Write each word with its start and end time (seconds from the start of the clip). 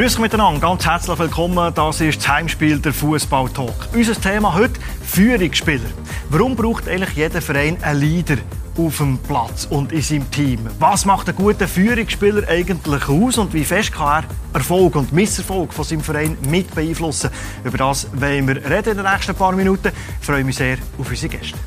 Grüß 0.00 0.14
euch 0.14 0.20
miteinander, 0.20 0.60
ganz 0.60 0.86
herzlich 0.86 1.18
willkommen. 1.18 1.74
Das 1.74 2.00
ist 2.00 2.20
das 2.20 2.28
Heimspiel 2.28 2.78
der 2.78 2.94
Fußball-Talk. 2.94 3.88
Unser 3.92 4.18
Thema 4.18 4.54
heute: 4.54 4.80
Führungsspieler. 5.02 5.90
Warum 6.30 6.56
braucht 6.56 6.88
eigentlich 6.88 7.16
jeder 7.16 7.42
Verein 7.42 7.76
einen 7.82 8.00
Leader 8.00 8.38
auf 8.78 8.96
dem 8.96 9.18
Platz 9.18 9.66
und 9.68 9.92
in 9.92 10.00
seinem 10.00 10.30
Team? 10.30 10.60
Was 10.78 11.04
macht 11.04 11.28
einen 11.28 11.36
guten 11.36 11.68
Führungsspieler 11.68 12.48
eigentlich 12.48 13.08
aus 13.10 13.36
und 13.36 13.52
wie 13.52 13.62
fest 13.62 13.92
kann 13.92 14.24
er 14.24 14.56
Erfolg 14.60 14.96
und 14.96 15.12
Misserfolg 15.12 15.74
von 15.74 15.84
seinem 15.84 16.00
Verein 16.00 16.38
mit 16.48 16.74
beeinflussen? 16.74 17.28
Über 17.62 17.76
das 17.76 18.06
wollen 18.14 18.48
wir 18.48 18.56
reden 18.56 18.92
in 18.92 19.04
den 19.04 19.12
nächsten 19.12 19.34
paar 19.34 19.52
Minuten. 19.52 19.92
Ich 20.18 20.26
freue 20.26 20.44
mich 20.44 20.56
sehr 20.56 20.78
auf 20.98 21.10
unsere 21.10 21.28
Gäste. 21.28 21.58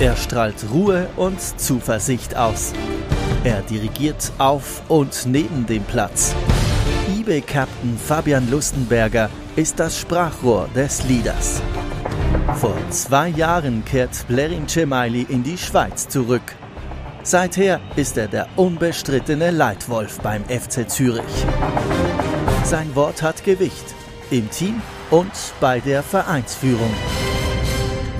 Er 0.00 0.16
strahlt 0.16 0.56
Ruhe 0.72 1.08
und 1.14 1.40
Zuversicht 1.40 2.34
aus. 2.34 2.72
Er 3.44 3.62
dirigiert 3.62 4.32
auf 4.38 4.82
und 4.88 5.24
neben 5.26 5.66
dem 5.66 5.84
Platz 5.84 6.34
eBay-Captain 7.08 7.98
Fabian 7.98 8.48
Lustenberger 8.48 9.28
ist 9.56 9.80
das 9.80 9.98
Sprachrohr 9.98 10.68
des 10.74 11.02
Leaders. 11.08 11.60
Vor 12.54 12.76
zwei 12.90 13.28
Jahren 13.28 13.84
kehrt 13.84 14.26
Blerin 14.28 14.68
Cemaili 14.68 15.26
in 15.28 15.42
die 15.42 15.58
Schweiz 15.58 16.08
zurück. 16.08 16.54
Seither 17.24 17.80
ist 17.96 18.16
er 18.16 18.28
der 18.28 18.46
unbestrittene 18.56 19.50
Leitwolf 19.50 20.20
beim 20.20 20.44
FC 20.44 20.88
Zürich. 20.88 21.44
Sein 22.64 22.94
Wort 22.94 23.20
hat 23.22 23.42
Gewicht 23.42 23.94
im 24.30 24.48
Team 24.50 24.80
und 25.10 25.32
bei 25.60 25.80
der 25.80 26.04
Vereinsführung. 26.04 26.94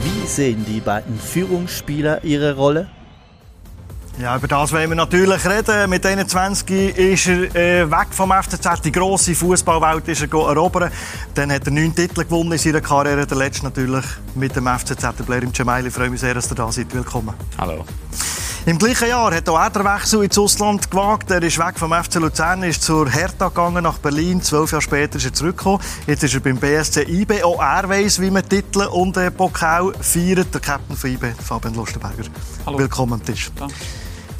Wie 0.00 0.26
sehen 0.26 0.64
die 0.66 0.80
beiden 0.80 1.18
Führungsspieler 1.18 2.24
ihre 2.24 2.56
Rolle? 2.56 2.88
Ja, 4.18 4.36
über 4.36 4.46
das 4.46 4.72
wollen 4.72 4.90
wir 4.90 4.96
natürlich 4.96 5.44
reden. 5.46 5.88
Mit 5.88 6.04
21 6.04 6.96
ist 6.96 7.26
er 7.26 7.54
äh, 7.56 7.90
weg 7.90 8.08
vom 8.10 8.30
FCZ. 8.30 8.82
Die 8.84 8.92
grosse 8.92 9.34
Fußballwelt 9.34 10.06
ist 10.08 10.22
er 10.22 10.32
erobern. 10.32 10.92
Dann 11.34 11.50
hat 11.50 11.66
er 11.66 11.72
neun 11.72 11.94
Titel 11.94 12.22
gewonnen 12.22 12.52
in 12.52 12.58
seiner 12.58 12.82
Karriere. 12.82 13.26
Der 13.26 13.38
letzte 13.38 13.64
natürlich 13.64 14.04
mit 14.34 14.54
dem 14.54 14.66
FCZ, 14.66 15.00
der 15.00 15.24
Blair 15.24 15.42
im 15.42 15.54
Cemaili. 15.54 15.88
Ich 15.88 15.94
freue 15.94 16.10
mich 16.10 16.20
sehr, 16.20 16.34
dass 16.34 16.50
ihr 16.52 16.54
da 16.54 16.70
seid. 16.70 16.92
Willkommen. 16.92 17.34
Hallo. 17.58 17.84
Im 18.64 18.78
gleichen 18.78 19.08
Jahr 19.08 19.34
hat 19.34 19.48
auch 19.48 19.58
er 19.58 19.70
den 19.70 19.84
Wechsel 19.84 20.22
ins 20.22 20.38
Ausland 20.38 20.88
gewagt. 20.88 21.30
Er 21.32 21.42
ist 21.42 21.58
weg 21.58 21.76
vom 21.76 21.92
FC 21.92 22.16
Luzern, 22.16 22.62
ist 22.62 22.82
zur 22.82 23.10
Hertha 23.10 23.48
gegangen 23.48 23.82
nach 23.82 23.98
Berlin. 23.98 24.40
Zwölf 24.40 24.70
Jahre 24.70 24.82
später 24.82 25.16
ist 25.16 25.24
er 25.24 25.32
zurückgekommen. 25.32 25.80
Jetzt 26.06 26.22
ist 26.22 26.34
er 26.34 26.40
beim 26.40 26.58
BSC 26.58 27.02
IB. 27.08 27.42
Auch 27.42 27.60
er 27.60 27.88
weiss, 27.88 28.20
wie 28.20 28.30
man 28.30 28.48
Titel 28.48 28.82
und 28.82 29.16
äh, 29.16 29.32
Pokal 29.32 29.92
feiert. 30.00 30.54
Der 30.54 30.60
Captain 30.60 30.96
von 30.96 31.10
IB, 31.10 31.32
Fabian 31.42 31.74
Lustenberger. 31.74 32.24
Hallo. 32.64 32.78
Willkommen 32.78 33.14
am 33.14 33.24
Tisch. 33.24 33.50
Danke. 33.56 33.74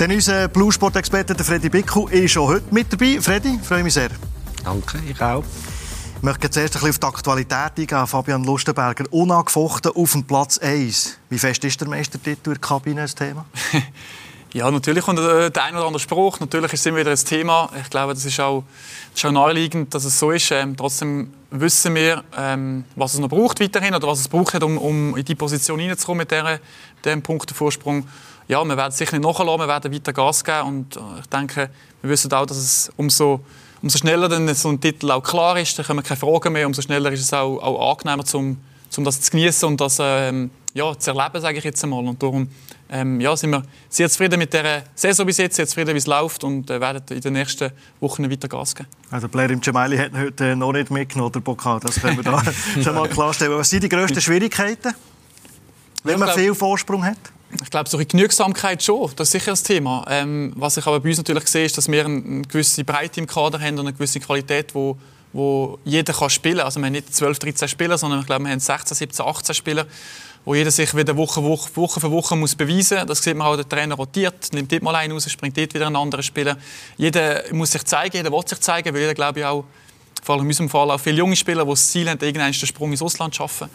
Dann 0.03 0.11
unser 0.11 0.49
Blue-Sport-Experte 0.49 1.45
Freddy 1.45 1.69
Bickel 1.69 2.11
ist 2.11 2.33
schon 2.33 2.49
heute 2.49 2.75
mit 2.75 2.93
dabei. 2.93 3.21
Freddy, 3.21 3.61
freue 3.63 3.85
mich 3.85 3.95
sehr. 3.95 4.11
Danke, 4.65 5.01
ich 5.09 5.21
auch. 5.23 5.45
Ich 6.17 6.23
möchte 6.25 6.51
zuerst 6.51 6.75
ein 6.75 6.83
bisschen 6.83 7.05
auf 7.05 7.15
die 7.19 7.23
Qualität 7.23 7.79
eingehen. 7.79 8.07
Fabian 8.09 8.43
Lustenberger, 8.43 9.05
unangefochten 9.13 9.93
auf 9.93 10.11
dem 10.11 10.25
Platz 10.25 10.59
1. 10.59 11.19
Wie 11.31 11.39
fest 11.39 11.63
ist 11.63 11.81
der 11.81 11.87
Meistertitel 11.87 12.49
in 12.49 12.55
der 12.55 12.61
Kabine 12.61 13.03
ein 13.03 13.07
Thema? 13.07 13.47
Ja, 14.55 14.71
natürlich 14.71 15.03
kommt 15.03 15.19
der 15.19 15.65
ein 15.65 15.75
oder 15.75 15.87
andere 15.87 15.99
Spruch. 15.99 16.39
Natürlich 16.39 16.75
ist 16.75 16.81
es 16.81 16.87
immer 16.87 16.99
wieder 16.99 17.11
ein 17.11 17.17
Thema. 17.17 17.71
Ich 17.81 17.89
glaube, 17.89 18.13
das 18.13 18.23
ist 18.27 18.39
auch, 18.39 18.65
das 19.11 19.23
ist 19.23 19.25
auch 19.25 19.33
naheliegend, 19.33 19.95
dass 19.95 20.05
es 20.05 20.19
so 20.19 20.31
ist. 20.31 20.51
Ähm, 20.51 20.77
trotzdem 20.77 21.33
wissen 21.51 21.95
wir, 21.95 22.23
ähm, 22.37 22.85
was 22.95 23.15
es 23.15 23.21
noch 23.21 23.31
braucht 23.31 23.61
weiterhin 23.61 23.95
oder 23.95 24.09
was 24.09 24.21
es 24.21 24.29
braucht, 24.29 24.63
um, 24.63 24.77
um 24.77 25.17
in 25.17 25.25
die 25.25 25.35
Position 25.35 25.79
hineinzukommen 25.79 26.27
mit 26.31 26.61
diesem 27.03 27.23
Punktevorsprung. 27.23 28.07
Ja, 28.49 28.65
wir 28.65 28.77
werden 28.77 28.93
sicher 28.93 29.19
nicht 29.19 29.27
nachlassen, 29.27 29.61
wir 29.61 29.69
werden 29.69 29.93
weiter 29.93 30.13
Gas 30.13 30.45
geben 30.45 30.69
und 30.69 30.97
äh, 30.97 31.01
ich 31.21 31.27
denke, 31.27 31.71
wir 32.03 32.11
wissen 32.11 32.33
auch, 32.33 32.47
dass 32.47 32.57
es 32.57 32.93
umso, 32.97 33.41
umso 33.83 33.99
schneller 33.99 34.29
dann 34.29 34.53
so 34.55 34.69
ein 34.69 34.81
Titel 34.81 35.11
auch 35.11 35.23
klar 35.23 35.59
ist, 35.59 35.79
dann 35.79 35.87
kommen 35.87 36.03
keine 36.03 36.19
Fragen 36.19 36.53
mehr, 36.53 36.67
umso 36.67 36.83
schneller 36.83 37.13
ist 37.13 37.21
es 37.21 37.33
auch, 37.33 37.59
auch 37.59 37.93
angenehmer, 37.93 38.25
um, 38.35 38.59
um 38.97 39.05
das 39.05 39.21
zu 39.21 39.31
genießen 39.31 39.69
und 39.69 39.81
das 39.81 39.99
ähm, 40.01 40.51
ja, 40.75 40.99
zu 40.99 41.11
erleben, 41.11 41.41
sage 41.41 41.59
ich 41.59 41.65
jetzt 41.65 41.83
einmal. 41.85 42.07
Und 42.07 42.23
darum 42.23 42.49
ähm, 42.91 43.21
ja, 43.21 43.37
sind 43.37 43.51
wir 43.51 43.63
sehr 43.89 44.09
zufrieden 44.09 44.39
mit 44.39 44.53
der 44.53 44.85
Saison 44.95 45.27
bis 45.27 45.39
jetzt, 45.39 45.57
sehr 45.57 45.67
zufrieden, 45.67 45.95
wie 45.95 45.99
es 45.99 46.07
läuft 46.07 46.45
und 46.45 46.71
äh, 46.71 46.81
werden 46.81 47.03
in 47.11 47.21
den 47.21 47.33
nächsten 47.35 47.71
Wochen 48.01 48.31
weiter 48.31 48.49
Gas 48.49 48.75
geben. 48.75 48.89
Also 49.11 49.29
Blair 49.29 49.51
im 49.51 49.63
Cemaili 49.63 49.97
hat 49.99 50.13
heute 50.15 50.57
noch 50.57 50.73
nicht 50.73 50.91
mitgenommen, 50.91 51.33
der 51.33 51.41
Pokal. 51.41 51.81
Das 51.81 52.01
können 52.01 52.17
wir 52.17 52.25
da 52.25 52.43
schon 52.83 52.95
mal 52.95 53.09
klarstellen. 53.09 53.57
Was 53.57 53.71
sind 53.71 53.85
die 53.85 53.89
grössten 53.89 54.21
Schwierigkeiten, 54.21 54.95
wenn 56.05 56.19
man 56.19 56.31
viel 56.31 56.55
Vorsprung 56.55 57.05
hat? 57.05 57.19
Ich 57.63 57.71
glaube, 57.71 57.89
so 57.89 57.97
eine 57.97 58.07
Genügsamkeit 58.07 58.83
schon, 58.83 59.11
das 59.17 59.29
ist 59.29 59.33
sicher 59.33 59.53
ein 59.53 59.63
Thema. 59.63 60.05
Ähm, 60.09 60.53
was 60.57 60.77
ich 60.77 60.87
aber 60.87 61.01
bei 61.01 61.11
uns 61.11 61.19
natürlich 61.19 61.47
sehe, 61.49 61.67
ist, 61.67 61.77
dass 61.77 61.91
wir 61.91 62.05
eine 62.05 62.43
gewisse 62.43 62.85
Breite 62.85 63.21
im 63.21 63.27
Kader 63.27 63.61
haben 63.61 63.79
und 63.79 63.87
eine 63.87 63.93
gewisse 63.93 64.21
Qualität, 64.21 64.75
wo, 64.75 64.97
wo 65.33 65.79
jeder 65.85 66.13
kann 66.15 66.31
spielen 66.31 66.59
kann. 66.59 66.67
Also 66.67 66.81
wir 66.81 66.87
haben 66.87 66.93
nicht 66.93 67.15
12, 67.15 67.39
13 67.39 67.69
Spieler, 67.69 67.99
sondern 67.99 68.21
ich 68.21 68.27
glaube, 68.27 68.45
wir 68.45 68.53
haben 68.53 68.61
16, 68.61 68.97
17, 68.97 69.27
18 69.27 69.55
Spieler 69.55 69.87
wo 70.45 70.55
jeder 70.55 70.71
sich 70.71 70.95
wieder 70.97 71.17
Woche, 71.17 71.43
Woche, 71.43 71.75
Woche 71.77 72.01
für 72.01 72.11
Woche 72.11 72.37
muss 72.37 72.55
beweisen 72.55 72.99
muss. 72.99 73.07
Das 73.07 73.23
sieht 73.23 73.37
man 73.37 73.47
auch, 73.47 73.57
der 73.57 73.69
Trainer 73.69 73.95
rotiert, 73.95 74.53
nimmt 74.53 74.73
dort 74.73 74.83
mal 74.83 74.97
einen 74.97 75.13
raus, 75.13 75.31
springt 75.31 75.57
dort 75.57 75.73
wieder 75.75 75.87
einen 75.87 75.97
anderen 75.97 76.23
Spieler. 76.23 76.57
Jeder 76.97 77.45
muss 77.53 77.73
sich 77.73 77.85
zeigen, 77.85 78.17
jeder 78.17 78.33
will 78.33 78.47
sich 78.47 78.61
zeigen, 78.61 78.93
weil 78.93 79.03
jeder, 79.03 79.15
glaube 79.15 79.41
ich, 79.41 79.47
auch, 79.47 79.65
vor 80.23 80.35
allem 80.35 80.43
in 80.43 80.49
unserem 80.49 80.69
Fall, 80.69 80.91
auch 80.91 80.99
viele 80.99 81.19
junge 81.19 81.37
Spieler, 81.37 81.65
die 81.65 81.71
das 81.71 81.91
Ziel 81.91 82.09
haben, 82.09 82.19
irgendwann 82.21 82.53
Sprung 82.53 82.91
ins 82.91 83.03
Ausland 83.03 83.35
zu 83.35 83.39
schaffen. 83.39 83.69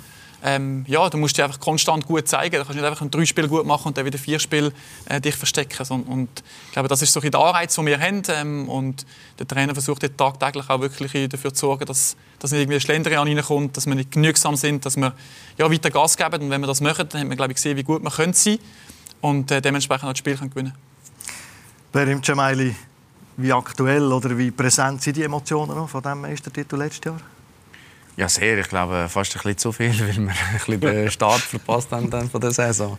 Ähm, 0.43 0.85
ja, 0.87 1.09
du 1.09 1.17
musst 1.17 1.35
dich 1.35 1.43
einfach 1.43 1.59
konstant 1.59 2.05
gut 2.05 2.27
zeigen. 2.27 2.57
Du 2.57 2.63
kannst 2.63 2.75
nicht 2.75 2.85
einfach 2.85 3.05
drei 3.09 3.25
Spiele 3.25 3.47
gut 3.47 3.65
machen 3.65 3.87
und 3.87 3.97
dann 3.97 4.05
wieder 4.05 4.19
vier 4.19 4.39
Spiele 4.39 4.71
äh, 5.05 5.19
dich 5.19 5.35
verstecken. 5.35 5.85
Und, 5.89 6.03
und, 6.03 6.43
ich 6.67 6.73
glaube, 6.73 6.87
das 6.87 7.01
ist 7.01 7.11
so 7.11 7.19
der 7.19 7.39
Anreiz, 7.39 7.75
den 7.75 7.85
wir 7.85 7.99
haben. 7.99 8.21
Ähm, 8.29 8.69
und 8.69 9.05
der 9.39 9.47
Trainer 9.47 9.73
versucht 9.73 10.05
tagtäglich 10.15 10.69
auch 10.69 10.79
wirklich 10.79 11.29
dafür 11.29 11.53
zu 11.53 11.61
sorgen, 11.61 11.85
dass, 11.85 12.15
dass 12.39 12.51
nicht 12.51 12.61
irgendwie 12.61 12.79
Schlendrian 12.79 13.27
reinkommt, 13.27 13.75
dass 13.77 13.87
wir 13.87 13.95
nicht 13.95 14.11
genügsam 14.11 14.55
sind, 14.55 14.85
dass 14.85 14.95
wir 14.95 15.13
ja, 15.57 15.71
weiter 15.71 15.89
Gas 15.89 16.15
geben. 16.15 16.43
Und 16.43 16.49
wenn 16.49 16.61
wir 16.61 16.67
das 16.67 16.81
machen, 16.81 17.09
dann 17.09 17.21
haben 17.21 17.29
wir 17.29 17.35
glaube 17.35 17.51
ich, 17.51 17.55
gesehen, 17.55 17.77
wie 17.77 17.83
gut 17.83 18.03
wir 18.03 18.11
können 18.11 18.33
sein 18.33 18.59
und 19.21 19.49
äh, 19.51 19.61
dementsprechend 19.61 20.05
auch 20.05 20.13
das 20.13 20.19
Spiel 20.19 20.37
können 20.37 20.51
gewinnen 20.51 20.73
Berim 21.91 22.21
wie 23.37 23.53
aktuell 23.53 24.11
oder 24.11 24.35
wie 24.37 24.51
präsent 24.51 25.01
sind 25.01 25.15
die 25.15 25.23
Emotionen 25.23 25.75
noch 25.75 25.89
von 25.89 26.01
diesem 26.01 26.21
Meistertitel 26.21 26.75
letztes 26.75 27.05
Jahr? 27.05 27.21
Ja, 28.17 28.27
sehr. 28.27 28.57
Ich 28.57 28.67
glaube, 28.67 29.05
fast 29.09 29.35
ein 29.35 29.43
bisschen 29.43 29.57
zu 29.59 29.71
viel, 29.71 29.91
weil 29.99 30.17
wir 30.17 30.31
ein 30.31 30.35
bisschen 30.55 30.81
den 30.81 31.11
Start 31.11 31.39
verpasst 31.39 31.91
haben 31.91 32.09
dann 32.09 32.27
von 32.27 32.41
der 32.41 32.49
Saison. 32.49 32.97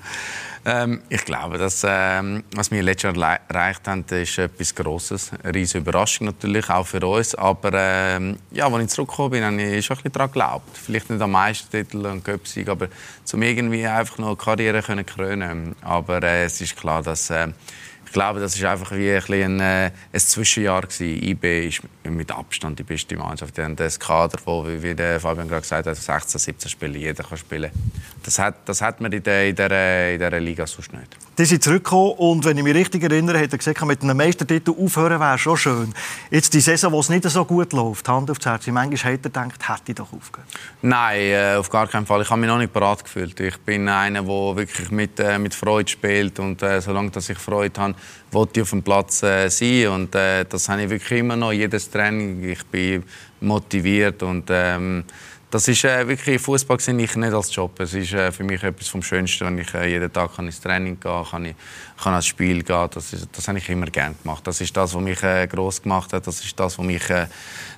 Ähm, 0.64 1.02
ich 1.08 1.24
glaube, 1.24 1.58
dass, 1.58 1.84
ähm, 1.84 2.44
was 2.54 2.70
wir 2.70 2.84
letztes 2.84 3.16
Jahr 3.16 3.40
erreicht 3.48 3.88
haben, 3.88 4.04
ist 4.10 4.38
etwas 4.38 4.72
Grosses. 4.76 5.32
Eine 5.42 5.54
riesige 5.56 5.80
Überraschung 5.80 6.28
natürlich, 6.28 6.70
auch 6.70 6.86
für 6.86 7.04
uns. 7.04 7.34
Aber 7.34 7.72
ähm, 7.74 8.36
ja, 8.52 8.68
als 8.68 8.84
ich 8.84 8.90
zurückgekommen 8.90 9.30
bin, 9.30 9.44
habe 9.44 9.60
ich 9.60 9.84
schon 9.84 9.96
ein 9.96 10.02
bisschen 10.02 10.12
daran 10.12 10.28
geglaubt. 10.28 10.76
Vielleicht 10.76 11.10
nicht 11.10 11.20
am 11.20 11.32
meisten 11.32 11.68
Titel 11.68 12.06
und 12.06 12.24
Köpsig, 12.24 12.68
aber 12.68 12.86
zum 13.24 13.42
irgendwie 13.42 13.84
einfach 13.86 14.18
noch 14.18 14.28
eine 14.28 14.36
Karriere 14.36 14.82
können 14.82 15.04
krönen. 15.04 15.74
Aber 15.80 16.22
äh, 16.22 16.44
es 16.44 16.60
ist 16.60 16.76
klar, 16.76 17.02
dass 17.02 17.28
äh, 17.30 17.48
ich 18.08 18.12
glaube, 18.14 18.40
das 18.40 18.56
ist 18.56 18.64
einfach 18.64 18.92
wie 18.92 19.12
ein, 19.12 19.22
ein, 19.28 19.60
äh, 19.60 19.90
ein 20.14 20.18
Zwischenjahr 20.18 20.80
gewesen. 20.80 21.22
IB 21.22 21.68
ist 21.68 21.82
mit 22.04 22.32
Abstand 22.32 22.78
die 22.78 22.82
beste 22.82 23.14
Mannschaft. 23.16 23.54
Die 23.58 23.62
haben 23.62 23.76
das 23.76 24.00
Kader, 24.00 24.38
wo, 24.46 24.66
wie 24.66 24.94
der 24.94 25.20
Fabian 25.20 25.46
gerade 25.46 25.60
gesagt 25.60 25.86
hat, 25.86 25.94
16, 25.94 26.40
17 26.40 26.70
Spiele 26.70 26.98
jeder 26.98 27.22
kann 27.22 27.36
spielen. 27.36 27.70
Das 28.22 28.38
hat, 28.38 28.66
das 28.66 28.80
hat 28.80 29.02
man 29.02 29.12
in 29.12 29.22
dieser, 29.22 29.44
in 29.44 29.54
dieser, 29.54 30.10
in 30.10 30.18
dieser 30.18 30.40
Liga 30.40 30.66
sonst 30.66 30.90
nicht. 30.94 31.18
Die 31.38 31.44
sind 31.44 31.62
zurückgekommen 31.62 32.14
und 32.16 32.44
wenn 32.44 32.58
ich 32.58 32.64
mich 32.64 32.74
richtig 32.74 33.04
erinnere, 33.04 33.38
hat 33.38 33.52
er 33.52 33.58
gesagt, 33.58 33.80
mit 33.86 34.02
einem 34.02 34.16
Meistertitel 34.16 34.72
aufhören 34.76 35.20
wäre 35.20 35.38
schon 35.38 35.56
schön. 35.56 35.94
Jetzt 36.32 36.52
die 36.52 36.58
Saison, 36.58 36.90
wo 36.90 36.98
es 36.98 37.10
nicht 37.10 37.22
so 37.22 37.44
gut 37.44 37.72
läuft, 37.72 38.08
Hand 38.08 38.28
aufs 38.28 38.44
Herz, 38.44 38.66
manchmal 38.66 39.12
hat 39.12 39.20
er 39.20 39.30
gedacht, 39.30 39.68
hätte 39.68 39.82
ich 39.86 39.94
doch 39.94 40.12
aufgehört. 40.12 40.48
Nein, 40.82 41.20
äh, 41.20 41.54
auf 41.56 41.70
gar 41.70 41.86
keinen 41.86 42.06
Fall. 42.06 42.22
Ich 42.22 42.30
habe 42.30 42.40
mich 42.40 42.50
noch 42.50 42.58
nicht 42.58 42.72
bereit 42.72 43.04
gefühlt. 43.04 43.38
Ich 43.38 43.56
bin 43.58 43.88
einer, 43.88 44.22
der 44.22 44.56
wirklich 44.56 44.90
mit, 44.90 45.20
äh, 45.20 45.38
mit 45.38 45.54
Freude 45.54 45.88
spielt 45.88 46.40
und 46.40 46.60
äh, 46.60 46.80
solange 46.80 47.10
dass 47.10 47.28
ich 47.28 47.38
Freude 47.38 47.80
habe, 47.80 47.94
wollte 48.32 48.58
ich 48.58 48.62
auf 48.62 48.70
dem 48.70 48.82
Platz 48.82 49.22
äh, 49.22 49.48
sein 49.48 49.88
und 49.90 50.16
äh, 50.16 50.44
das 50.44 50.68
habe 50.68 50.82
ich 50.82 50.90
wirklich 50.90 51.20
immer 51.20 51.36
noch, 51.36 51.52
jedes 51.52 51.88
Training. 51.88 52.42
Ich 52.50 52.66
bin 52.66 53.04
motiviert 53.40 54.24
und 54.24 54.46
ähm, 54.50 55.04
das 55.50 55.66
ist 55.66 55.84
äh, 55.84 56.06
wirklich 56.06 56.40
Fußball 56.40 56.78
sehe 56.78 56.96
ich 56.98 57.16
nicht 57.16 57.32
als 57.32 57.54
Job. 57.54 57.80
Es 57.80 57.94
ist 57.94 58.12
äh, 58.12 58.30
für 58.30 58.44
mich 58.44 58.62
etwas 58.62 58.88
vom 58.88 59.02
Schönsten, 59.02 59.46
wenn 59.46 59.58
ich 59.58 59.72
äh, 59.72 59.88
jeden 59.88 60.12
Tag 60.12 60.36
kann 60.36 60.46
ins 60.46 60.60
Training 60.60 61.00
gehen 61.00 61.24
kann, 61.30 61.44
ich 61.46 61.54
kann 62.02 62.12
ans 62.12 62.26
Spiel 62.26 62.62
gehen. 62.62 62.88
Das, 62.92 63.14
das 63.32 63.48
habe 63.48 63.58
ich 63.58 63.68
immer 63.70 63.86
gerne 63.86 64.14
gemacht. 64.22 64.46
Das 64.46 64.60
ist 64.60 64.76
das, 64.76 64.94
was 64.94 65.02
mich 65.02 65.22
äh, 65.22 65.46
groß 65.46 65.82
gemacht 65.82 66.12
hat. 66.12 66.26
Das 66.26 66.44
ist 66.44 66.58
das, 66.58 66.78
was 66.78 66.84
mich 66.84 67.08
äh, 67.08 67.26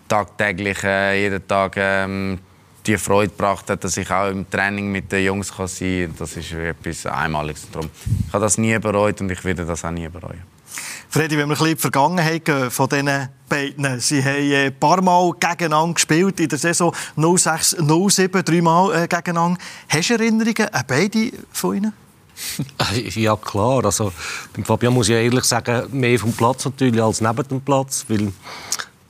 tagtäglich 0.09 0.83
äh, 0.83 1.23
jeden 1.23 1.47
Tag 1.47 1.75
ähm, 1.77 2.41
die 2.87 2.99
Freude 2.99 3.31
gebracht 3.31 3.71
hat, 3.71 3.85
dass 3.85 3.97
ich 3.97 4.11
auch 4.11 4.31
im 4.31 4.51
Training 4.51 4.91
mit 4.91 5.13
den 5.13 5.25
Jungs 5.25 5.55
kann 5.55 5.69
sein 5.69 6.07
kann. 6.07 6.17
Das 6.19 6.37
ist 6.37 6.53
etwas 6.53 7.07
Einmaliges. 7.07 7.71
Darum, 7.71 7.89
ich 8.27 8.33
habe 8.33 8.43
das 8.43 8.59
nie 8.59 8.77
bereut 8.79 9.21
und 9.21 9.31
ich 9.31 9.45
werde 9.45 9.65
das 9.65 9.85
auch 9.85 9.91
nie 9.91 10.09
bereuen. 10.09 10.43
Freddy, 11.09 11.37
wenn 11.37 11.39
wir 11.39 11.45
ein 11.45 11.49
bisschen 11.51 11.67
in 11.69 11.75
die 11.75 11.81
Vergangenheit 11.81 12.45
gehen 12.45 12.71
von 12.71 12.89
diesen 12.89 13.29
beiden. 13.49 14.01
Sie 14.01 14.23
haben 14.23 14.37
ein 14.37 14.53
äh, 14.53 14.71
paar 14.71 15.03
Mal 15.03 15.33
gegeneinander 15.33 15.95
gespielt 15.95 16.41
in 16.41 16.49
der 16.49 16.59
Saison 16.59 16.95
06, 17.17 17.77
07, 18.09 18.45
dreimal 18.45 18.95
äh, 18.95 19.09
gegeneinander. 19.09 19.59
Hast 19.89 20.11
du 20.11 20.15
Erinnerungen 20.15 20.73
an 20.73 20.85
beide 20.87 21.33
von 21.53 21.77
ihnen? 21.77 21.93
Ja, 23.15 23.37
klar. 23.37 23.85
Also, 23.85 24.13
beim 24.55 24.65
Fabian 24.65 24.95
muss 24.95 25.09
ich 25.09 25.15
ehrlich 25.15 25.45
sagen, 25.45 25.89
mehr 25.93 26.19
vom 26.19 26.33
Platz 26.33 26.65
natürlich 26.65 27.03
als 27.03 27.21
neben 27.21 27.47
dem 27.49 27.61
Platz. 27.61 28.07
Weil 28.09 28.33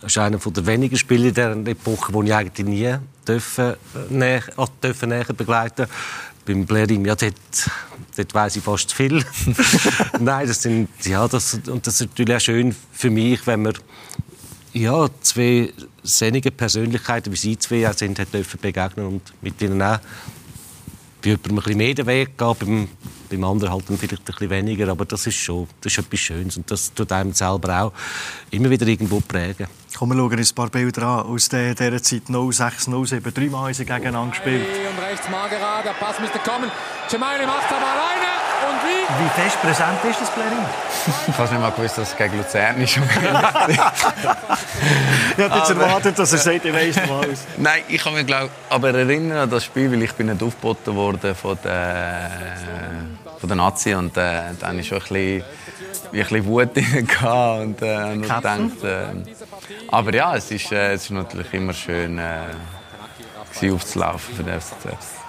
Das 0.01 0.13
ist 0.13 0.19
einer 0.19 0.39
der 0.39 0.67
wenigen 0.67 0.97
Spieler 0.97 1.27
in 1.27 1.35
dieser 1.35 1.71
Epoche, 1.71 2.13
die 2.13 2.27
ich 2.27 2.35
eigentlich 2.35 2.67
nie 2.67 2.97
dürfen, 3.29 3.75
äh, 3.75 3.77
näher, 4.09 4.43
dürfen 4.83 5.11
näher 5.11 5.27
begleiten 5.37 5.87
beim 6.51 6.67
Blerim, 6.67 7.05
ja, 7.07 7.15
dort, 7.15 7.35
dort 8.17 8.35
weiss 8.35 8.57
ich 8.57 8.63
fast 8.63 8.91
zu 8.91 8.97
viel. 8.97 9.25
Nein, 10.21 10.49
das 10.49 10.63
sind, 10.63 10.89
ja, 11.05 11.27
das, 11.29 11.61
und 11.67 11.87
das 11.87 12.01
ist 12.01 12.09
natürlich 12.09 12.37
auch 12.37 12.41
schön 12.41 12.75
für 12.93 13.11
mich, 13.11 13.47
wenn 13.47 13.63
man 13.63 13.75
ja, 14.73 15.09
zwei 15.21 15.73
sinnige 16.03 16.51
Persönlichkeiten, 16.51 17.33
wie 17.33 17.37
sie 17.37 17.59
zwei 17.59 17.93
sind, 17.93 18.19
dürfen 18.33 18.61
begegnen 18.61 19.07
und 19.07 19.23
mit 19.43 19.61
ihnen 19.63 19.83
auch 19.83 19.99
bei 21.23 21.31
jemandem 21.31 21.53
ein 21.53 21.57
bisschen 21.57 21.77
mehr 21.79 21.95
den 21.95 22.07
Weg 22.07 22.39
gehen, 22.39 22.57
beim, 22.59 22.89
beim 23.29 23.45
anderen 23.45 23.73
halt 23.73 23.89
dann 23.89 23.99
vielleicht 23.99 24.23
ein 24.23 24.25
bisschen 24.25 24.51
weniger, 24.51 24.89
aber 24.89 25.05
das 25.05 25.27
ist 25.27 25.37
schon 25.37 25.69
das 25.81 25.93
ist 25.93 25.99
etwas 25.99 26.21
Schönes 26.21 26.57
und 26.57 26.71
das 26.71 26.93
tut 26.93 27.11
einem 27.13 27.33
selber 27.33 27.83
auch 27.83 27.93
immer 28.51 28.71
wieder 28.71 28.87
irgendwo 28.87 29.21
prägen. 29.21 29.67
Komm, 29.97 30.11
wir 30.11 30.17
schauen 30.17 30.39
uns 30.39 30.53
ein 30.53 30.55
paar 30.55 30.69
Bilder 30.69 31.03
an 31.03 31.27
aus 31.27 31.49
der, 31.49 31.75
dieser 31.75 32.03
Zeit 32.03 32.23
06, 32.27 32.85
07. 32.85 33.35
Dreimal 33.35 33.67
haben 33.67 33.75
sie 33.75 33.85
gegeneinander 33.85 34.31
gespielt. 34.31 34.67
Und 34.67 35.05
rechts 35.05 35.29
Margera, 35.31 35.83
der 35.83 35.93
Pass 35.93 36.21
müsste 36.21 36.39
kommen. 36.39 36.71
Cemaili 37.09 37.47
macht 37.47 37.67
aber 37.71 37.87
alleine. 37.87 38.40
Und 38.69 38.79
wie? 38.85 39.25
Wie 39.25 39.29
fest 39.41 39.61
präsent 39.61 40.05
ist 40.09 40.21
das 40.21 40.31
Blerin? 40.31 40.65
Ich 41.29 41.39
habe 41.39 41.49
nicht 41.51 41.61
mal 41.61 41.71
gewusst, 41.71 41.99
dass 41.99 42.11
es 42.11 42.17
gegen 42.17 42.37
Luzern 42.37 42.81
ist. 42.81 42.97
ich 42.97 43.03
habe 45.45 45.57
jetzt 45.59 45.71
erwartet, 45.71 46.19
dass 46.19 46.33
er 46.33 46.39
sagt, 46.39 46.65
ich 46.65 46.73
weiss 46.73 46.97
noch 46.97 47.23
alles. 47.23 47.47
Nein, 47.57 47.83
ich 47.89 48.03
kann 48.03 48.15
mich 48.15 48.27
glaub, 48.27 48.51
aber 48.69 48.91
erinnern 48.95 49.39
an 49.39 49.51
das 49.51 49.65
Spiel, 49.65 49.91
weil 49.91 50.03
ich 50.03 50.13
bin 50.13 50.27
nicht 50.27 50.43
aufgeboten 50.43 50.95
worden 50.95 51.35
von 51.35 51.59
der, 51.65 52.31
von 53.39 53.49
der 53.49 53.57
Nazi 53.57 53.95
und 53.95 54.17
äh, 54.17 54.43
dann 54.59 54.79
ist 54.79 54.89
schon 54.89 54.99
ein 54.99 55.03
bisschen, 55.03 55.45
wie 56.13 56.21
ein 56.21 56.29
bisschen 56.29 56.47
Wut 56.47 56.77
drin 56.77 57.09
und, 57.63 57.83
äh, 57.83 58.13
und 58.13 58.23
gedacht, 58.23 58.85
äh, 58.85 59.07
aber 59.89 60.15
ja, 60.15 60.37
es 60.37 60.51
ist, 60.51 60.71
äh, 60.73 60.93
es 60.93 61.05
ist 61.05 61.11
natürlich 61.11 61.53
immer 61.55 61.73
schön 61.73 62.19
äh, 62.19 62.45
aufzulaufen 63.73 64.37
für 64.37 64.43
den 64.43 64.61
FCZ. 64.61 65.20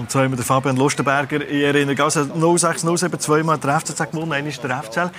Und 0.00 0.10
so 0.10 0.18
haben 0.18 0.32
wir 0.32 0.36
den 0.36 0.44
Fabian 0.44 0.76
Lustenberger 0.76 1.46
in 1.46 1.62
Erinnerung. 1.62 2.00
Also 2.00 2.56
06, 2.56 2.82
07, 2.82 3.20
zweimal 3.20 3.58
der 3.58 3.80
FCZ 3.80 4.10
gewonnen, 4.10 4.46
ist 4.46 4.62
der 4.64 4.82
FCL. 4.82 5.10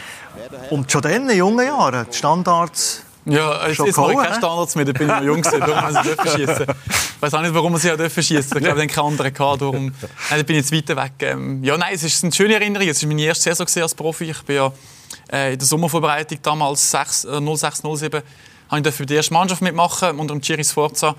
Und 0.71 0.91
schon 0.91 1.03
dann, 1.03 1.29
in 1.29 1.37
jungen 1.37 1.65
Jahren, 1.65 2.07
die 2.11 2.17
Standards 2.17 3.03
ja, 3.23 3.67
jetzt, 3.67 3.77
jetzt 3.77 3.97
mache 3.97 4.13
ich 4.13 4.17
keine 4.17 4.35
Standards 4.35 4.75
mehr, 4.75 4.85
da 4.85 4.93
bin 4.93 5.03
ich 5.03 5.07
noch 5.13 5.21
jung 5.21 5.41
gewesen, 5.43 5.59
darum 5.59 5.75
haben 5.75 5.93
sie 5.93 6.29
schießen. 6.31 6.65
Ich 6.67 7.21
weiß 7.21 7.33
auch 7.35 7.41
nicht, 7.43 7.53
warum 7.53 7.77
sie 7.77 7.91
auch 7.91 8.09
schießen. 8.09 8.57
Ich 8.57 8.63
glaube, 8.63 8.79
dann 8.79 8.87
keine 8.87 9.07
anderen 9.07 9.31
gehabt, 9.31 9.61
darum 9.61 9.93
nein, 10.31 10.45
bin 10.45 10.55
ich 10.55 10.63
jetzt 10.63 10.71
weiter 10.71 10.99
weg. 10.99 11.11
Ähm, 11.19 11.63
ja, 11.63 11.77
nein, 11.77 11.93
es 11.93 12.01
ist 12.01 12.23
eine 12.23 12.33
schöne 12.33 12.55
Erinnerung. 12.55 12.87
Es 12.87 13.03
war 13.03 13.07
meine 13.09 13.21
erste 13.21 13.53
Saison 13.53 13.83
als 13.83 13.93
Profi. 13.93 14.31
Ich 14.31 14.41
bin 14.41 14.55
ja 14.55 14.71
äh, 15.31 15.53
in 15.53 15.59
der 15.59 15.67
Sommervorbereitung 15.67 16.39
damals 16.41 16.89
06, 16.89 17.27
06, 17.55 17.83
07 17.83 18.21
habe 18.71 18.89
ich 18.89 18.95
die 19.05 19.13
erste 19.13 19.33
Mannschaft 19.33 19.61
mitmachen 19.61 20.17
unter 20.17 20.33
dem 20.33 20.41
Chiri 20.41 20.63
Sforza 20.63 21.15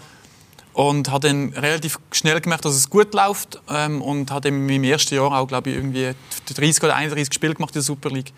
und 0.72 1.10
habe 1.10 1.28
dann 1.28 1.52
relativ 1.52 1.98
schnell 2.12 2.40
gemerkt, 2.40 2.64
dass 2.64 2.74
es 2.74 2.88
gut 2.88 3.12
läuft 3.14 3.60
ähm, 3.68 4.00
und 4.00 4.30
habe 4.30 4.48
in 4.48 4.66
meinem 4.66 4.84
ersten 4.84 5.14
Jahr 5.14 5.32
auch 5.32 5.46
glaube 5.46 5.70
ich 5.70 5.76
irgendwie 5.76 6.12
30 6.46 6.82
oder 6.82 6.96
31 6.96 7.32
Spiele 7.34 7.54
gemacht 7.54 7.70
in 7.70 7.80
der 7.80 7.82
Super 7.82 8.10
League. 8.10 8.32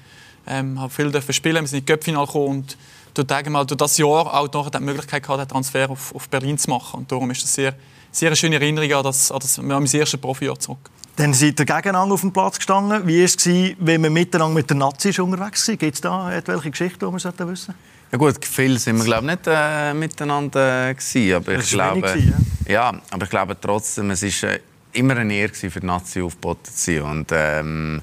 Ähm, 0.47 0.79
habe 0.81 0.93
viel 0.93 1.11
dürfen 1.11 1.33
spielen, 1.33 1.63
wir 1.63 1.69
sind 1.69 1.79
in 1.79 1.87
die 1.87 1.93
Göppfinale 1.93 2.27
gekommen 2.27 2.49
und 2.49 2.77
durch, 3.15 3.49
mal, 3.49 3.65
durch 3.65 3.79
das 3.79 3.97
Jahr 3.97 4.35
auch 4.35 4.53
noch 4.53 4.69
die 4.69 4.81
Möglichkeit 4.81 5.23
gehabt, 5.23 5.41
den 5.41 5.49
Transfer 5.49 5.89
auf, 5.89 6.15
auf 6.15 6.29
Berlin 6.29 6.59
zu 6.59 6.69
machen 6.69 7.01
und 7.01 7.11
darum 7.11 7.31
ist 7.31 7.43
das 7.43 7.55
sehr, 7.55 7.75
sehr 8.11 8.29
eine 8.29 8.37
schöne 8.37 8.57
Erinnerung 8.57 8.93
an, 8.93 9.05
das, 9.05 9.33
an, 9.33 9.39
das, 9.41 9.59
an 9.59 9.67
mein 9.67 9.87
erstes 9.87 10.21
Profijahr 10.21 10.59
zurück. 10.59 10.91
Dann 11.17 11.33
seid 11.33 11.61
ihr 11.61 11.65
gegeneinander 11.65 12.15
auf 12.15 12.23
dem 12.23 12.33
Platz 12.33 12.57
gestanden. 12.57 13.07
Wie 13.07 13.21
war 13.21 13.25
es, 13.25 13.77
wenn 13.79 14.01
man 14.01 14.13
miteinander 14.13 14.55
mit 14.55 14.69
der 14.69 14.77
Nazi 14.77 15.09
unterwegs 15.21 15.69
war? 15.69 15.77
Gibt 15.77 15.95
es 15.95 16.01
da 16.01 16.33
etwelche 16.33 16.71
Geschichten, 16.73 16.99
die 16.99 17.07
wir 17.07 17.13
wissen 17.13 17.33
sollten? 17.37 17.75
Ja 18.15 18.19
gut, 18.19 18.45
viel 18.45 18.79
sind 18.79 18.99
wir 18.99 19.05
glaube 19.07 19.27
nicht 19.27 19.41
äh, 19.49 19.93
miteinander 19.93 20.91
äh, 20.91 20.95
gewesen, 20.95 21.35
aber 21.35 21.59
ich 21.59 21.69
glaube, 21.69 22.01
gewesen, 22.01 22.47
ja? 22.65 22.93
ja? 22.93 23.03
aber 23.11 23.25
ich 23.25 23.31
glaube 23.31 23.57
trotzdem, 23.61 24.13
es 24.13 24.23
ist 24.23 24.45
äh, 24.45 24.61
immer 24.93 25.17
eine 25.17 25.35
Ehre 25.35 25.53
für 25.53 25.81
die 25.81 25.85
Nazi 25.85 26.23
aufgeboten 26.23 26.73
zu 26.73 26.93
sein 26.93 27.03
und 27.03 27.27
ähm, 27.33 28.01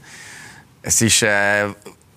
es 0.81 1.01
ist 1.01 1.21
äh, 1.21 1.69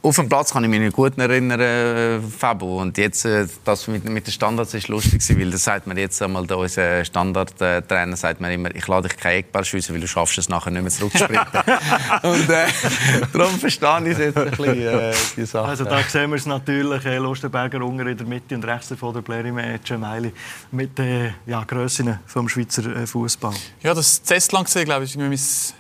auf 0.05 0.17
dem 0.17 0.29
Platz 0.29 0.53
kann 0.53 0.62
ich 0.65 0.71
mich 0.71 0.81
nicht 0.81 0.95
gut 0.95 1.17
erinnern, 1.17 1.61
äh, 1.61 2.21
Fabo. 2.21 2.81
Und 2.81 2.99
jetzt, 2.99 3.25
äh, 3.25 3.47
das 3.65 3.89
mit, 3.89 4.05
mit 4.05 4.27
den 4.27 4.33
Standards 4.33 4.75
ist 4.75 4.89
lustig 4.89 5.23
weil 5.39 5.51
das 5.51 5.65
sagt 5.65 5.87
man 5.87 5.97
jetzt 5.97 6.21
einmal, 6.21 6.47
da 6.47 6.56
unser 6.56 7.03
Standardtrainer 7.05 8.15
sagt 8.15 8.39
mir 8.41 8.53
immer, 8.53 8.75
ich 8.75 8.87
lade 8.87 9.09
dich 9.09 9.17
kein 9.17 9.39
Eckball 9.39 9.65
schiessen, 9.65 9.95
weil 9.95 10.03
du 10.03 10.06
schaffst 10.06 10.37
es 10.37 10.51
nachher 10.51 10.71
nicht 10.71 10.83
mehr 10.83 10.91
zurückzusprinten. 10.91 11.47
und 12.23 12.51
äh, 12.51 12.67
darum 13.33 13.59
verstehe 13.59 14.11
ich 14.11 14.19
jetzt 14.19 14.37
ein 14.37 14.51
bisschen 14.51 14.79
äh, 14.79 15.15
die 15.37 15.47
Sache. 15.47 15.69
Also 15.69 15.85
da 15.85 16.03
sehen 16.03 16.31
wir 16.31 16.37
es 16.37 16.45
natürlich, 16.45 17.05
äh, 17.06 17.17
Lustenberger 17.17 17.83
unten 17.83 18.06
in 18.06 18.17
der 18.17 18.27
Mitte 18.27 18.55
und 18.55 18.65
rechts 18.67 18.89
davon 18.89 19.15
der 19.15 19.23
Blerimme 19.23 19.81
Gemeili 19.83 20.35
mit 20.71 20.99
den 20.99 21.27
äh, 21.27 21.33
ja, 21.47 21.65
Grössen 21.65 22.19
vom 22.27 22.47
Schweizer 22.47 22.95
äh, 22.95 23.06
Fußball. 23.06 23.55
Ja, 23.83 23.95
das 23.95 24.23
Zestland 24.23 24.67
gesehen, 24.67 24.85
glaube 24.85 25.05
ich, 25.05 25.17
das 25.17 25.75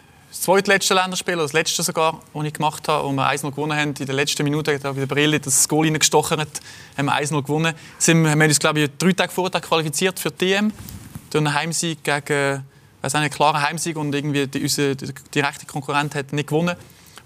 zweitletzte 0.44 0.92
Länderspiel, 0.92 1.36
das 1.36 1.54
letzte 1.54 1.82
sogar, 1.82 2.20
das 2.34 2.44
ich 2.44 2.52
gemacht 2.52 2.86
habe, 2.86 3.08
wo 3.08 3.12
wir 3.12 3.26
1-0 3.26 3.50
gewonnen 3.50 3.78
haben. 3.78 3.94
In 3.98 4.04
der 4.04 4.14
letzten 4.14 4.44
Minute 4.44 4.74
hat 4.74 4.84
der 4.84 5.06
Brille 5.06 5.40
das 5.40 5.66
Goal 5.66 5.86
reingestochen, 5.86 6.38
haben 6.38 7.06
wir 7.06 7.14
1-0 7.14 7.42
gewonnen. 7.42 7.74
Sind, 7.96 8.28
haben 8.28 8.38
wir 8.38 8.46
uns, 8.46 8.58
glaube 8.58 8.80
ich, 8.80 8.90
drei 8.98 9.12
Tage 9.12 9.32
vorher 9.32 9.58
qualifiziert 9.62 10.20
für 10.20 10.30
die 10.30 10.52
EM. 10.52 10.70
Durch 11.30 11.42
einen 11.42 11.54
Heimsieg 11.54 12.04
gegen, 12.04 12.62
also 13.00 13.16
einen 13.16 13.30
klaren 13.30 13.62
Heimsieg 13.62 13.96
und 13.96 14.14
irgendwie 14.14 14.46
die, 14.46 14.60
unser 14.60 14.94
direkte 14.94 15.64
Konkurrent 15.64 16.14
hat 16.14 16.34
nicht 16.34 16.48
gewonnen. 16.48 16.76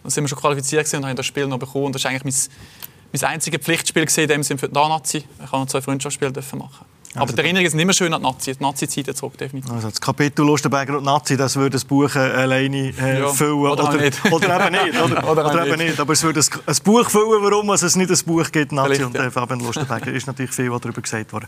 Dann 0.05 0.11
sind 0.11 0.23
wir 0.23 0.29
schon 0.29 0.38
qualifiziert 0.38 0.93
und 0.94 1.05
haben 1.05 1.17
das 1.17 1.26
Spiel 1.26 1.49
noch 1.49 1.59
bekommen. 1.59 1.87
Und 1.87 1.97
das 1.97 2.03
ist 2.03 2.06
eigentlich 2.06 2.23
mein, 2.23 3.21
mein 3.21 3.31
einziges 3.32 3.61
Pflichtspiel 3.61 4.05
gesehen, 4.05 4.25
in 4.25 4.29
dem 4.29 4.43
Sinne 4.44 4.61
für 4.61 4.69
die 4.69 4.75
Nazi. 4.75 5.19
Ich 5.19 5.25
habe 5.50 5.59
noch 5.59 5.67
zwei 5.67 5.81
Freundschaftsspiele 5.81 6.32
machen. 6.53 6.87
Aber 7.14 7.22
also 7.22 7.34
die 7.34 7.40
Erinnerungen 7.40 7.70
sind 7.70 7.81
immer 7.81 7.93
schön 7.93 8.12
an 8.12 8.20
die 8.20 8.26
Nazi, 8.26 8.55
die 8.55 8.62
Nazi-Zeit 8.62 9.16
zurück, 9.16 9.38
definitiv. 9.38 9.72
Also 9.72 9.88
das 9.88 10.00
Kapitel 10.00 10.44
Lustenberger 10.44 10.99
und 10.99 11.05
Nazi, 11.05 11.37
das 11.37 11.56
würde 11.56 11.70
das 11.70 11.84
Buch 11.84 12.14
äh, 12.14 12.19
alleine 12.19 12.93
äh, 12.99 13.20
ja, 13.20 13.28
füllen. 13.28 13.55
Oder, 13.55 13.88
oder, 13.88 13.96
nicht. 13.96 14.25
oder 14.31 14.66
eben 14.66 14.72
nicht. 14.72 15.02
Oder, 15.02 15.31
oder, 15.31 15.46
oder 15.46 15.66
eben 15.66 15.78
nicht. 15.78 15.99
Aber 15.99 16.12
es 16.12 16.22
würde 16.22 16.40
ein, 16.40 16.60
ein 16.66 16.76
Buch 16.84 17.08
füllen, 17.08 17.43
warum 17.43 17.70
es 17.70 17.96
nicht 17.96 18.10
ein 18.10 18.19
Buch 18.26 18.50
gibt, 18.52 18.72
Nazi 18.72 18.96
Vielleicht, 18.96 19.06
und 19.06 19.16
äh, 19.16 19.31
Fabian 19.31 19.61
Lustenberger. 19.61 20.12
ist 20.12 20.26
natürlich 20.26 20.52
viel, 20.52 20.71
was 20.71 20.80
darüber 20.80 21.00
gesagt 21.00 21.33
worden. 21.33 21.47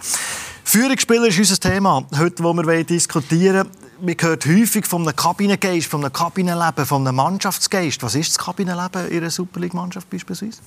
Führungsspieler 0.65 1.27
ist 1.27 1.39
unser 1.39 1.59
Thema, 1.59 2.05
heute, 2.17 2.43
wo 2.43 2.53
wir 2.55 2.85
diskutieren 2.85 3.67
wollen. 3.67 3.91
Man 4.03 4.17
hört 4.19 4.47
häufig 4.47 4.87
von 4.87 5.03
einem 5.03 5.15
Kabinengeist, 5.15 5.87
von 5.87 6.01
einem 6.01 6.13
Kabinenleben, 6.13 6.87
von 6.87 7.07
einem 7.07 7.17
Mannschaftsgeist. 7.17 8.03
Was 8.03 8.15
ist 8.15 8.31
das 8.31 8.39
Kabinenleben 8.39 9.09
in 9.09 9.19
einer 9.19 9.31
Superleague-Mannschaft 9.31 10.09
beispielsweise? 10.09 10.61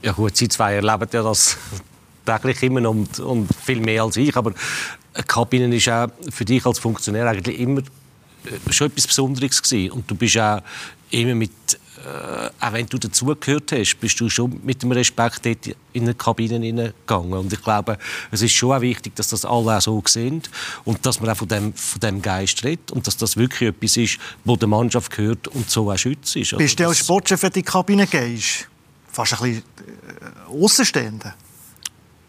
Ja 0.00 0.12
gut, 0.12 0.36
Sie 0.36 0.48
zwei 0.48 0.74
erleben 0.74 1.08
ja 1.12 1.22
das 1.22 1.58
täglich 2.24 2.62
immer 2.62 2.88
und, 2.88 3.18
und 3.20 3.48
viel 3.64 3.80
mehr 3.80 4.02
als 4.02 4.16
ich. 4.16 4.36
Aber 4.36 4.52
eine 5.14 5.24
Kabine 5.24 5.74
ist 5.74 5.88
auch 5.88 6.08
für 6.30 6.44
dich 6.44 6.64
als 6.66 6.78
Funktionär 6.78 7.26
eigentlich 7.26 7.58
immer 7.58 7.80
äh, 7.80 8.72
schon 8.72 8.88
etwas 8.88 9.06
Besonderes 9.06 9.62
gewesen. 9.62 9.92
Und 9.92 10.10
du 10.10 10.14
bist 10.14 10.38
auch 10.38 10.60
immer 11.10 11.34
mit, 11.34 11.52
äh, 11.72 12.50
auch 12.60 12.72
wenn 12.72 12.86
du 12.86 12.98
dazugehört 12.98 13.72
hast, 13.72 13.96
bist 14.00 14.20
du 14.20 14.28
schon 14.28 14.60
mit 14.64 14.82
dem 14.82 14.92
Respekt 14.92 15.46
dort 15.46 15.76
in 15.92 16.02
eine 16.02 16.14
Kabine 16.14 16.54
hineingegangen. 16.54 17.34
Und 17.34 17.52
ich 17.52 17.62
glaube, 17.62 17.98
es 18.30 18.42
ist 18.42 18.52
schon 18.52 18.72
auch 18.72 18.80
wichtig, 18.80 19.14
dass 19.14 19.28
das 19.28 19.44
alle 19.44 19.76
auch 19.76 19.80
so 19.80 20.02
sehen 20.06 20.42
und 20.84 21.04
dass 21.06 21.20
man 21.20 21.30
auch 21.30 21.36
von 21.36 21.48
dem, 21.48 21.72
von 21.72 22.00
dem 22.00 22.20
Geist 22.20 22.64
redet 22.64 22.90
und 22.90 23.06
dass 23.06 23.16
das 23.16 23.36
wirklich 23.36 23.70
etwas 23.70 23.96
ist, 23.96 24.18
wo 24.44 24.56
der 24.56 24.68
Mannschaft 24.68 25.14
gehört 25.14 25.48
und 25.48 25.70
so 25.70 25.90
auch 25.90 25.96
schützt. 25.96 26.36
Also 26.36 26.56
bist 26.56 26.78
du 26.78 26.88
als 26.88 26.98
Sportchef 26.98 27.42
in 27.44 27.52
die 27.52 27.62
Kabine 27.62 28.06
gehst? 28.06 28.68
Fast 29.12 29.34
ein 29.34 29.38
bisschen 29.38 29.62
äh, 30.50 30.64
Außenstehender? 30.64 31.34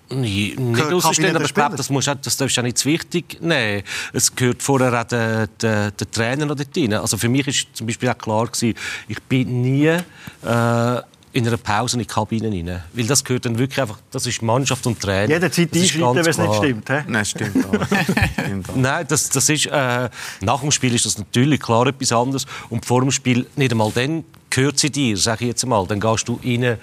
Nicht, 0.10 0.60
nicht 0.60 0.94
ausstehen, 0.94 1.36
aber 1.36 1.46
ich 1.46 1.54
glaube, 1.54 1.76
das, 1.76 1.90
musst, 1.90 2.08
das 2.08 2.38
darfst 2.38 2.58
du 2.58 2.62
auch 2.62 2.66
nicht 2.66 2.78
zu 2.78 2.90
wichtig 2.90 3.42
nehmen. 3.42 3.84
Es 4.14 4.36
gehört 4.36 4.62
vorher 4.62 4.94
auch 5.02 5.04
der, 5.06 5.48
der, 5.48 5.92
der 5.92 6.12
Trainer 6.12 6.46
noch 6.46 6.56
dort 6.56 6.78
rein. 6.78 6.94
Also 6.94 7.18
für 7.18 7.30
mich 7.30 7.48
war 7.48 7.54
zum 7.74 7.88
Beispiel 7.88 8.10
auch 8.10 8.18
klar, 8.18 8.46
gewesen, 8.46 8.76
ich 9.08 9.22
bin 9.24 9.62
nie 9.62 9.88
äh, 9.88 11.02
in 11.36 11.46
einer 11.46 11.58
Pause 11.58 11.98
in 11.98 12.00
die 12.00 12.06
Kabine 12.06 12.50
rein. 12.50 12.82
Weil 12.94 13.08
das 13.08 13.24
gehört 13.24 13.46
dann 13.46 13.58
wirklich 13.58 13.82
einfach, 13.82 14.00
das 14.12 14.26
ist 14.26 14.42
Mannschaft 14.42 14.88
und 14.88 15.02
Trainer. 15.02 15.34
Jederzeit 15.34 15.74
einschreiten, 15.74 16.16
wenn 16.16 16.28
es 16.28 16.38
nicht 16.38 16.56
stimmt. 16.56 16.90
He? 16.90 16.98
Nein, 17.08 17.26
stimmt 17.26 17.66
auch. 17.66 18.76
Nein, 18.76 19.06
das, 19.08 19.30
das 19.30 19.50
ist, 19.50 19.66
äh, 19.66 20.10
nach 20.42 20.62
dem 20.62 20.72
Spiel 20.72 20.94
ist 20.94 21.06
das 21.06 21.18
natürlich 21.18 21.60
klar 21.60 21.88
etwas 21.88 22.12
anderes. 22.14 22.46
Und 22.70 22.86
vor 22.86 23.02
dem 23.02 23.12
Spiel 23.12 23.48
nicht 23.56 23.72
einmal 23.72 23.92
dann 23.94 24.24
gehört 24.50 24.80
sie 24.80 24.90
dir, 24.90 25.18
sage 25.18 25.44
ich 25.46 25.50
jetzt 25.50 25.64
einmal. 25.64 25.86
Dann 25.88 26.00
gehst 26.00 26.28
du 26.28 26.40
rein 26.42 26.78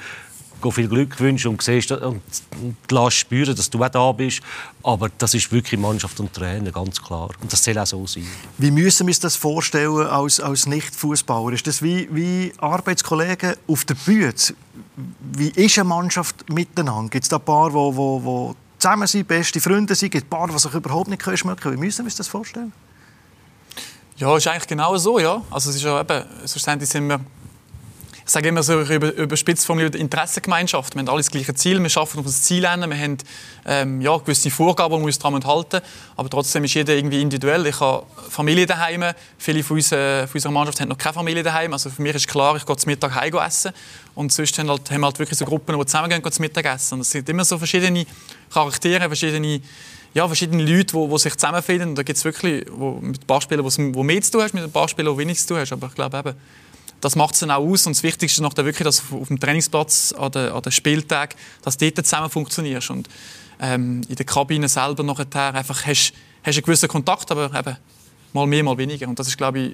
viel 0.71 0.88
Glück 0.88 1.19
wünschen 1.21 1.49
und 1.49 1.62
siehst 1.62 1.92
und 1.92 2.23
lässt 2.90 3.16
spüren, 3.16 3.54
dass 3.54 3.69
du 3.71 3.83
auch 3.83 3.88
da 3.88 4.12
bist. 4.12 4.40
Aber 4.83 5.11
das 5.19 5.35
ist 5.35 5.50
wirklich 5.52 5.81
Mannschaft 5.81 6.21
und 6.21 6.33
Trainer, 6.33 6.71
ganz 6.71 7.02
klar. 7.02 7.31
Und 7.40 7.52
das 7.52 7.64
soll 7.64 7.78
auch 7.78 7.87
so 7.87 8.07
sein. 8.07 8.26
Wie 8.59 8.71
müssen 8.71 9.07
wir 9.07 9.11
uns 9.11 9.21
das 9.21 9.37
vorstellen 9.37 10.07
als, 10.07 10.40
als 10.40 10.66
Nicht-Fußballer? 10.66 11.52
Ist 11.52 11.66
das 11.66 11.83
wie, 11.83 12.09
wie 12.11 12.52
Arbeitskollegen 12.59 13.54
auf 13.66 13.85
der 13.85 13.95
Bühne? 13.95 14.35
Wie 15.33 15.49
ist 15.49 15.78
eine 15.78 15.88
Mannschaft 15.88 16.49
miteinander? 16.49 17.11
Gibt 17.11 17.25
es 17.25 17.28
da 17.28 17.37
ein 17.37 17.42
paar, 17.42 17.69
die 17.71 17.75
wo, 17.75 17.97
wo, 17.97 18.25
wo 18.25 18.57
zusammen 18.78 19.07
sind, 19.07 19.26
beste 19.28 19.61
Freunde 19.61 19.95
sind? 19.95 20.11
Gibt 20.11 20.25
es 20.25 20.26
ein 20.26 20.31
paar, 20.31 20.49
die 20.49 20.59
sich 20.59 20.75
überhaupt 20.75 21.09
nicht 21.09 21.23
schmecken 21.23 21.61
können? 21.61 21.76
Wie 21.76 21.87
müssen 21.87 21.99
wir 21.99 22.04
uns 22.04 22.16
das 22.16 22.28
vorstellen? 22.28 22.73
Ja, 24.16 24.37
ist 24.37 24.47
eigentlich 24.47 24.69
genau 24.69 24.97
so, 24.99 25.19
ja. 25.19 25.42
Also 25.50 25.71
es 25.71 25.76
ist 25.76 25.83
ja 25.83 26.00
eben, 26.00 26.25
sind 26.47 27.09
wir 27.09 27.21
ich 28.24 28.30
sage 28.30 28.48
immer 28.48 28.62
so 28.62 28.80
über, 28.80 29.12
überspitzt 29.14 29.66
formuliert, 29.66 29.94
Interessengemeinschaft. 29.94 30.94
Wir 30.94 31.00
haben 31.00 31.08
alle 31.08 31.18
das 31.18 31.30
gleiche 31.30 31.54
Ziel, 31.54 31.82
wir 31.82 31.90
arbeiten 31.96 32.18
auf 32.18 32.24
das 32.24 32.42
Ziel 32.42 32.68
hin, 32.68 32.88
wir 32.88 32.96
haben 32.98 33.18
ähm, 33.66 34.00
ja, 34.00 34.16
gewisse 34.16 34.50
Vorgaben, 34.50 34.94
die 34.94 35.00
wir 35.00 35.06
uns 35.06 35.18
daran 35.18 35.44
halten 35.44 35.80
aber 36.16 36.30
trotzdem 36.30 36.62
ist 36.64 36.74
jeder 36.74 36.94
irgendwie 36.94 37.20
individuell. 37.20 37.66
Ich 37.66 37.80
habe 37.80 38.06
Familie 38.28 38.66
daheim, 38.66 39.04
viele 39.38 39.62
von, 39.64 39.76
uns, 39.76 39.90
äh, 39.92 40.26
von 40.26 40.34
unserer 40.34 40.52
Mannschaft 40.52 40.80
haben 40.80 40.88
noch 40.88 40.98
keine 40.98 41.14
Familie 41.14 41.42
daheim, 41.42 41.72
also 41.72 41.90
für 41.90 42.00
mich 42.00 42.14
ist 42.14 42.28
klar, 42.28 42.56
ich 42.56 42.64
gehe 42.64 42.76
zum 42.76 42.90
Mittag 42.90 43.14
heim 43.14 43.34
essen 43.34 43.72
und 44.14 44.32
sonst 44.32 44.56
haben, 44.58 44.70
halt, 44.70 44.90
haben 44.90 45.00
wir 45.00 45.06
halt 45.06 45.18
wirklich 45.18 45.38
so 45.38 45.44
Gruppen, 45.44 45.78
die 45.78 45.86
zusammen 45.86 46.08
gehen, 46.08 46.32
zum 46.32 46.42
Mittag 46.42 46.64
essen. 46.66 46.94
Und 46.94 47.00
es 47.00 47.10
sind 47.10 47.28
immer 47.28 47.44
so 47.44 47.58
verschiedene 47.58 48.06
Charaktere, 48.52 49.06
verschiedene 49.08 49.60
ja, 50.14 50.26
verschiedene 50.26 50.62
Leute, 50.62 50.96
die, 50.96 51.18
sich 51.18 51.34
zusammenfinden. 51.34 51.90
Und 51.90 51.94
da 51.96 52.02
gibt 52.02 52.18
es 52.18 52.24
wirklich 52.24 52.66
wo, 52.70 52.92
mit 53.00 53.22
ein 53.22 53.26
paar 53.26 53.40
Spielern, 53.40 53.64
wo 53.64 54.02
mehr 54.02 54.20
zu 54.20 54.32
tun 54.32 54.42
hast, 54.42 54.54
mit 54.54 54.62
ein 54.62 54.70
paar 54.70 54.88
Spielern, 54.88 55.14
die 55.14 55.20
wenig 55.20 55.38
zu 55.38 55.48
tun 55.48 55.58
hast. 55.58 55.72
Aber 55.72 55.86
ich 55.86 55.94
glaube 55.94 56.18
eben, 56.18 56.34
das 57.02 57.16
macht 57.16 57.35
es 57.35 57.40
dann 57.40 57.50
auch 57.50 57.62
aus. 57.62 57.87
Und 57.87 57.97
das 57.97 58.02
Wichtigste 58.02 58.40
ist 58.40 58.40
noch 58.40 58.56
wirklich, 58.56 58.85
dass 58.85 59.02
auf 59.12 59.28
dem 59.28 59.38
Trainingsplatz 59.38 60.14
an 60.16 60.30
den, 60.30 60.50
an 60.50 60.62
den 60.62 60.73
Spieltag, 60.73 61.35
dass 61.62 61.76
dort 61.76 61.97
zusammen 61.97 62.30
funktionierst. 62.30 62.90
Und 62.90 63.09
ähm, 63.61 64.02
in 64.09 64.14
der 64.14 64.25
Kabine 64.25 64.68
selber 64.68 65.02
nachher 65.02 65.54
einfach 65.54 65.85
hast, 65.85 66.14
hast 66.42 66.56
einen 66.56 66.62
gewissen 66.62 66.88
Kontakt, 66.88 67.30
aber 67.30 67.47
eben 67.59 67.76
mal 68.32 68.46
mehr, 68.46 68.62
mal 68.62 68.76
weniger. 68.76 69.08
Und 69.08 69.18
das 69.18 69.28
ist, 69.28 69.36
glaube 69.36 69.58
ich, 69.58 69.72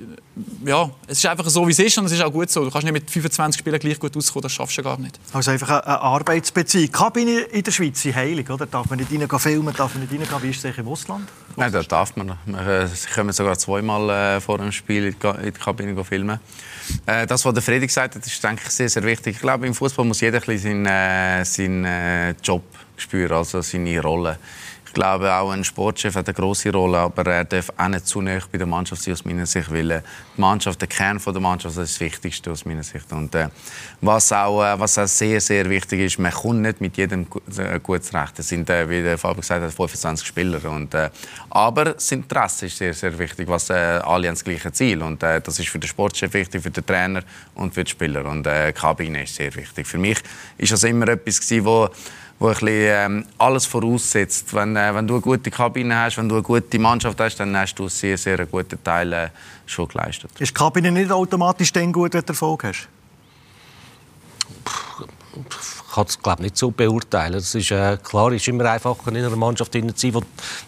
ja, 0.64 0.90
es 1.06 1.18
ist 1.18 1.26
einfach 1.26 1.48
so, 1.48 1.66
wie 1.66 1.72
es 1.72 1.78
ist 1.78 1.96
und 1.98 2.06
es 2.06 2.12
ist 2.12 2.22
auch 2.22 2.32
gut 2.32 2.50
so. 2.50 2.64
Du 2.64 2.70
kannst 2.70 2.84
nicht 2.84 2.92
mit 2.92 3.10
25 3.10 3.60
Spielern 3.60 3.80
gleich 3.80 3.98
gut 3.98 4.16
auskommen, 4.16 4.42
das 4.42 4.52
schaffst 4.52 4.78
du 4.78 4.82
gar 4.82 4.98
nicht. 4.98 5.18
Also 5.32 5.50
einfach 5.50 5.68
eine 5.68 6.00
Arbeitsbeziehung. 6.00 6.90
Kabine 6.90 7.40
in 7.40 7.62
der 7.62 7.70
Schweiz 7.70 8.02
sind 8.02 8.14
heilig, 8.14 8.48
oder? 8.50 8.66
Darf 8.66 8.88
man 8.90 8.98
nicht 8.98 9.12
rein 9.12 9.38
filmen, 9.38 9.74
darf 9.74 9.94
man 9.94 10.02
nicht 10.02 10.12
reingehen? 10.12 10.42
Wie 10.42 10.50
ist 10.50 10.64
es 10.64 10.78
im 10.78 10.88
Ausland? 10.88 11.28
Nein, 11.56 11.72
das 11.72 11.88
darf 11.88 12.16
man. 12.16 12.34
Wir 12.46 12.90
können 13.14 13.32
sogar 13.32 13.58
zweimal 13.58 14.36
äh, 14.36 14.40
vor 14.40 14.60
einem 14.60 14.72
Spiel 14.72 15.06
in 15.06 15.14
die 15.44 15.50
Kabine 15.52 16.04
filmen. 16.04 16.38
Äh, 17.06 17.26
das, 17.26 17.44
was 17.44 17.54
der 17.54 17.62
Freddy 17.62 17.86
gesagt 17.86 18.14
hat, 18.14 18.26
ist 18.26 18.42
denke 18.42 18.62
ich, 18.66 18.70
sehr, 18.70 18.88
sehr 18.88 19.02
wichtig. 19.04 19.36
Ich 19.36 19.42
glaube, 19.42 19.66
im 19.66 19.74
Fußball 19.74 20.04
muss 20.04 20.20
jeder 20.20 20.38
ein 20.38 20.46
bisschen 20.46 20.84
seinen, 20.84 20.86
äh, 20.86 21.44
seinen 21.44 22.36
Job 22.42 22.62
spüren, 22.96 23.36
also 23.36 23.60
seine 23.60 24.00
Rolle. 24.00 24.38
Ich 24.88 24.95
glaube, 24.95 25.33
auch 25.33 25.50
ein 25.50 25.64
Sportchef 25.64 26.14
hat 26.14 26.28
eine 26.28 26.35
große 26.35 26.73
Rolle, 26.73 26.99
aber 26.99 27.26
er 27.26 27.45
darf 27.45 27.71
auch 27.76 27.88
nicht 27.88 28.07
zu 28.07 28.23
nah 28.23 28.38
bei 28.50 28.57
der 28.57 28.66
Mannschaft 28.66 29.02
sein, 29.02 29.12
aus 29.12 29.25
meiner 29.25 29.45
Sicht, 29.45 29.71
weil 29.71 29.90
äh, 29.90 30.00
die 30.35 30.40
Mannschaft, 30.40 30.80
der 30.80 30.88
Kern 30.88 31.21
der 31.25 31.40
Mannschaft, 31.40 31.76
das 31.76 31.90
ist 31.90 31.97
das 31.97 32.00
Wichtigste 32.00 32.50
aus 32.50 32.64
meiner 32.64 32.83
Sicht. 32.83 33.12
Und 33.12 33.35
äh, 33.35 33.49
was, 34.00 34.33
auch, 34.33 34.64
äh, 34.64 34.80
was 34.80 34.99
auch 34.99 35.07
sehr, 35.07 35.42
sehr 35.42 35.68
wichtig 35.68 36.00
ist, 36.00 36.18
man 36.18 36.33
kommt 36.33 36.62
nicht 36.62 36.80
mit 36.80 36.97
jedem 36.97 37.26
äh, 37.59 37.78
gut 37.80 38.02
zurecht. 38.02 38.38
Es 38.38 38.49
sind, 38.49 38.71
äh, 38.71 38.88
wie 38.88 39.02
der 39.02 39.18
Fabio 39.18 39.42
gesagt 39.42 39.62
hat, 39.62 39.73
25 39.73 40.26
Spieler. 40.26 40.64
Und, 40.71 40.95
äh, 40.95 41.11
aber 41.50 41.85
das 41.92 42.11
Interesse 42.11 42.66
ist 42.66 42.78
sehr, 42.78 42.95
sehr 42.95 43.16
wichtig, 43.18 43.47
was, 43.47 43.71
alle 43.71 44.26
haben 44.26 44.35
das 44.35 44.42
gleiche 44.42 44.73
Ziel. 44.73 45.02
Und 45.02 45.23
das 45.23 45.59
ist 45.59 45.68
für 45.68 45.78
den 45.78 45.88
Sportchef 45.88 46.33
wichtig, 46.33 46.62
für 46.62 46.71
den 46.71 46.87
Trainer 46.87 47.23
und 47.54 47.75
für 47.75 47.85
die 47.85 47.90
Spieler. 47.90 48.25
Und 48.25 48.47
die 48.47 48.73
Kabine 48.73 49.25
ist 49.25 49.35
sehr 49.35 49.54
wichtig. 49.54 49.87
Für 49.87 49.99
mich 49.99 50.18
ist 50.57 50.73
das 50.73 50.83
immer 50.85 51.09
etwas 51.09 51.40
wo 51.62 51.90
wo 52.38 52.47
ein 52.47 52.52
bisschen, 52.52 52.68
ähm, 52.71 53.26
alles 53.38 53.66
voraussetzt. 53.66 54.54
Wenn, 54.54 54.76
äh, 54.76 54.95
wenn 54.95 55.07
du 55.07 55.14
eine 55.14 55.23
gute 55.23 55.50
Kabine 55.50 55.97
hast, 55.97 56.18
wenn 56.18 56.28
du 56.28 56.37
eine 56.37 56.42
gute 56.42 56.78
Mannschaft 56.78 57.18
hast, 57.21 57.37
dann 57.37 57.57
hast 57.57 57.75
du 57.75 57.85
einen 57.85 57.90
sehr, 57.90 58.16
sehr 58.16 58.47
guten 58.47 58.83
Teil 58.83 59.12
äh, 59.12 59.28
schon 59.66 59.88
geleistet. 59.88 60.30
Ist 60.38 60.50
die 60.50 60.54
Kabine 60.54 60.92
nicht 60.92 61.11
automatisch 61.11 61.73
dann 61.73 61.92
gut, 61.92 62.14
wenn 62.14 62.23
du 62.23 62.28
Erfolg 62.28 62.64
hast? 62.64 62.88
Ich 65.35 65.95
kann 65.95 66.07
es 66.07 66.21
glaube 66.21 66.42
nicht 66.42 66.57
so 66.57 66.71
beurteilen. 66.71 67.35
Das 67.35 67.54
ist, 67.54 67.71
äh, 67.71 67.97
klar, 68.02 68.33
ist 68.33 68.47
immer 68.47 68.71
einfacher 68.71 69.09
in 69.09 69.16
einer 69.16 69.35
Mannschaft 69.35 69.73
zu 69.73 69.80
sein, 69.80 70.23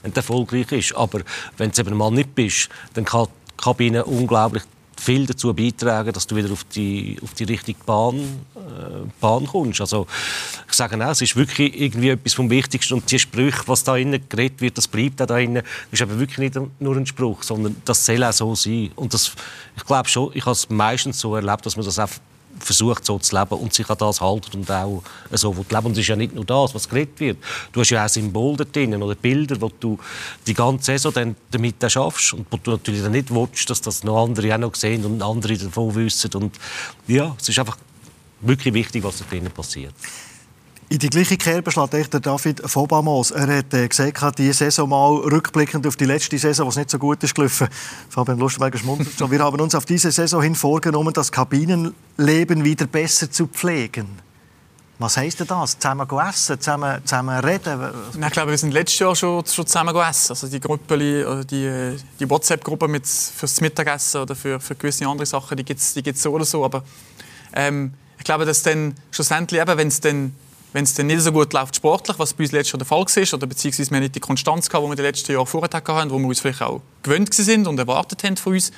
die 0.04 0.16
erfolgreich 0.16 0.72
ist. 0.72 0.94
Aber 0.96 1.20
wenn 1.56 1.70
du 1.70 1.80
eben 1.80 1.96
mal 1.96 2.10
nicht 2.10 2.34
bist, 2.34 2.68
dann 2.94 3.04
kann 3.04 3.26
die 3.26 3.62
Kabine 3.62 4.04
unglaublich 4.04 4.62
viel 5.00 5.26
dazu 5.26 5.54
beitragen, 5.54 6.12
dass 6.12 6.26
du 6.26 6.36
wieder 6.36 6.52
auf 6.52 6.64
die, 6.64 7.16
auf 7.22 7.32
die 7.34 7.44
richtige 7.44 7.82
Bahn, 7.84 8.18
äh, 8.18 9.08
Bahn 9.20 9.46
kommst. 9.46 9.80
Also, 9.80 10.06
ich 10.68 10.74
sage 10.74 11.02
auch, 11.04 11.10
es 11.10 11.22
ist 11.22 11.36
wirklich 11.36 11.80
irgendwie 11.80 12.10
etwas 12.10 12.34
vom 12.34 12.50
Wichtigsten 12.50 12.94
und 12.94 13.10
die 13.10 13.18
Sprüche, 13.18 13.62
was 13.66 13.82
da 13.82 13.96
innen 13.96 14.22
geredet 14.28 14.60
wird, 14.60 14.76
das 14.76 14.86
bleibt 14.86 15.22
auch 15.22 15.26
da 15.26 15.38
innen, 15.38 15.62
ist 15.90 16.02
aber 16.02 16.18
wirklich 16.18 16.38
nicht 16.38 16.80
nur 16.80 16.96
ein 16.96 17.06
Spruch, 17.06 17.42
sondern 17.42 17.76
das 17.84 18.04
soll 18.04 18.22
auch 18.22 18.32
so 18.32 18.54
sein. 18.54 18.90
Und 18.94 19.14
das, 19.14 19.32
ich 19.76 19.84
glaube 19.84 20.08
schon, 20.08 20.30
ich 20.34 20.44
habe 20.44 20.52
es 20.52 20.68
meistens 20.68 21.18
so 21.18 21.34
erlebt, 21.34 21.64
dass 21.64 21.76
man 21.76 21.86
das 21.86 21.98
auch 21.98 22.08
versucht, 22.58 23.04
so 23.04 23.18
zu 23.18 23.36
leben 23.36 23.54
und 23.54 23.72
sich 23.72 23.88
an 23.88 23.96
das 23.98 24.20
halten 24.20 24.58
und 24.58 24.70
auch 24.70 25.02
so 25.32 25.52
leben. 25.52 25.86
Und 25.86 25.92
es 25.92 25.98
ist 25.98 26.08
ja 26.08 26.16
nicht 26.16 26.34
nur 26.34 26.44
das, 26.44 26.74
was 26.74 26.88
geredet 26.88 27.18
wird. 27.20 27.38
Du 27.72 27.80
hast 27.80 27.90
ja 27.90 28.04
auch 28.04 28.08
Symbole 28.08 28.58
da 28.58 28.64
drin 28.64 29.02
oder 29.02 29.14
Bilder, 29.14 29.56
die 29.56 29.74
du 29.80 29.98
die 30.46 30.54
ganze 30.54 30.86
Saison 30.86 31.12
dann 31.12 31.36
damit 31.50 31.76
schaffst 31.90 32.32
und 32.34 32.46
wo 32.50 32.56
du 32.56 32.72
natürlich 32.72 33.02
dann 33.02 33.12
nicht 33.12 33.32
willst, 33.32 33.68
dass 33.70 33.80
das 33.80 34.04
noch 34.04 34.24
andere 34.24 34.54
auch 34.54 34.58
noch 34.58 34.74
sehen 34.74 35.04
und 35.04 35.22
andere 35.22 35.56
davon 35.56 35.94
wissen. 35.94 36.30
Und 36.34 36.56
ja, 37.06 37.34
es 37.40 37.48
ist 37.48 37.58
einfach 37.58 37.78
wirklich 38.40 38.74
wichtig, 38.74 39.04
was 39.04 39.18
da 39.18 39.24
drinnen 39.28 39.50
passiert. 39.50 39.94
In 40.92 40.98
die 40.98 41.08
gleiche 41.08 41.36
Kerbe 41.36 41.70
schlägt 41.70 42.12
der 42.14 42.18
David 42.18 42.68
Fobamos. 42.68 43.30
Er 43.30 43.58
hat 43.58 43.72
äh, 43.74 43.86
gesagt, 43.86 44.40
diese 44.40 44.54
Saison 44.54 44.88
mal 44.88 45.18
rückblickend 45.18 45.86
auf 45.86 45.94
die 45.94 46.04
letzte 46.04 46.36
Saison, 46.36 46.66
was 46.66 46.74
nicht 46.74 46.90
so 46.90 46.98
gut 46.98 47.22
ist 47.22 47.32
gelaufen. 47.32 47.68
Fabian 48.08 48.40
Lustenberger 48.40 48.76
schmunzelt 48.76 49.16
schon. 49.16 49.30
Wir 49.30 49.38
haben 49.38 49.60
uns 49.60 49.76
auf 49.76 49.84
diese 49.84 50.10
Saison 50.10 50.42
hin 50.42 50.56
vorgenommen, 50.56 51.14
das 51.14 51.30
Kabinenleben 51.30 52.64
wieder 52.64 52.88
besser 52.88 53.30
zu 53.30 53.46
pflegen. 53.46 54.08
Was 54.98 55.16
heisst 55.16 55.38
denn 55.38 55.46
das? 55.46 55.78
Zusammen 55.78 56.08
essen, 56.28 56.60
zusammen, 56.60 57.00
zusammen 57.04 57.38
reden? 57.38 57.92
Ich 58.20 58.30
glaube, 58.32 58.50
wir 58.50 58.58
sind 58.58 58.72
letztes 58.72 58.98
Jahr 58.98 59.14
schon, 59.14 59.46
schon 59.46 59.68
zusammen 59.68 59.94
gegessen. 59.94 60.32
Also 60.32 60.48
die 60.48 60.58
Gruppe, 60.58 60.98
die, 61.44 61.96
die 62.18 62.28
WhatsApp-Gruppe 62.28 63.00
fürs 63.04 63.60
Mittagessen 63.60 64.22
oder 64.22 64.34
für, 64.34 64.58
für 64.58 64.74
gewisse 64.74 65.06
andere 65.06 65.26
Sachen, 65.26 65.56
die 65.56 65.64
gibt 65.64 65.78
es 65.78 65.94
die 65.94 66.12
so 66.12 66.32
oder 66.32 66.44
so. 66.44 66.64
Aber 66.64 66.82
ähm, 67.52 67.94
ich 68.18 68.24
glaube, 68.24 68.44
dass 68.44 68.64
dann 68.64 68.96
schlussendlich, 69.12 69.62
wenn 69.64 69.86
es 69.86 70.00
dann 70.00 70.34
wenn 70.72 70.84
es 70.84 70.94
dann 70.94 71.06
nicht 71.06 71.20
so 71.20 71.32
gut 71.32 71.52
läuft 71.52 71.76
sportlich, 71.76 72.18
was 72.18 72.34
bei 72.34 72.44
uns 72.44 72.52
letztes 72.52 72.72
Jahr 72.72 72.78
der 72.78 72.86
Fall 72.86 73.04
war, 73.04 73.34
oder 73.34 73.46
beziehungsweise 73.46 73.90
wir 73.90 74.00
nicht 74.00 74.14
die 74.14 74.20
Konstanz 74.20 74.68
gehabt, 74.68 74.84
die 74.84 74.88
wir 74.88 74.92
in 74.92 74.96
den 74.96 75.06
letzten 75.06 75.32
Jahren 75.32 75.46
vorher 75.46 75.70
hatten, 75.72 76.10
wo 76.10 76.18
wir 76.18 76.26
uns 76.26 76.40
vielleicht 76.40 76.62
auch 76.62 76.80
gewöhnt 77.02 77.32
sind 77.34 77.66
und 77.66 77.78
erwartet 77.78 78.22
haben 78.24 78.36
von 78.36 78.54
uns. 78.54 78.70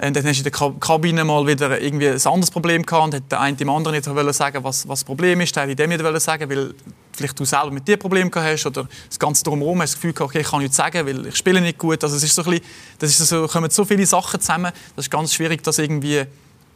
Und 0.00 0.14
dann 0.14 0.24
hast 0.24 0.36
du 0.36 0.44
in 0.46 0.52
der 0.52 0.78
Kabine 0.78 1.24
mal 1.24 1.44
wieder 1.44 1.80
irgendwie 1.80 2.08
ein 2.08 2.24
anderes 2.24 2.52
Problem 2.52 2.86
gehabt 2.86 3.04
und 3.06 3.14
hat 3.14 3.32
der 3.32 3.40
eine 3.40 3.56
dem 3.56 3.68
anderen 3.68 3.96
nicht 3.96 4.04
sagen, 4.34 4.62
was, 4.62 4.86
was 4.86 5.00
das 5.00 5.04
Problem 5.04 5.40
ist, 5.40 5.56
der 5.56 5.68
hat 5.68 5.76
dem 5.76 5.90
nicht 5.90 6.20
sagen, 6.20 6.48
weil 6.48 6.72
vielleicht 7.12 7.38
du 7.38 7.44
selber 7.44 7.72
mit 7.72 7.88
dir 7.88 7.96
Probleme 7.96 8.30
gehabt 8.30 8.52
hast 8.52 8.66
oder 8.66 8.86
das 9.08 9.18
Ganze 9.18 9.42
drumherum 9.42 9.82
hast 9.82 9.94
das 9.94 10.00
Gefühl 10.00 10.12
gehabt, 10.12 10.30
okay, 10.30 10.42
ich 10.42 10.48
kann 10.48 10.60
nichts 10.60 10.76
sagen, 10.76 11.04
weil 11.04 11.26
ich 11.26 11.36
spiele 11.36 11.60
nicht 11.60 11.78
gut. 11.78 12.04
Also 12.04 12.14
es 12.14 12.22
ist 12.22 12.32
so 12.32 12.42
ein 12.44 12.50
bisschen, 12.50 12.66
das 13.00 13.10
ist 13.10 13.26
so, 13.26 13.48
kommen 13.48 13.70
so 13.70 13.84
viele 13.84 14.06
Sachen 14.06 14.40
zusammen, 14.40 14.70
das 14.94 15.06
ist 15.06 15.10
ganz 15.10 15.34
schwierig, 15.34 15.64
das 15.64 15.78
irgendwie 15.80 16.26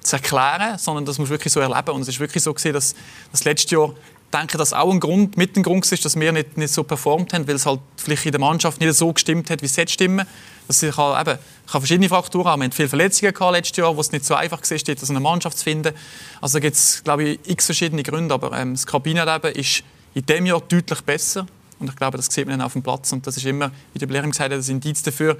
zu 0.00 0.16
erklären, 0.16 0.78
sondern 0.78 1.04
das 1.04 1.18
muss 1.18 1.28
wirklich 1.28 1.52
so 1.52 1.60
erleben. 1.60 1.90
Und 1.90 2.02
es 2.02 2.08
ist 2.08 2.18
wirklich 2.18 2.42
so 2.42 2.52
gesehen, 2.52 2.72
dass 2.72 2.96
das 3.30 3.44
letzte 3.44 3.76
Jahr 3.76 3.94
denke, 4.32 4.58
dass 4.58 4.72
auch 4.72 4.90
ein 4.90 5.00
Grund, 5.00 5.36
mit 5.36 5.56
ein 5.56 5.62
Grund 5.62 5.90
ist, 5.90 6.04
dass 6.04 6.18
wir 6.18 6.32
nicht, 6.32 6.56
nicht 6.56 6.72
so 6.72 6.82
performt 6.82 7.32
haben, 7.32 7.46
weil 7.46 7.56
es 7.56 7.66
halt 7.66 7.80
vielleicht 7.96 8.26
in 8.26 8.32
der 8.32 8.40
Mannschaft 8.40 8.80
nicht 8.80 8.94
so 8.94 9.12
gestimmt 9.12 9.50
hat, 9.50 9.62
wie 9.62 9.66
es 9.66 9.76
jetzt 9.76 9.92
stimmen. 9.92 10.26
Das 10.68 10.80
kann, 10.80 10.88
eben, 11.20 11.38
kann 11.70 11.80
verschiedene 11.80 12.08
Faktoren 12.08 12.46
haben. 12.46 12.60
Wir 12.60 12.66
hatten 12.66 12.76
viele 12.76 12.88
Verletzungen 12.88 13.34
gehabt 13.34 13.52
letztes 13.52 13.76
Jahr, 13.76 13.96
wo 13.96 14.00
es 14.00 14.12
nicht 14.12 14.24
so 14.24 14.34
einfach 14.34 14.60
war, 14.60 14.78
dort 14.78 15.10
eine 15.10 15.20
Mannschaft 15.20 15.58
zu 15.58 15.64
finden. 15.64 15.94
Also 16.40 16.58
da 16.58 16.60
gibt 16.60 16.76
es, 16.76 17.02
glaube 17.04 17.24
ich, 17.24 17.40
x 17.46 17.66
verschiedene 17.66 18.02
Gründe, 18.02 18.34
aber 18.34 18.56
ähm, 18.58 18.74
das 18.74 18.86
Kabinenleben 18.86 19.52
ist 19.52 19.82
in 20.14 20.24
diesem 20.24 20.46
Jahr 20.46 20.60
deutlich 20.60 21.00
besser. 21.02 21.46
Und 21.78 21.90
ich 21.90 21.96
glaube, 21.96 22.16
das 22.16 22.26
sieht 22.26 22.46
man 22.46 22.58
dann 22.58 22.66
auf 22.66 22.74
dem 22.74 22.82
Platz. 22.82 23.12
Und 23.12 23.26
das 23.26 23.36
ist 23.36 23.44
immer, 23.44 23.72
wie 23.92 23.98
der 23.98 24.06
Blair 24.06 24.22
gesagt 24.22 24.52
hat, 24.52 24.58
das 24.58 24.68
Indiz 24.68 25.02
dafür, 25.02 25.36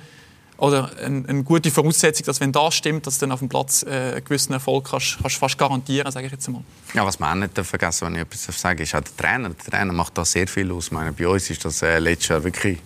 oder 0.63 0.93
eine, 1.05 1.29
eine, 1.29 1.43
gute 1.43 1.73
Voraussetzung, 1.73 2.25
dass 2.25 2.39
wenn 2.39 2.53
das 2.53 2.75
stimmt, 2.77 3.05
dass 3.09 3.19
du 3.19 3.25
dann 3.27 3.33
auf 3.33 3.41
dem 3.41 3.49
Platz 3.49 3.83
äh, 3.83 4.13
einen 4.13 4.25
gewissen 4.25 4.53
Erfolg 4.53 4.89
kannst, 4.89 5.19
kannst 5.21 5.37
fast 5.37 5.59
garantieren, 5.59 6.13
sage 6.13 6.27
ich 6.27 6.33
jetzt 6.33 6.49
mal. 6.49 6.63
Ja, 6.95 7.05
was 7.05 7.19
man 7.19 7.31
auch 7.31 7.49
nicht 7.49 7.67
vergessen 7.67 8.07
wenn 8.07 8.15
ich 8.15 8.21
etwas 8.21 8.61
sage, 8.61 8.85
ist 8.85 8.95
auch 8.95 9.01
der 9.01 9.17
Trainer. 9.17 9.49
Der 9.49 9.59
Trainer 9.59 9.93
macht 9.93 10.17
da 10.17 10.25
sehr 10.25 10.47
viel 10.47 10.71
aus. 10.71 10.93
meine, 10.93 11.13
bei 11.13 11.27
uns 11.27 11.51
ist 11.51 11.65
das 11.65 11.83
äh, 11.83 11.99
letztes 11.99 12.29
Jahr 12.29 12.45
wirklich 12.45 12.79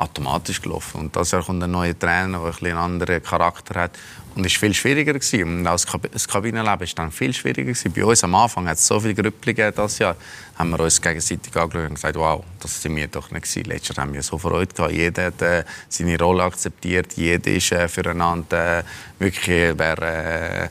automatisch 0.00 0.62
gelaufen. 0.62 1.00
Und 1.00 1.16
das 1.16 1.30
Jahr 1.30 1.42
kommt 1.42 1.62
ein 1.62 1.70
neuer 1.70 1.98
Trainer, 1.98 2.38
der 2.38 2.48
ein 2.48 2.66
einen 2.66 2.76
anderen 2.76 3.22
Charakter 3.22 3.80
hat. 3.80 3.98
Und 4.34 4.46
es 4.46 4.52
war 4.54 4.60
viel 4.60 4.74
schwieriger. 4.74 5.12
Gewesen. 5.12 5.60
Und 5.60 5.66
auch 5.66 5.80
das 6.12 6.28
Kabinenleben 6.28 6.80
war 6.80 6.88
dann 6.94 7.10
viel 7.10 7.32
schwieriger. 7.32 7.72
Gewesen. 7.72 7.92
Bei 7.92 8.04
uns 8.04 8.22
am 8.22 8.34
Anfang 8.34 8.68
hat 8.68 8.76
es 8.76 8.86
so 8.86 9.00
viele 9.00 9.14
Grüppel 9.14 9.54
gegeben 9.54 9.74
dieses 9.76 9.98
Jahr. 9.98 10.16
haben 10.56 10.70
wir 10.70 10.80
uns 10.80 11.00
gegenseitig 11.00 11.56
angeschaut 11.56 11.88
und 11.88 11.94
gesagt, 11.94 12.16
wow, 12.16 12.44
das 12.60 12.82
sind 12.82 12.96
wir 12.96 13.08
doch 13.08 13.30
nicht 13.30 13.42
gewesen. 13.42 13.68
Letztes 13.68 13.96
Jahr 13.96 14.06
haben 14.06 14.14
wir 14.14 14.22
so 14.22 14.38
Freude 14.38 14.72
gehabt. 14.72 14.92
Jeder 14.92 15.26
hat 15.26 15.42
äh, 15.42 15.64
seine 15.88 16.18
Rolle 16.18 16.44
akzeptiert. 16.44 17.14
Jeder 17.14 17.50
ist 17.50 17.72
äh, 17.72 17.88
füreinander 17.88 18.80
äh, 18.80 18.84
wirklich, 19.18 19.48
äh, 19.48 19.78
wer, 19.78 19.98
äh, 19.98 20.68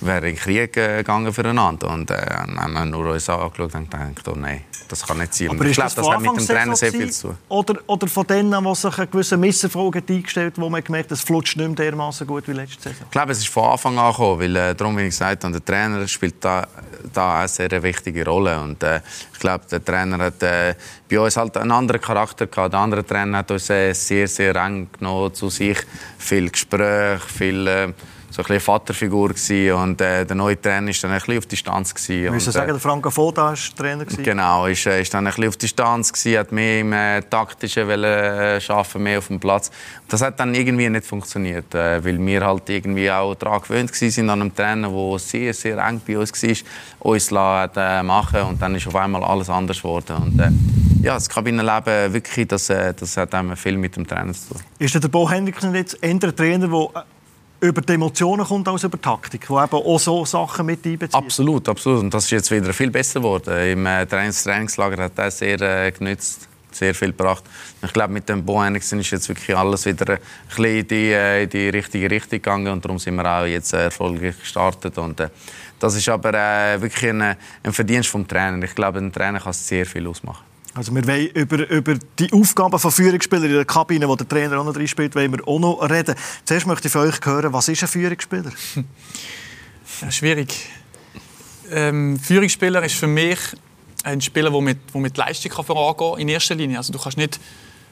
wer 0.00 0.18
in 0.18 0.22
den 0.22 0.36
Krieg 0.36 0.76
äh, 0.76 0.98
gegangen 0.98 1.32
füreinander. 1.32 1.90
Und 1.90 2.10
äh, 2.10 2.16
haben 2.16 2.72
wir 2.72 2.84
nur 2.86 3.10
uns 3.12 3.28
angeschaut 3.28 3.74
und 3.74 3.90
gedacht, 3.90 4.28
oh 4.28 4.34
nein, 4.34 4.64
das 4.90 5.06
kann 5.06 5.18
nicht 5.18 5.34
sein. 5.34 5.50
Aber 5.50 5.64
ich 5.64 5.72
glaube, 5.74 5.92
das, 5.94 6.08
hat 6.08 6.20
mit 6.20 6.36
dem 6.36 6.46
Trainer 6.46 6.76
sehr 6.76 6.90
viel 6.90 7.10
zu 7.10 7.28
tun. 7.28 7.38
Oder, 7.48 7.78
oder 7.86 8.08
von 8.08 8.26
denen, 8.26 8.64
die 8.64 8.74
sich 8.74 8.98
einen 8.98 9.10
gewissen 9.10 9.40
Misserfolg 9.40 9.96
eingestellt 9.96 10.54
wo 10.56 10.68
man 10.68 10.82
gemerkt 10.82 11.10
hat, 11.10 11.18
es 11.18 11.24
flutscht 11.24 11.56
nicht 11.56 11.66
mehr 11.66 11.76
dermaßen 11.76 12.26
gut 12.26 12.48
wie 12.48 12.52
letzte 12.52 12.82
Saison? 12.82 13.04
Ich 13.04 13.10
glaube, 13.10 13.32
es 13.32 13.38
ist 13.38 13.48
von 13.48 13.64
Anfang 13.64 13.98
an 13.98 14.10
gekommen, 14.10 14.40
weil, 14.40 14.56
äh, 14.56 14.74
darum, 14.74 14.96
wie 14.96 15.02
ich 15.02 15.10
gesagt 15.10 15.44
habe, 15.44 15.52
der 15.52 15.64
Trainer 15.64 16.06
spielt 16.08 16.44
da, 16.44 16.66
da 17.12 17.38
eine 17.38 17.48
sehr 17.48 17.82
wichtige 17.82 18.24
Rolle. 18.24 18.60
Und, 18.60 18.82
äh, 18.82 19.00
ich 19.32 19.38
glaube, 19.38 19.64
der 19.70 19.84
Trainer 19.84 20.18
hat 20.18 20.42
äh, 20.42 20.74
bei 21.08 21.20
uns 21.20 21.36
halt 21.36 21.56
einen 21.56 21.72
anderen 21.72 22.00
Charakter 22.00 22.46
gehabt. 22.46 22.72
Der 22.72 22.80
andere 22.80 23.06
Trainer 23.06 23.38
hat 23.38 23.50
uns 23.50 23.70
äh, 23.70 23.92
sehr, 23.92 24.26
sehr 24.26 24.56
eng 24.56 24.88
genommen 24.98 25.32
zu 25.32 25.48
sich. 25.48 25.78
Viel 26.18 26.50
Gespräch, 26.50 27.22
viel... 27.22 27.94
Äh, 28.30 28.32
so 28.32 28.42
ein 28.42 28.46
bisschen 28.46 28.60
Vaterfigur 28.60 29.28
gewesen. 29.30 29.72
und 29.72 30.00
äh, 30.00 30.24
der 30.24 30.36
neue 30.36 30.60
Trainer 30.60 30.90
ist 30.90 31.02
dann 31.02 31.10
ein 31.10 31.18
bisschen 31.18 31.38
auf 31.38 31.46
Distanz 31.46 31.94
gewesen. 31.94 32.32
Müssen 32.32 32.52
sagen, 32.52 32.70
äh, 32.70 32.72
der 32.72 32.80
Franco 32.80 33.10
Foda 33.10 33.42
war 33.48 33.54
Trainer. 33.76 34.04
Gewesen. 34.04 34.22
Genau, 34.22 34.66
ist, 34.66 34.86
äh, 34.86 35.00
ist 35.02 35.12
dann 35.12 35.26
ein 35.26 35.32
bisschen 35.32 35.48
auf 35.48 35.56
Distanz 35.56 36.12
gewesen, 36.12 36.38
hat 36.38 36.52
mehr 36.52 36.80
im 36.80 36.92
äh, 36.92 37.22
taktischen 37.22 37.88
wollen, 37.88 38.04
äh, 38.04 38.60
schaffen, 38.60 39.02
mehr 39.02 39.18
auf 39.18 39.26
dem 39.26 39.40
Platz. 39.40 39.70
Das 40.08 40.22
hat 40.22 40.38
dann 40.40 40.54
irgendwie 40.54 40.88
nicht 40.88 41.06
funktioniert, 41.06 41.74
äh, 41.74 42.04
weil 42.04 42.24
wir 42.24 42.44
halt 42.44 42.68
irgendwie 42.68 43.10
auch 43.10 43.34
daran 43.34 43.62
gewöhnt 43.62 43.92
gewesen 43.92 44.10
sind 44.10 44.30
an 44.30 44.40
einem 44.40 44.54
Trainer, 44.54 44.88
der 44.88 45.18
sehr, 45.18 45.54
sehr 45.54 45.78
eng 45.78 46.00
bei 46.06 46.18
uns 46.18 46.32
war, 46.42 46.56
uns 47.00 47.30
hat, 47.30 47.72
äh, 47.76 48.02
machen 48.02 48.42
und 48.42 48.62
dann 48.62 48.74
ist 48.74 48.86
auf 48.86 48.96
einmal 48.96 49.24
alles 49.24 49.50
anders 49.50 49.78
geworden. 49.78 50.16
Und, 50.16 50.40
äh, 50.40 50.50
ja, 51.02 51.14
das 51.14 51.28
Kabinenleben 51.28 52.12
wirklich, 52.12 52.46
das, 52.48 52.68
äh, 52.70 52.92
das 52.94 53.16
hat 53.16 53.34
viel 53.56 53.76
mit 53.76 53.96
dem 53.96 54.06
Trainer 54.06 54.32
zu 54.32 54.54
tun. 54.54 54.62
Ist 54.78 54.94
der 54.94 55.08
Bo 55.08 55.28
Henriksen 55.28 55.74
jetzt 55.74 55.98
eher 56.02 56.10
ein 56.10 56.20
Trainer, 56.20 56.68
der 56.68 57.02
äh, 57.02 57.04
über 57.60 57.80
die 57.82 57.92
Emotionen 57.92 58.46
kommt 58.46 58.68
als 58.68 58.84
über 58.84 58.96
die 58.96 59.02
Taktik, 59.02 59.46
der 59.46 59.64
eben 59.64 59.76
auch 59.76 59.98
so 59.98 60.24
Sachen 60.24 60.66
mit 60.66 60.84
einbezieht? 60.84 61.14
Absolut, 61.14 61.68
absolut. 61.68 62.00
Und 62.00 62.14
das 62.14 62.24
ist 62.24 62.30
jetzt 62.30 62.50
wieder 62.50 62.72
viel 62.72 62.90
besser 62.90 63.20
geworden. 63.20 63.54
Im 63.54 63.86
äh, 63.86 64.06
Trainings 64.06 64.42
Trainingslager 64.42 65.04
hat 65.04 65.18
er 65.18 65.30
sehr 65.30 65.60
äh, 65.60 65.90
genützt, 65.90 66.48
sehr 66.70 66.94
viel 66.94 67.08
gebracht. 67.08 67.44
Ich 67.82 67.92
glaube, 67.92 68.12
mit 68.12 68.28
dem 68.28 68.44
Bo 68.44 68.62
Henriksen 68.62 69.00
ist 69.00 69.10
jetzt 69.10 69.28
wirklich 69.28 69.56
alles 69.56 69.84
wieder 69.84 70.14
ein 70.14 70.18
bisschen 70.48 70.64
in 70.64 70.88
die, 70.88 71.12
äh, 71.12 71.46
die 71.46 71.68
richtige 71.68 72.10
Richtung 72.10 72.30
gegangen 72.30 72.68
und 72.68 72.84
darum 72.84 72.98
sind 72.98 73.16
wir 73.16 73.26
auch 73.26 73.44
jetzt 73.44 73.74
äh, 73.74 73.84
erfolgreich 73.84 74.38
gestartet. 74.38 74.96
Und, 74.96 75.20
äh, 75.20 75.28
das 75.78 75.94
ist 75.94 76.08
aber 76.08 76.34
äh, 76.34 76.80
wirklich 76.80 77.10
ein, 77.10 77.22
ein 77.22 77.72
Verdienst 77.72 78.08
vom 78.08 78.26
Trainer. 78.26 78.62
Ich 78.64 78.74
glaube, 78.74 78.98
ein 78.98 79.12
Trainer 79.12 79.40
kann 79.40 79.52
sehr 79.52 79.84
viel 79.84 80.06
ausmachen. 80.06 80.49
Also 80.74 80.94
wir 80.94 81.04
wollen 81.06 81.26
über, 81.28 81.68
über 81.68 81.98
die 82.18 82.32
Aufgaben 82.32 82.78
von 82.78 82.90
Führungsspielern 82.92 83.46
in 83.46 83.54
der 83.54 83.64
Kabine, 83.64 84.08
wo 84.08 84.14
der 84.14 84.28
Trainer 84.28 84.60
auch 84.60 84.64
noch 84.64 84.72
drin 84.72 84.86
spielt, 84.86 85.14
wollen 85.16 85.32
wir 85.32 85.46
auch 85.46 85.58
noch 85.58 85.90
reden. 85.90 86.14
Zuerst 86.44 86.66
möchte 86.66 86.86
ich 86.86 86.92
von 86.92 87.08
euch 87.08 87.18
hören, 87.24 87.52
was 87.52 87.68
ist 87.68 87.82
ein 87.82 87.88
Führungsspieler? 87.88 88.52
Ja, 90.02 90.10
schwierig. 90.10 90.54
Ähm, 91.70 92.18
Führungsspieler 92.18 92.82
ist 92.84 92.94
für 92.94 93.08
mich 93.08 93.38
ein 94.02 94.20
Spieler, 94.20 94.50
der 94.50 94.60
mit, 94.60 94.94
mit 94.94 95.16
Leistung 95.16 95.50
kann 95.50 95.64
vorangehen 95.64 96.12
kann, 96.12 96.20
in 96.20 96.28
erster 96.28 96.54
Linie. 96.54 96.78
Also 96.78 96.92
du 96.92 96.98
kannst 96.98 97.18
nicht, 97.18 97.38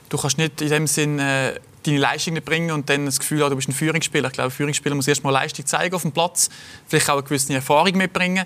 du 0.09 0.17
kannst 0.17 0.39
nicht 0.39 0.63
in 0.63 0.69
dem 0.69 0.87
Sinn 0.87 1.19
äh, 1.19 1.55
deine 1.91 2.01
Leistung 2.01 2.35
nicht 2.35 2.45
bringen 2.45 2.71
und 2.71 2.89
dann 2.89 3.07
das 3.07 3.19
Gefühl 3.19 3.43
haben, 3.43 3.51
du 3.51 3.57
bist 3.57 3.69
ein 3.69 3.73
Führungsspieler. 3.73 4.29
Ich 4.29 4.35
glaube, 4.35 4.49
ein 4.49 4.53
Führungsspieler 4.53 4.95
muss 4.95 5.09
erst 5.09 5.25
mal 5.25 5.31
Leistung 5.31 5.67
zeigen 5.67 5.95
auf 5.95 6.03
dem 6.03 6.13
Platz, 6.13 6.49
vielleicht 6.87 7.09
auch 7.11 7.15
eine 7.15 7.23
gewisse 7.23 7.55
Erfahrung 7.55 7.97
mitbringen. 7.97 8.45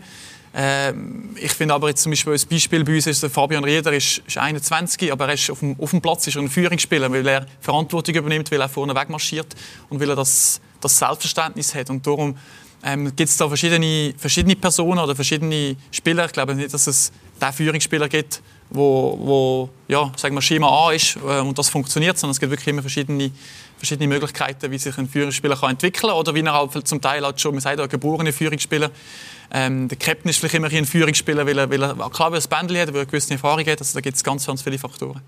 Ähm, 0.54 1.30
ich 1.36 1.52
finde 1.52 1.74
aber 1.74 1.88
jetzt 1.88 2.02
zum 2.02 2.12
Beispiel 2.12 2.34
ein 2.34 2.48
Beispiel 2.50 2.84
bei 2.84 2.94
uns 2.94 3.06
ist 3.06 3.22
der 3.22 3.30
Fabian 3.30 3.64
Rieder 3.64 3.92
ist, 3.92 4.22
ist 4.26 4.36
21, 4.36 5.10
aber 5.10 5.28
er 5.28 5.34
ist 5.34 5.50
auf 5.50 5.60
dem, 5.60 5.76
auf 5.80 5.90
dem 5.90 6.02
Platz 6.02 6.26
ist 6.26 6.36
er 6.36 6.42
ein 6.42 6.50
Führungsspieler, 6.50 7.10
weil 7.10 7.26
er 7.26 7.46
Verantwortung 7.60 8.14
übernimmt, 8.14 8.50
weil 8.50 8.60
er 8.60 8.68
vorne 8.68 8.94
wegmarschiert 8.94 9.54
und 9.88 9.98
weil 9.98 10.10
er 10.10 10.16
das, 10.16 10.60
das 10.80 10.98
Selbstverständnis 10.98 11.74
hat 11.74 11.88
und 11.88 12.06
darum 12.06 12.36
ähm, 12.84 13.04
gibt 13.16 13.30
es 13.30 13.36
da 13.36 13.48
verschiedene, 13.48 14.12
verschiedene 14.18 14.56
Personen 14.56 14.98
oder 14.98 15.14
verschiedene 15.14 15.76
Spieler. 15.90 16.26
Ich 16.26 16.32
glaube 16.32 16.54
nicht, 16.54 16.74
dass 16.74 16.86
es 16.86 17.12
den 17.40 17.52
Führungsspieler 17.52 18.08
gibt, 18.08 18.42
wo, 18.72 19.18
wo 19.20 19.70
ja, 19.88 20.10
sagen 20.16 20.34
wir, 20.34 20.42
Schema 20.42 20.68
A 20.68 20.92
ist 20.92 21.16
äh, 21.16 21.40
und 21.40 21.58
das 21.58 21.68
funktioniert, 21.68 22.18
sondern 22.18 22.32
es 22.32 22.40
gibt 22.40 22.50
wirklich 22.50 22.68
immer 22.68 22.82
verschiedene, 22.82 23.30
verschiedene 23.76 24.08
Möglichkeiten, 24.08 24.70
wie 24.70 24.78
sich 24.78 24.96
ein 24.96 25.08
Führungsspieler 25.08 25.56
kann 25.56 25.70
entwickeln 25.70 26.10
kann 26.10 26.18
oder 26.18 26.34
wie 26.34 26.40
er 26.40 26.52
halt 26.52 26.88
zum 26.88 27.00
Teil 27.00 27.24
halt 27.24 27.40
schon, 27.40 27.52
man 27.52 27.60
sagt 27.60 27.80
auch, 27.80 27.88
geborene 27.88 28.32
Führungsspieler. 28.32 28.90
Ähm, 29.52 29.88
der 29.88 29.98
Captain 29.98 30.30
ist 30.30 30.38
vielleicht 30.38 30.54
immer 30.54 30.72
ein 30.72 30.86
Führungsspieler, 30.86 31.46
weil 31.46 31.58
er, 31.58 31.70
weil 31.70 31.82
er 31.82 32.10
klar 32.10 32.32
weil 32.32 32.40
er 32.40 32.44
ein 32.44 32.48
Bändchen 32.48 32.80
hat, 32.80 32.88
weil 32.88 32.94
er 32.94 33.00
eine 33.00 33.06
gewisse 33.06 33.34
Erfahrung 33.34 33.66
hat. 33.66 33.80
Also 33.80 33.94
da 33.94 34.00
gibt 34.00 34.16
es 34.16 34.24
ganz, 34.24 34.46
ganz 34.46 34.62
viele 34.62 34.78
Faktoren. 34.78 35.20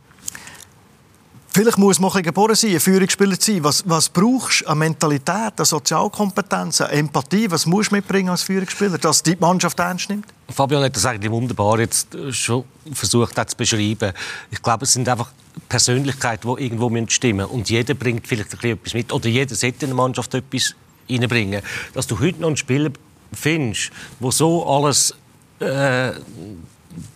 Vielleicht 1.56 1.78
muss 1.78 2.00
man 2.00 2.10
geboren 2.20 2.56
sein, 2.56 2.72
ein 2.72 2.80
Führungsspieler 2.80 3.36
sein. 3.38 3.62
Was, 3.62 3.88
was 3.88 4.08
brauchst 4.08 4.62
du 4.62 4.66
an 4.66 4.76
Mentalität, 4.78 5.52
an 5.56 5.64
Sozialkompetenz, 5.64 6.80
an 6.80 6.90
Empathie? 6.90 7.48
Was 7.48 7.64
musst 7.64 7.92
du 7.92 7.94
mitbringen 7.94 8.28
als 8.30 8.42
Führungsspieler, 8.42 8.98
dass 8.98 9.22
die 9.22 9.36
Mannschaft 9.38 9.78
ernst 9.78 10.10
nimmt? 10.10 10.26
Fabian 10.48 10.82
hat 10.82 10.96
das 10.96 11.06
eigentlich 11.06 11.30
wunderbar 11.30 11.78
jetzt 11.78 12.08
schon 12.32 12.64
versucht 12.92 13.36
zu 13.36 13.56
beschreiben. 13.56 14.12
Ich 14.50 14.60
glaube, 14.62 14.82
es 14.82 14.94
sind 14.94 15.08
einfach 15.08 15.30
Persönlichkeiten, 15.68 16.56
die 16.56 16.64
irgendwo 16.64 16.90
stimmen 17.06 17.36
müssen. 17.36 17.50
Und 17.50 17.70
jeder 17.70 17.94
bringt 17.94 18.26
vielleicht 18.26 18.52
ein 18.52 18.58
bisschen 18.58 18.76
etwas 18.76 18.94
mit. 18.94 19.12
Oder 19.12 19.28
jeder 19.28 19.54
sollte 19.54 19.84
in 19.84 19.92
eine 19.92 19.94
Mannschaft 19.94 20.34
etwas 20.34 20.74
reinbringen. 21.08 21.62
Dass 21.92 22.08
du 22.08 22.18
heute 22.18 22.40
noch 22.40 22.48
einen 22.48 22.56
Spieler 22.56 22.90
findest, 23.32 23.92
der 24.18 24.32
so 24.32 24.66
alles 24.66 25.14
äh, 25.60 26.14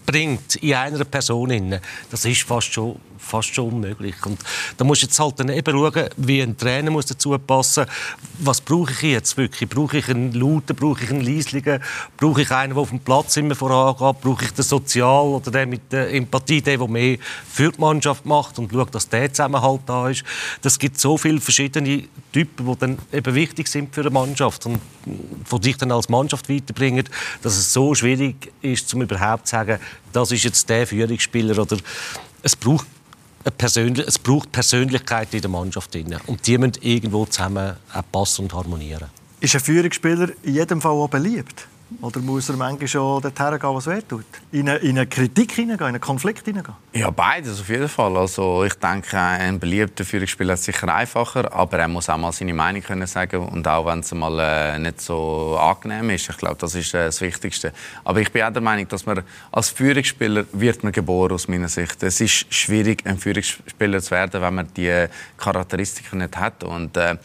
bringt 0.08 0.56
in 0.56 0.72
einer 0.72 1.04
Person, 1.04 1.80
das 2.10 2.24
ist 2.24 2.42
fast 2.42 2.72
schon 2.72 2.98
fast 3.18 3.54
schon 3.54 3.68
unmöglich. 3.68 4.14
Und 4.24 4.40
da 4.76 4.84
musst 4.84 5.02
du 5.02 5.06
jetzt 5.06 5.18
halt 5.20 5.38
dann 5.38 5.50
eben 5.50 5.72
schauen, 5.72 6.08
wie 6.16 6.40
ein 6.40 6.56
Trainer 6.56 6.90
muss 6.90 7.06
dazu 7.06 7.38
passen. 7.38 7.86
Was 8.38 8.60
brauche 8.60 8.92
ich 8.92 9.02
jetzt 9.02 9.36
wirklich? 9.36 9.68
Brauche 9.68 9.98
ich 9.98 10.08
einen 10.08 10.32
Lauten? 10.32 10.74
Brauche 10.74 11.04
ich 11.04 11.10
einen 11.10 11.20
Leislichen? 11.20 11.82
Brauche 12.16 12.42
ich 12.42 12.50
einen, 12.50 12.72
der 12.72 12.82
auf 12.82 12.90
dem 12.90 13.00
Platz 13.00 13.36
immer 13.36 13.54
vorangeht? 13.54 14.22
Brauche 14.22 14.44
ich 14.44 14.52
den 14.52 14.64
Sozial 14.64 15.26
oder 15.26 15.50
den 15.50 15.68
mit 15.68 15.92
der 15.92 16.12
Empathie, 16.12 16.62
den, 16.62 16.78
der 16.78 16.88
mehr 16.88 17.18
für 17.50 17.70
die 17.70 17.80
Mannschaft 17.80 18.24
macht 18.24 18.58
und 18.58 18.72
schaut, 18.72 18.94
dass 18.94 19.08
der 19.08 19.32
Zusammenhalt 19.32 19.82
da 19.86 20.08
ist? 20.08 20.24
Das 20.62 20.78
gibt 20.78 20.98
so 20.98 21.16
viele 21.18 21.40
verschiedene 21.40 22.04
Typen, 22.32 22.66
die 22.66 22.78
dann 22.78 22.98
eben 23.12 23.34
wichtig 23.34 23.68
sind 23.68 23.94
für 23.94 24.02
eine 24.02 24.10
Mannschaft 24.10 24.64
und 24.66 24.80
die 25.06 25.62
sich 25.62 25.76
dann 25.76 25.92
als 25.92 26.08
Mannschaft 26.08 26.48
weiterbringen, 26.48 27.08
dass 27.42 27.56
es 27.56 27.72
so 27.72 27.94
schwierig 27.94 28.52
ist, 28.62 28.92
um 28.94 29.02
überhaupt 29.02 29.46
zu 29.46 29.52
sagen, 29.52 29.78
das 30.12 30.32
ist 30.32 30.44
jetzt 30.44 30.68
der 30.68 30.86
Führungsspieler 30.86 31.58
oder 31.58 31.76
es 32.42 32.56
braucht 32.56 32.86
es 33.44 34.18
braucht 34.18 34.52
Persönlichkeit 34.52 35.32
in 35.32 35.40
der 35.40 35.48
Mannschaft. 35.48 35.96
Und 36.26 36.46
die 36.46 36.58
müssen 36.58 36.74
irgendwo 36.82 37.24
zusammen 37.24 37.76
passen 38.12 38.42
und 38.42 38.52
harmonieren. 38.52 39.08
Ist 39.40 39.54
ein 39.54 39.60
Führungsspieler 39.60 40.30
in 40.42 40.54
jedem 40.54 40.80
Fall 40.82 40.92
auch 40.92 41.08
beliebt? 41.08 41.66
Oder 42.02 42.20
muss 42.20 42.48
er 42.50 42.56
manchmal 42.56 42.86
schon 42.86 43.22
dorthin 43.22 43.58
gehen, 43.58 43.74
was 43.74 43.86
er 43.86 44.06
tut? 44.06 44.24
In 44.52 44.68
eine, 44.68 44.78
in 44.78 44.98
eine 44.98 45.06
Kritik 45.06 45.52
hineingehen, 45.52 45.88
in 45.88 45.94
einen 45.94 46.00
Konflikt 46.00 46.44
hineingehen? 46.44 46.76
Ja, 46.92 47.10
beides 47.10 47.60
auf 47.60 47.68
jeden 47.68 47.88
Fall. 47.88 48.16
Also 48.16 48.64
ich 48.64 48.74
denke, 48.74 49.18
ein 49.18 49.58
beliebter 49.58 50.04
Führungsspieler 50.04 50.54
ist 50.54 50.64
sicher 50.64 50.94
einfacher, 50.94 51.50
aber 51.52 51.78
er 51.78 51.88
muss 51.88 52.10
auch 52.10 52.18
mal 52.18 52.32
seine 52.32 52.52
Meinung 52.52 52.82
können 52.82 53.06
sagen 53.06 53.38
und 53.48 53.66
auch 53.66 53.86
wenn 53.86 54.00
es 54.00 54.12
mal 54.12 54.38
äh, 54.38 54.78
nicht 54.78 55.00
so 55.00 55.56
angenehm 55.58 56.10
ist. 56.10 56.28
Ich 56.28 56.36
glaube, 56.36 56.56
das 56.58 56.74
ist 56.74 56.92
äh, 56.92 57.06
das 57.06 57.20
Wichtigste. 57.22 57.72
Aber 58.04 58.20
ich 58.20 58.30
bin 58.30 58.42
auch 58.42 58.52
der 58.52 58.62
Meinung, 58.62 58.86
dass 58.88 59.06
man 59.06 59.22
als 59.50 59.70
Führungsspieler 59.70 60.44
wird 60.52 60.84
man 60.84 60.92
geboren 60.92 61.32
aus 61.32 61.48
meiner 61.48 61.68
Sicht. 61.68 62.02
Es 62.02 62.20
ist 62.20 62.52
schwierig, 62.52 63.06
ein 63.06 63.18
Führungsspieler 63.18 64.02
zu 64.02 64.10
werden, 64.10 64.42
wenn 64.42 64.54
man 64.54 64.68
die 64.74 65.06
Charakteristiken 65.38 66.18
nicht 66.18 66.36
hat 66.36 66.64
und 66.64 66.96
äh, 66.98 67.16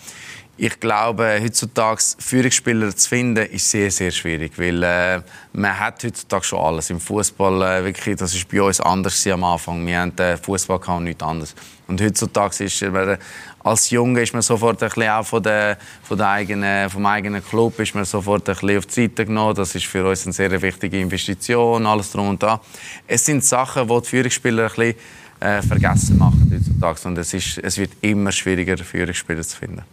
ich 0.55 0.79
glaube, 0.79 1.39
heutzutage 1.41 2.01
Führungsspieler 2.19 2.95
zu 2.95 3.09
finden, 3.09 3.45
ist 3.47 3.71
sehr, 3.71 3.89
sehr 3.89 4.11
schwierig, 4.11 4.53
weil 4.57 4.83
äh, 4.83 5.21
man 5.53 5.79
hat 5.79 6.03
heutzutage 6.03 6.43
schon 6.43 6.59
alles. 6.59 6.91
Im 6.91 6.99
Fußball 6.99 7.83
äh, 7.83 8.15
das 8.15 8.35
ist 8.35 8.47
bei 8.49 8.61
uns 8.61 8.79
anders 8.79 9.25
am 9.27 9.43
Anfang. 9.43 9.85
Wir 9.85 9.99
haben 9.99 10.15
äh, 10.19 10.37
Fußball 10.37 10.79
und 10.89 11.05
nichts 11.05 11.23
anderes. 11.23 11.55
Und 11.87 11.99
heutzutage 12.01 12.65
ist 12.65 12.81
man, 12.83 13.17
als 13.63 13.89
Junge 13.89 14.21
ist 14.21 14.33
man 14.33 14.43
sofort 14.43 14.83
ein 14.83 14.89
bisschen 14.89 15.09
auch 15.09 15.25
von 15.25 15.41
der, 15.41 15.77
von 16.03 16.19
der 16.19 16.29
eigenen, 16.29 16.87
vom 16.87 17.05
eigenen 17.07 17.43
Club 17.43 17.79
ist 17.79 17.95
man 17.95 18.05
sofort 18.05 18.47
ein 18.47 18.53
bisschen 18.53 18.77
auf 18.77 18.85
die 18.85 18.93
Seite 18.93 19.25
genommen. 19.25 19.55
Das 19.55 19.73
ist 19.73 19.85
für 19.85 20.07
uns 20.07 20.25
eine 20.25 20.33
sehr 20.33 20.61
wichtige 20.61 20.99
Investition, 20.99 21.85
alles 21.87 22.11
drum 22.11 22.29
und 22.29 22.43
dran. 22.43 22.59
Es 23.07 23.25
sind 23.25 23.43
Sachen, 23.43 23.87
die 23.87 24.01
die 24.01 24.07
Führungsspieler 24.07 24.63
ein 24.65 24.69
bisschen 24.69 24.95
äh, 25.39 25.61
vergessen 25.63 26.19
machen 26.19 26.51
heutzutage. 26.53 27.07
Und 27.07 27.17
es, 27.17 27.33
ist, 27.33 27.57
es 27.57 27.77
wird 27.79 27.91
immer 28.01 28.31
schwieriger, 28.31 28.77
Führungsspieler 28.77 29.41
zu 29.41 29.57
finden. 29.57 29.83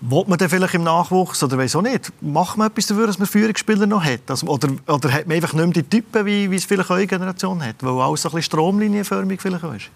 Wollt 0.00 0.28
man 0.28 0.38
denn 0.38 0.50
vielleicht 0.50 0.74
im 0.74 0.84
Nachwuchs, 0.84 1.42
oder 1.42 1.56
weiß 1.56 1.76
auch 1.76 1.82
nicht, 1.82 2.12
macht 2.20 2.58
man 2.58 2.68
etwas 2.68 2.86
dafür, 2.86 3.06
dass 3.06 3.18
man 3.18 3.26
Führungsspieler 3.26 3.86
noch 3.86 4.04
hat? 4.04 4.28
Also, 4.28 4.46
oder, 4.46 4.68
oder 4.86 5.12
hat 5.12 5.26
man 5.26 5.36
einfach 5.36 5.54
nicht 5.54 5.64
mehr 5.64 5.72
die 5.72 5.82
Typen, 5.84 6.26
wie, 6.26 6.50
wie 6.50 6.56
es 6.56 6.64
vielleicht 6.64 6.90
eure 6.90 7.06
Generation 7.06 7.62
hat, 7.64 7.76
weil 7.80 7.98
alles 8.00 8.22
so 8.22 8.28
ein 8.28 8.34
bisschen 8.34 8.42
stromlinienförmig 8.42 9.40
vielleicht 9.40 9.64
ist? 9.64 9.90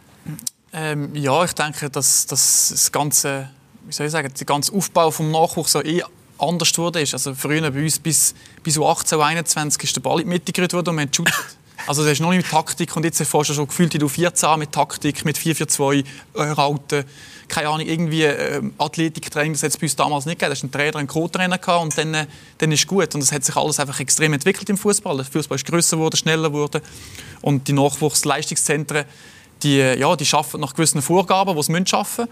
Ähm, 0.72 1.14
ja, 1.14 1.44
ich 1.44 1.52
denke, 1.52 1.90
dass, 1.90 2.26
dass 2.26 2.68
das 2.70 2.92
ganze, 2.92 3.50
wie 3.86 3.92
soll 3.92 4.06
ich 4.06 4.12
sagen, 4.12 4.32
der 4.36 4.46
ganze 4.46 4.72
Aufbau 4.72 5.10
vom 5.10 5.30
Nachwuchs 5.30 5.72
so 5.72 5.82
eh 5.82 6.02
anders 6.38 6.76
wurde 6.78 7.02
ist. 7.02 7.12
Also 7.12 7.34
früher 7.34 7.70
bei 7.70 7.82
uns 7.82 7.98
bis, 7.98 8.34
bis 8.62 8.78
18, 8.80 9.20
21 9.20 9.82
ist 9.82 9.96
der 9.96 10.00
Ball 10.00 10.20
in 10.20 10.26
die 10.26 10.30
Mitte 10.30 10.52
gerührt 10.52 10.72
worden 10.72 10.90
und 10.90 10.96
man 10.96 11.06
hat 11.06 11.18
Also 11.86 12.02
das 12.02 12.12
ist 12.12 12.20
noch 12.20 12.30
nicht 12.30 12.42
mit 12.42 12.50
Taktik 12.50 12.94
und 12.94 13.04
jetzt 13.04 13.20
hast 13.20 13.32
du 13.32 13.54
schon 13.54 13.66
gefühlt, 13.66 14.00
du 14.00 14.08
14 14.08 14.58
mit 14.58 14.70
Taktik, 14.70 15.24
mit 15.24 15.38
4-4-2, 15.38 16.04
äh, 16.34 16.42
Rauten, 16.42 17.04
keine 17.50 17.68
Ahnung, 17.68 17.86
irgendwie 17.86 18.22
äh, 18.22 18.62
Athletiktraining, 18.78 19.52
das 19.52 19.62
hat 19.62 19.70
es 19.70 19.76
bei 19.76 19.84
uns 19.84 19.96
damals 19.96 20.24
nicht 20.24 20.38
gegeben. 20.38 20.50
Da 20.50 20.54
hast 20.54 20.62
einen 20.62 20.72
Trainer, 20.72 20.96
einen 20.96 21.08
Co-Trainer 21.08 21.80
und 21.80 21.98
dann, 21.98 22.14
äh, 22.14 22.26
dann 22.58 22.72
ist 22.72 22.86
gut. 22.86 23.14
Und 23.14 23.22
es 23.22 23.32
hat 23.32 23.44
sich 23.44 23.56
alles 23.56 23.78
einfach 23.78 24.00
extrem 24.00 24.32
entwickelt 24.32 24.70
im 24.70 24.78
Fußball. 24.78 25.16
Der 25.16 25.26
Fußball 25.26 25.56
ist 25.56 25.66
größer 25.66 25.96
geworden, 25.96 26.16
schneller 26.16 26.48
geworden 26.48 26.80
und 27.42 27.68
die 27.68 27.72
Nachwuchsleistungszentren, 27.72 29.04
die, 29.62 29.80
äh, 29.80 29.98
ja, 29.98 30.16
die 30.16 30.26
arbeiten 30.32 30.60
nach 30.60 30.74
gewissen 30.74 31.02
Vorgaben, 31.02 31.54
die 31.56 31.62
sie 31.62 31.72
müssen 31.72 32.28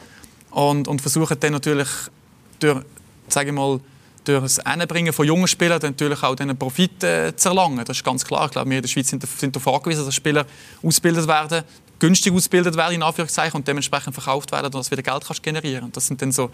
und, 0.51 0.89
und 0.89 1.03
versuchen 1.03 1.39
dann 1.39 1.53
natürlich 1.53 1.89
durch, 2.61 2.81
sage 3.29 3.51
ich 3.51 3.55
mal, 3.55 3.81
durch 4.29 4.43
das 4.43 4.59
Einbringen 4.61 5.13
von 5.13 5.27
jungen 5.27 5.49
Spielern 5.49 5.81
natürlich 5.83 6.23
auch 6.23 6.35
den 6.35 6.57
Profit 6.57 7.03
äh, 7.03 7.35
zu 7.35 7.49
erlangen. 7.49 7.85
Das 7.85 7.97
ist 7.97 8.05
ganz 8.05 8.25
klar. 8.25 8.47
Ich 8.47 8.53
glaube, 8.53 8.69
wir 8.69 8.77
in 8.77 8.83
der 8.83 8.89
Schweiz 8.89 9.09
sind, 9.09 9.27
sind 9.27 9.57
darauf 9.57 9.75
angewiesen, 9.75 10.05
dass 10.05 10.15
Spieler 10.15 10.45
ausgebildet 10.83 11.27
werden, 11.27 11.65
günstig 11.99 12.33
ausgebildet 12.35 12.77
werden, 12.77 12.95
in 12.95 13.03
Anführungszeichen, 13.03 13.57
und 13.59 13.67
dementsprechend 13.67 14.15
verkauft 14.15 14.53
werden, 14.53 14.71
dass 14.71 14.89
du 14.89 14.97
wieder 14.97 15.03
Geld 15.03 15.25
kannst 15.27 15.43
generieren 15.43 15.91
Das 15.93 16.07
sind 16.07 16.21
dann 16.21 16.31
so, 16.31 16.51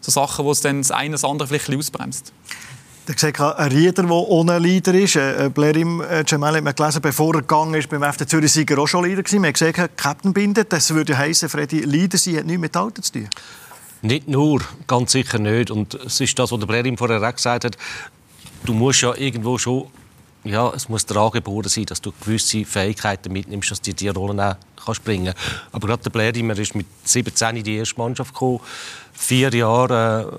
so 0.00 0.10
Sachen, 0.12 0.44
wo 0.44 0.52
es 0.52 0.60
dann 0.60 0.78
das 0.78 0.90
eine 0.90 1.12
das 1.12 1.24
andere 1.24 1.48
vielleicht 1.48 1.68
ausbremst. 1.76 2.32
Da 3.06 3.14
sieht 3.16 3.40
ein 3.40 3.72
Rieder, 3.72 4.02
der 4.02 4.10
ohne 4.10 4.58
Leader 4.58 4.94
ist. 4.94 5.16
Äh, 5.16 5.50
Blerim 5.52 6.00
äh, 6.00 6.24
Cemal 6.24 6.56
hat 6.56 6.64
man 6.64 6.74
gelesen, 6.74 7.00
bevor 7.00 7.34
er 7.34 7.40
gegangen 7.40 7.74
ist, 7.74 7.88
beim 7.88 8.02
FC 8.02 8.28
Zürich 8.28 8.52
Sieger 8.52 8.78
auch 8.78 8.88
schon 8.88 9.04
Leader 9.04 9.22
gewesen. 9.22 9.40
Man 9.40 9.48
hat 9.48 9.54
gesehen, 9.54 9.74
Captain 9.96 10.32
bindet. 10.32 10.72
Das 10.72 10.92
würde 10.92 11.16
heißen, 11.16 11.48
Freddy, 11.48 11.80
Leader 11.80 12.18
sein 12.18 12.38
hat 12.38 12.46
nichts 12.46 12.60
mit 12.60 12.76
Alter 12.76 13.02
zu 13.02 13.12
tun. 13.12 13.28
Nicht 14.02 14.28
nur, 14.28 14.60
ganz 14.86 15.12
sicher 15.12 15.38
nicht. 15.38 15.70
Und 15.70 15.94
es 15.94 16.20
ist 16.20 16.38
das, 16.38 16.52
was 16.52 16.58
der 16.58 16.66
Blerim 16.66 16.96
vorher 16.96 17.22
auch 17.22 17.34
gesagt 17.34 17.64
hat. 17.64 17.76
Du 18.64 18.74
musst 18.74 19.02
ja 19.02 19.14
irgendwo 19.14 19.58
schon 19.58 19.86
ja, 20.46 20.72
es 20.74 20.88
muss 20.88 21.06
der 21.06 21.16
angeboren 21.18 21.68
sein, 21.68 21.86
dass 21.86 22.00
du 22.00 22.12
gewisse 22.20 22.64
Fähigkeiten 22.64 23.32
mitnimmst, 23.32 23.70
dass 23.70 23.80
du 23.80 23.92
diese 23.92 24.14
Rollen 24.14 24.40
auch 24.40 24.56
kannst 24.84 25.04
bringen 25.04 25.34
Aber 25.72 25.88
gerade 25.88 26.02
der 26.04 26.10
Blerimer 26.10 26.56
ist 26.58 26.74
mit 26.74 26.86
17 27.04 27.56
in 27.56 27.64
die 27.64 27.76
erste 27.76 27.98
Mannschaft 27.98 28.32
gekommen, 28.32 28.60
vier 29.12 29.52
Jahre, 29.54 30.30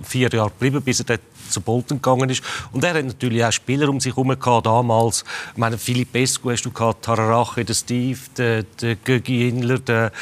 äh, 0.00 0.04
vier 0.04 0.28
Jahre 0.28 0.50
geblieben, 0.50 0.82
bis 0.82 1.00
er 1.00 1.04
dort 1.06 1.20
zu 1.48 1.60
Bolton 1.60 1.98
gegangen 2.02 2.28
ist. 2.28 2.42
Und 2.72 2.84
er 2.84 2.94
hat 2.94 3.04
natürlich 3.04 3.44
auch 3.44 3.52
Spieler 3.52 3.88
um 3.88 4.00
sich 4.00 4.14
herum 4.14 4.28
gehabt, 4.28 4.66
damals. 4.66 5.24
Ich 5.52 5.58
meine, 5.58 5.78
Philipp 5.78 6.12
Pescu 6.12 6.50
hast 6.50 6.64
du 6.64 6.70
gehabt, 6.70 7.04
Tararache, 7.04 7.64
der 7.64 7.74
Steve, 7.74 8.18
der, 8.36 8.64
der 8.64 8.96
Gögi 8.96 9.48
Inler, 9.48 9.78
der, 9.78 10.12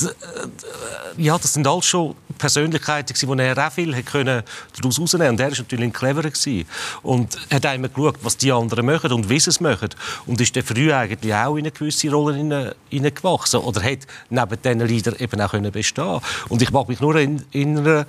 der, 0.00 0.14
ja, 1.16 1.38
das 1.38 1.52
sind 1.52 1.66
alles 1.66 1.86
schon 1.86 2.16
Persönlichkeiten, 2.38 3.14
die 3.14 3.42
er 3.42 3.66
auch 3.66 3.72
viel 3.72 3.92
daraus 3.92 4.96
herausnehmen 4.96 5.30
Und 5.30 5.40
er 5.40 5.50
war 5.50 5.58
natürlich 5.58 5.84
ein 5.84 5.92
cleverer. 5.92 6.30
Gewesen. 6.30 6.66
Und 7.02 7.36
er 7.48 7.56
hat 7.56 7.74
immer 7.74 7.88
geschaut, 7.88 8.16
was 8.22 8.36
die 8.36 8.52
anderen 8.52 8.86
machen 8.86 9.12
und 9.12 9.28
wie 9.28 9.40
sie 9.40 9.50
es 9.50 9.60
machen. 9.60 9.90
Und 10.26 10.40
ist 10.40 10.54
dann 10.56 10.62
früh 10.62 10.92
eigentlich 10.92 11.34
auch 11.34 11.56
in 11.56 11.64
eine 11.64 11.70
gewisse 11.70 12.10
Rolle 12.10 12.74
hineingewachsen. 12.90 13.60
Oder 13.60 13.82
hat 13.82 14.00
neben 14.30 14.62
diesen 14.62 14.80
Leadern 14.80 15.16
eben 15.18 15.40
auch 15.40 15.52
bestehen 15.70 16.20
Und 16.48 16.62
ich 16.62 16.70
mag 16.70 16.88
mich 16.88 17.00
nur 17.00 17.16
erinnern, 17.16 18.06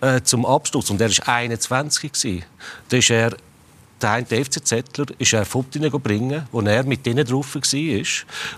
äh, 0.00 0.20
zum 0.22 0.46
Absturz. 0.46 0.90
Und 0.90 1.00
er 1.00 1.10
war 1.10 1.34
21. 1.34 2.12
Gewesen. 2.12 2.44
Da 2.88 2.96
ist 2.96 3.10
er 3.10 3.36
der 4.02 4.10
eine 4.12 4.26
FC 4.26 4.64
Zettler 4.64 5.06
ist 5.18 5.32
er 5.32 5.44
Fotos 5.44 5.82
bringen, 6.02 6.46
wo 6.52 6.60
er 6.60 6.84
mit 6.84 7.04
denen 7.04 7.26
drauf 7.26 7.54
war, 7.54 8.04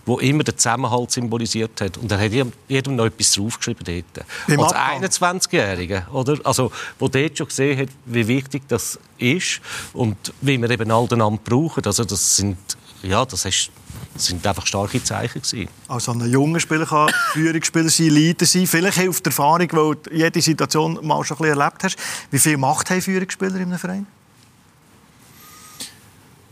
wo 0.06 0.18
immer 0.18 0.44
den 0.44 0.56
Zusammenhalt 0.56 1.10
symbolisiert 1.10 1.80
hat. 1.80 1.96
Und 1.98 2.10
er 2.12 2.18
hat 2.18 2.32
jedem 2.68 2.96
noch 2.96 3.06
etwas 3.06 3.32
draufgeschrieben 3.32 3.84
dort. 3.84 4.26
Beim 4.46 4.60
Als 4.60 5.12
21-Jähriger, 5.12 6.08
oder? 6.12 6.38
Also, 6.44 6.70
wo 6.98 7.08
dort 7.08 7.36
schon 7.36 7.48
gesehen 7.48 7.78
hat, 7.78 7.88
wie 8.06 8.26
wichtig 8.26 8.62
das 8.68 8.98
ist 9.18 9.60
und 9.92 10.16
wie 10.40 10.60
wir 10.60 10.70
eben 10.70 10.90
all 10.90 11.06
den 11.06 11.38
brauchen. 11.44 11.84
Also, 11.84 12.04
das 12.04 12.36
sind, 12.36 12.56
ja, 13.02 13.24
das 13.24 13.44
ist 13.44 13.70
das 14.14 14.26
sind 14.26 14.46
einfach 14.46 14.66
starke 14.66 15.02
Zeichen 15.02 15.40
gewesen. 15.40 15.68
Also 15.88 16.12
ein 16.12 16.28
junger 16.28 16.60
Spieler 16.60 16.86
kann 16.86 17.10
Führungsspieler 17.32 17.88
sein, 17.88 18.08
Leader 18.08 18.44
sein. 18.44 18.66
Vielleicht 18.66 18.98
hilft 18.98 19.24
die 19.24 19.30
Erfahrung, 19.30 19.68
weil 19.72 19.96
du 19.96 20.10
jede 20.12 20.42
Situation 20.42 20.98
mal 21.02 21.24
schon 21.24 21.36
ein 21.36 21.42
bisschen 21.42 21.58
erlebt 21.60 21.84
hast. 21.84 21.96
Wie 22.30 22.38
viel 22.38 22.56
Macht 22.56 22.90
haben 22.90 23.00
Führungsspieler 23.00 23.56
in 23.56 23.62
einem 23.68 23.78
Verein? 23.78 24.06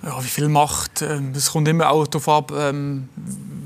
Ja, 0.09 0.25
wie 0.25 0.29
viel 0.29 0.49
Macht? 0.49 1.03
Ähm, 1.03 1.33
es 1.37 1.53
kommt 1.53 1.69
immer 1.69 1.91
auch 1.91 2.07
darauf 2.07 2.29
ab, 2.31 2.51
ähm, 2.57 3.11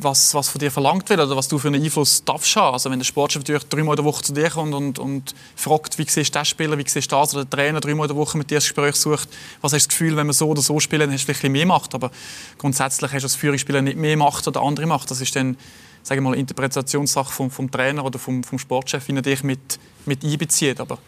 was, 0.00 0.35
was 0.35 0.48
von 0.48 0.59
dir 0.59 0.72
verlangt 0.72 1.09
wird 1.09 1.20
oder 1.20 1.37
was 1.37 1.46
du 1.46 1.57
für 1.57 1.68
einen 1.68 1.81
Einfluss 1.81 2.24
darfst 2.24 2.57
haben. 2.57 2.72
Also 2.72 2.90
wenn 2.90 2.98
der 2.98 3.05
Sportchef 3.05 3.42
natürlich 3.42 3.62
dreimal 3.68 3.92
in 3.92 3.98
der 3.98 4.05
Woche 4.05 4.24
zu 4.24 4.33
dir 4.33 4.50
kommt 4.50 4.74
und, 4.74 4.98
und 4.98 5.37
fragt, 5.55 5.98
wie 5.98 6.05
siehst 6.09 6.35
du 6.35 6.40
das 6.40 6.48
Spieler, 6.48 6.76
wie 6.76 6.85
siehst 6.85 7.12
du 7.12 7.14
das, 7.14 7.33
oder 7.33 7.44
der 7.44 7.57
Trainer 7.57 7.78
dreimal 7.78 8.07
in 8.07 8.09
der 8.09 8.16
Woche 8.16 8.37
mit 8.37 8.50
dir 8.50 8.57
das 8.57 8.64
Gespräch 8.64 8.96
sucht, 8.96 9.28
was 9.61 9.72
hast 9.72 9.85
du 9.85 9.88
das 9.88 9.88
Gefühl, 9.90 10.16
wenn 10.16 10.26
wir 10.26 10.33
so 10.33 10.48
oder 10.48 10.62
so 10.62 10.81
spielen, 10.81 11.02
dann 11.02 11.12
hast 11.12 11.28
du 11.28 11.33
vielleicht 11.33 11.52
mehr 11.52 11.64
Macht. 11.64 11.94
Aber 11.94 12.11
grundsätzlich 12.59 13.12
hast 13.12 13.22
du 13.22 13.26
als 13.26 13.37
Führungsspieler 13.37 13.81
nicht 13.81 13.96
mehr 13.96 14.16
Macht 14.16 14.48
oder 14.48 14.62
andere 14.62 14.87
Macht. 14.87 15.12
Das 15.12 15.20
ist 15.20 15.37
dann 15.37 15.57
sage 16.02 16.20
ich 16.20 16.24
mal, 16.24 16.35
Interpretationssache 16.35 17.33
vom, 17.33 17.52
vom 17.52 17.70
Trainer 17.70 18.05
oder 18.05 18.18
vom, 18.18 18.42
vom 18.42 18.59
Sportchef, 18.59 19.07
wie 19.07 19.14
er 19.14 19.22
dich 19.22 19.44
mit, 19.44 19.78
mit 20.07 20.24
einbezieht. 20.24 20.81
Aber 20.81 20.98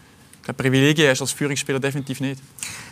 Privilegien 0.53 1.09
hast 1.09 1.19
du 1.19 1.23
als 1.25 1.33
Führungsspieler 1.33 1.81
definitiv 1.81 2.21
nicht. 2.21 2.39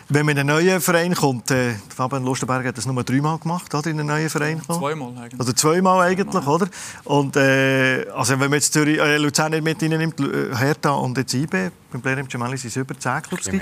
Wenn 0.09 0.25
man 0.25 0.37
in 0.37 0.41
einen 0.41 0.55
neuen 0.55 0.81
Verein 0.81 1.15
kommt, 1.15 1.49
äh, 1.49 1.73
Fabian 1.95 2.23
Lustenberg 2.23 2.65
hat 2.65 2.77
das 2.77 2.85
nur 2.85 3.03
dreimal 3.03 3.39
gemacht, 3.39 3.73
oder, 3.73 3.89
in 3.89 3.99
einen 3.99 4.07
neuen 4.07 4.29
Verein 4.29 4.61
kommt. 4.65 4.79
Zweimal 4.79 5.13
eigentlich. 5.17 5.39
Also 5.39 5.53
zweimal 5.53 6.01
eigentlich, 6.01 6.47
oder? 6.47 6.67
Und 7.05 7.35
äh, 7.37 8.05
also 8.13 8.33
wenn 8.33 8.49
man 8.49 8.53
jetzt 8.53 8.73
Zürich, 8.73 8.99
äh, 8.99 9.17
Luzern 9.17 9.51
nicht 9.51 9.63
mit 9.63 9.81
nimmt, 9.81 10.19
äh, 10.19 10.55
Hertha 10.55 10.91
und 10.91 11.17
jetzt 11.17 11.33
IB, 11.33 11.71
beim 11.93 12.01
Player 12.01 12.27
Cemali 12.29 12.57
sind 12.57 12.69
es 12.69 12.75
über 12.75 12.97
10 12.97 13.21
Clubs. 13.21 13.45
wir 13.51 13.61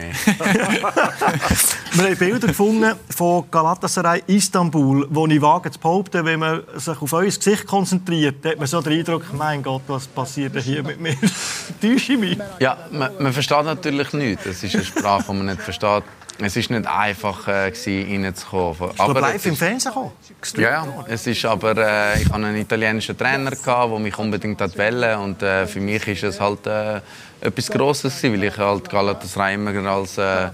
haben 2.04 2.17
Bilder 2.17 2.47
gefunden 2.47 2.95
von 3.10 3.43
Galatasaray 3.52 4.24
Istanbul, 4.28 5.06
wo 5.10 5.28
ich 5.28 5.41
wage 5.41 5.69
zu 5.69 5.80
behaupten, 5.80 6.26
wenn 6.26 6.39
man 6.39 6.63
sich 6.78 7.02
auf 7.02 7.12
euer 7.13 7.26
Gesicht 7.26 7.67
konzentriert, 7.67 8.45
hat 8.45 8.58
man 8.58 8.67
so 8.67 8.82
den 8.82 9.00
Eindruck, 9.00 9.26
mein 9.34 9.62
Gott, 9.62 9.82
was 9.88 10.08
passiert 10.08 10.56
hier 10.62 10.82
mit 10.82 11.02
mir? 11.02 11.15
Täusche 11.82 12.13
ich 12.13 12.19
mich? 12.19 12.39
Ja, 12.60 12.78
man, 12.89 13.12
man 13.19 13.34
versteht 13.34 13.65
natürlich 13.65 14.13
nichts. 14.13 14.45
Das 14.45 14.63
ist 14.63 14.76
eine 14.76 14.86
Sprache, 14.86 15.26
die 15.28 15.34
man 15.34 15.47
nicht 15.47 15.62
versteht. 15.62 16.01
Es 16.43 16.56
war 16.56 16.75
nicht 16.75 16.88
einfach, 16.88 17.47
äh, 17.47 17.67
reinzukommen. 17.67 18.91
Aber 18.97 19.21
live 19.21 19.45
im 19.45 19.56
Fernsehen 19.56 19.91
gekommen? 19.91 20.12
Ja, 20.58 20.69
ja. 20.69 21.06
Es 21.08 21.27
ist 21.27 21.45
aber, 21.45 21.77
äh, 21.77 22.21
ich 22.21 22.30
hatte 22.30 22.36
einen 22.36 22.56
italienischen 22.56 23.17
Trainer, 23.17 23.51
der 23.51 23.99
mich 23.99 24.17
unbedingt 24.17 24.60
wollte. 24.60 25.19
Und 25.19 25.43
äh, 25.43 25.67
für 25.67 25.80
mich 25.80 26.08
ist 26.08 26.23
es 26.23 26.39
halt 26.39 26.65
äh, 26.65 27.01
etwas 27.41 27.69
Grosses, 27.69 28.23
weil 28.23 28.43
ich 28.43 28.58
halt 28.58 28.89
Galatasaray 28.89 29.56
immer 29.56 29.75
als, 29.89 30.17
äh, 30.17 30.49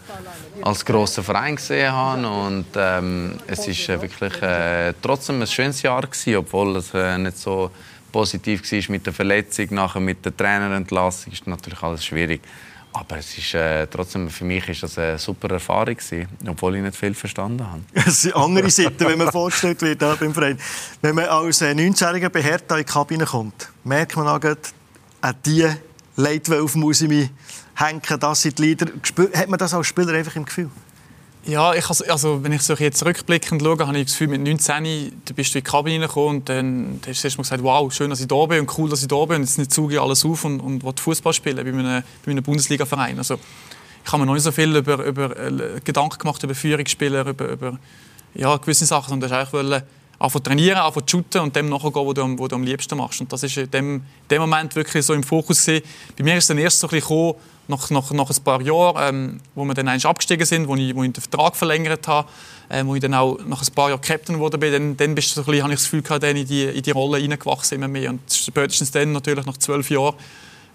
als 0.62 0.84
grossen 0.84 1.24
Verein 1.24 1.56
gesehen 1.56 1.92
habe. 1.92 2.28
Und 2.28 2.68
ähm, 2.76 3.36
es 3.48 3.60
war 3.68 3.96
äh, 3.96 4.02
wirklich 4.02 4.42
äh, 4.42 4.94
trotzdem 5.02 5.42
ein 5.42 5.48
schönes 5.48 5.82
Jahr, 5.82 6.02
gewesen, 6.02 6.36
obwohl 6.36 6.76
es 6.78 6.94
äh, 6.94 7.18
nicht 7.18 7.38
so 7.38 7.72
positiv 8.12 8.70
war 8.70 8.90
mit 8.90 9.06
der 9.06 9.14
Verletzung. 9.14 9.68
Nachher 9.72 10.02
mit 10.02 10.26
der 10.26 10.36
Trainerentlassung 10.36 11.32
ist 11.32 11.48
natürlich 11.48 11.82
alles 11.82 12.06
schwierig. 12.06 12.42
Aber 13.00 13.18
es 13.18 13.38
ist, 13.38 13.54
äh, 13.54 13.86
trotzdem, 13.88 14.30
für 14.30 14.44
mich 14.44 14.68
war 14.68 14.76
das 14.82 14.98
eine 14.98 15.20
super 15.20 15.52
Erfahrung, 15.52 15.96
gewesen, 15.96 16.28
obwohl 16.48 16.78
ich 16.78 16.82
nicht 16.82 16.96
viel 16.96 17.14
verstanden 17.14 17.66
habe. 17.66 17.82
Das 17.94 18.22
sind 18.24 18.36
andere 18.36 18.70
Seiten, 18.72 19.00
wenn 19.00 19.18
man 19.18 19.32
vorgestellt 19.32 19.82
wird 19.82 20.02
ja, 20.02 20.16
beim 20.16 20.34
Verein. 20.34 20.58
Wenn 21.02 21.16
man 21.16 21.26
als 21.26 21.62
19-Jähriger 21.62 22.30
bei 22.30 22.42
Hertha 22.42 22.76
in 22.76 22.86
die 22.86 22.92
Kabine 22.92 23.26
kommt, 23.26 23.70
merkt 23.84 24.16
man 24.16 24.28
auch, 24.28 24.56
an 25.22 25.36
die 25.46 25.68
Leitwölfe 26.16 26.78
muss 26.78 27.02
ich 27.02 27.08
mich 27.08 27.30
hängen, 27.76 28.02
das 28.20 28.42
sind 28.42 28.58
die 28.58 28.64
Leader. 28.64 28.88
Hat 29.36 29.48
man 29.48 29.60
das 29.60 29.74
als 29.74 29.88
Spieler 29.88 30.14
einfach 30.14 30.36
im 30.36 30.46
Gefühl? 30.46 30.70
Ja, 31.48 31.74
ich, 31.74 31.90
also, 31.90 32.44
wenn 32.44 32.52
ich 32.52 32.62
so 32.62 32.74
jetzt 32.74 33.06
rückblickend 33.06 33.62
schaue, 33.62 33.88
habe 33.88 33.98
ich 33.98 34.08
das 34.08 34.12
Gefühl, 34.12 34.28
mit 34.28 34.42
19 34.42 35.22
da 35.24 35.34
bist 35.34 35.54
du 35.54 35.60
in 35.60 35.64
die 35.64 35.70
Kabine 35.70 36.08
gekommen 36.08 36.40
und 36.40 36.50
dann 36.50 37.00
hast 37.08 37.24
du 37.24 37.28
erst 37.28 37.38
mal 37.38 37.44
gesagt, 37.44 37.64
wow, 37.64 37.94
schön, 37.94 38.10
dass 38.10 38.20
ich 38.20 38.28
da 38.28 38.46
bin 38.48 38.60
und 38.60 38.78
cool, 38.78 38.90
dass 38.90 39.02
ich 39.02 39.08
da 39.08 39.24
bin 39.24 39.38
und 39.38 39.44
jetzt 39.44 39.58
nicht 39.58 39.72
zuge 39.72 40.02
alles 40.02 40.26
auf 40.26 40.44
und, 40.44 40.60
und 40.60 40.84
will 40.84 40.92
Fußball 40.94 41.32
spielen 41.32 41.56
bei 41.56 41.62
einem, 41.62 42.04
bei 42.26 42.32
einem 42.32 42.44
Bundesliga-Verein. 42.44 43.18
Also, 43.18 43.36
ich 44.04 44.12
habe 44.12 44.20
mir 44.20 44.26
noch 44.26 44.34
nicht 44.34 44.44
so 44.44 44.52
viel 44.52 44.76
über, 44.76 45.02
über 45.06 45.38
äh, 45.38 45.80
Gedanken 45.82 46.18
gemacht 46.18 46.44
über 46.44 46.54
Führungsspieler, 46.54 47.26
über, 47.26 47.48
über 47.48 47.80
ja, 48.34 48.58
gewisse 48.58 48.86
Sachen, 48.86 49.12
sondern 49.12 49.42
ich 49.42 49.54
wollte 49.54 49.88
einfach 50.20 50.40
trainieren, 50.42 50.80
einfach 50.80 51.02
shooten 51.06 51.40
und 51.40 51.56
dem 51.56 51.70
nachgehen, 51.70 51.94
was 51.94 52.14
du, 52.14 52.40
was 52.40 52.50
du 52.50 52.56
am 52.56 52.64
liebsten 52.64 52.98
machst. 52.98 53.22
Und 53.22 53.32
das 53.32 53.44
ist 53.44 53.56
in 53.56 53.72
dem, 53.72 54.02
dem 54.30 54.42
Moment 54.42 54.76
wirklich 54.76 55.06
so 55.06 55.14
im 55.14 55.24
Fokus 55.24 55.66
gewesen. 55.66 55.86
Bei 56.18 56.26
mir 56.26 56.36
ist 56.36 56.50
dann 56.50 56.58
erst 56.58 56.82
so 56.82 56.88
ein 56.88 56.92
bisschen 56.92 57.08
gekommen, 57.08 57.36
nach, 57.68 57.90
nach, 57.90 58.12
nach 58.12 58.30
ein 58.30 58.44
paar 58.44 58.62
Jahren, 58.62 59.16
ähm, 59.16 59.40
wo 59.56 59.66
wir 59.66 59.74
dann 59.74 59.88
abgestiegen 59.88 60.46
sind, 60.46 60.68
wo 60.68 60.76
ich, 60.76 60.96
wo 60.96 61.04
ich 61.04 61.12
den 61.12 61.22
Vertrag 61.22 61.56
verlängert 61.56 62.08
habe, 62.08 62.28
äh, 62.70 62.86
wo 62.86 62.96
ich 62.96 63.02
dann 63.02 63.14
auch 63.14 63.40
nach 63.46 63.62
ein 63.62 63.74
paar 63.74 63.90
Jahren 63.90 64.02
Captain 64.02 64.38
bin, 64.38 64.72
dann, 64.72 64.98
dann 64.98 65.16
bist 65.16 65.32
du 65.32 65.36
so 65.36 65.42
ein 65.42 65.46
bisschen, 65.46 65.64
habe 65.64 65.74
ich 65.74 65.80
das 65.80 65.86
Gefühl 65.86 66.02
gehabt, 66.02 66.24
dann 66.24 66.36
in 66.36 66.48
die, 66.48 66.64
in 66.64 66.82
die 66.82 66.92
Rolle 66.92 67.18
hineingewachsen 67.18 67.76
immer 67.76 67.88
mehr. 67.88 68.10
Und 68.10 68.22
spätestens 68.32 68.92
dann 68.92 69.12
natürlich 69.12 69.46
nach 69.46 69.58
zwölf 69.58 69.90
Jahren, 69.90 70.16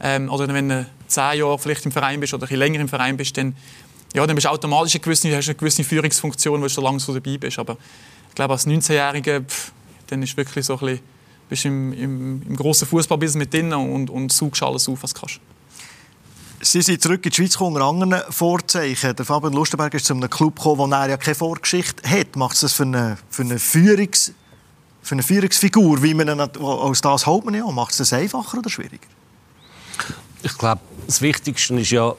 ähm, 0.00 0.30
oder 0.30 0.52
wenn 0.52 0.68
du 0.68 0.86
zehn 1.06 1.38
Jahre 1.38 1.58
vielleicht 1.58 1.84
im 1.86 1.92
Verein 1.92 2.20
bist 2.20 2.34
oder 2.34 2.50
ein 2.50 2.56
länger 2.56 2.80
im 2.80 2.88
Verein 2.88 3.16
bist, 3.16 3.36
dann, 3.36 3.56
ja, 4.14 4.26
dann 4.26 4.34
bist 4.34 4.46
du 4.46 4.50
automatisch 4.50 4.94
eine 4.94 5.00
gewisse, 5.00 5.34
hast 5.34 5.48
eine 5.48 5.54
gewisse 5.54 5.84
Führungsfunktion, 5.84 6.60
weil 6.60 6.68
du 6.68 6.74
so 6.74 6.82
lange 6.82 7.00
so 7.00 7.14
dabei 7.14 7.38
bist. 7.38 7.58
Aber 7.58 7.76
ich 8.28 8.34
glaube, 8.34 8.54
als 8.54 8.66
19-Jähriger, 8.66 9.44
dann 10.08 10.22
ist 10.22 10.36
wirklich 10.36 10.66
so 10.66 10.74
ein 10.74 10.80
bisschen, 10.80 11.00
bist 11.48 11.64
im, 11.66 11.92
im, 11.92 12.42
im 12.48 12.56
grossen 12.56 12.88
Fußballbusiness 12.88 13.38
mit 13.38 13.54
drin 13.54 13.72
und, 13.72 14.10
und 14.10 14.32
saugst 14.32 14.62
alles 14.62 14.88
auf, 14.88 15.02
was 15.02 15.12
du 15.12 15.20
kannst. 15.20 15.40
Sie 16.64 16.80
sind 16.80 17.02
zurück 17.02 17.24
in 17.24 17.30
die 17.30 17.34
Schweiz 17.34 17.56
unter 17.56 17.82
anderen 17.82 18.22
Vorzeichen. 18.30 19.16
Der 19.16 19.24
Fabian 19.24 19.52
Lustenberg 19.52 19.94
ist 19.94 20.06
zu 20.06 20.14
einem 20.14 20.30
Club 20.30 20.54
gekommen, 20.54 20.78
wo 20.78 20.86
er 20.86 21.08
ja 21.08 21.16
keine 21.16 21.34
Vorgeschichte 21.34 22.08
hat. 22.08 22.36
Macht 22.36 22.54
es 22.54 22.60
das 22.60 22.72
für 22.72 22.84
eine, 22.84 23.18
für 23.30 23.42
eine, 23.42 23.58
Führungs, 23.58 24.32
für 25.02 25.16
eine 25.16 25.24
Führungsfigur, 25.24 26.04
wie 26.04 26.14
man 26.14 26.40
aus 26.40 27.00
das 27.00 27.26
hält 27.26 27.44
man 27.44 27.54
ja, 27.54 27.66
macht 27.66 27.90
es 27.90 27.98
das 27.98 28.12
einfacher 28.12 28.58
oder 28.58 28.70
schwieriger? 28.70 29.08
Ich 30.44 30.56
glaube, 30.56 30.80
das 31.04 31.20
Wichtigste 31.20 31.74
ist 31.80 31.90
ja, 31.90 32.14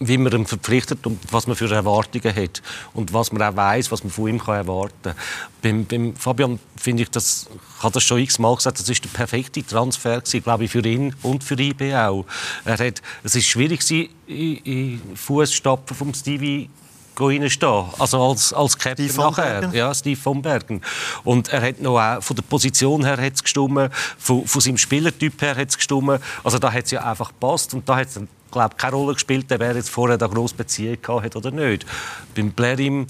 wie 0.00 0.16
man 0.16 0.32
ihn 0.32 0.46
verpflichtet 0.46 1.06
und 1.06 1.20
was 1.30 1.46
man 1.46 1.56
für 1.56 1.70
Erwartungen 1.70 2.34
hat 2.34 2.62
und 2.94 3.12
was 3.12 3.32
man 3.32 3.42
auch 3.42 3.54
weiß, 3.54 3.92
was 3.92 4.02
man 4.02 4.10
von 4.10 4.28
ihm 4.28 4.42
kann 4.42 4.56
erwarten 4.56 4.94
kann. 5.02 5.14
Beim, 5.62 5.84
beim 5.84 6.16
Fabian 6.16 6.58
finde 6.76 7.02
ich, 7.02 7.10
das, 7.10 7.48
ich 7.76 7.82
habe 7.82 7.92
das 7.92 8.02
schon 8.02 8.18
x-mal 8.20 8.56
gesagt, 8.56 8.80
das 8.80 8.88
ist 8.88 9.04
der 9.04 9.10
perfekte 9.10 9.64
Transfer 9.64 10.20
gewesen, 10.20 10.42
glaube 10.42 10.64
ich, 10.64 10.70
für 10.70 10.84
ihn 10.84 11.14
und 11.22 11.44
für 11.44 11.58
IB 11.58 11.94
auch. 11.94 12.24
Er 12.64 12.78
hat, 12.78 13.02
es 13.22 13.34
ist 13.34 13.46
schwierig 13.46 13.80
gewesen, 13.80 14.08
in, 14.26 14.56
in 14.58 15.16
Fußstapfen 15.16 15.94
vom 15.94 16.14
Stevie 16.14 16.70
reinstehen. 17.18 17.84
Also 17.98 18.22
als, 18.22 18.54
als 18.54 18.78
Captain 18.78 19.06
Steve 19.06 19.22
von 19.22 19.30
nachher. 19.30 19.60
Bergen? 19.60 19.76
Ja, 19.76 19.94
Steve 19.94 20.18
von 20.18 20.40
Bergen. 20.40 20.80
Und 21.24 21.48
er 21.48 21.60
hat 21.60 21.80
noch 21.80 22.00
auch, 22.00 22.22
von 22.22 22.36
der 22.36 22.42
Position 22.42 23.04
her 23.04 23.18
hat 23.18 23.34
es 23.34 23.42
gestimmt, 23.42 23.90
von, 24.18 24.46
von 24.46 24.60
seinem 24.62 24.78
Spielertyp 24.78 25.42
her 25.42 25.56
hat 25.56 25.68
es 25.68 25.76
gestimmt. 25.76 26.20
Also 26.42 26.58
da 26.58 26.72
hat 26.72 26.84
es 26.86 26.90
ja 26.90 27.04
einfach 27.04 27.28
gepasst 27.28 27.74
und 27.74 27.86
da 27.86 27.96
hat 27.96 28.08
es 28.08 28.20
glaube 28.50 28.76
keine 28.76 28.96
Rolle 28.96 29.14
gespielt, 29.14 29.46
wer 29.48 29.74
jetzt 29.74 29.90
vorher 29.90 30.18
da 30.18 30.26
grosse 30.26 30.54
Beziehung 30.54 30.98
gehabt 31.00 31.24
hat 31.24 31.36
oder 31.36 31.50
nicht. 31.50 31.86
Beim 32.34 32.52
Blerim 32.52 33.06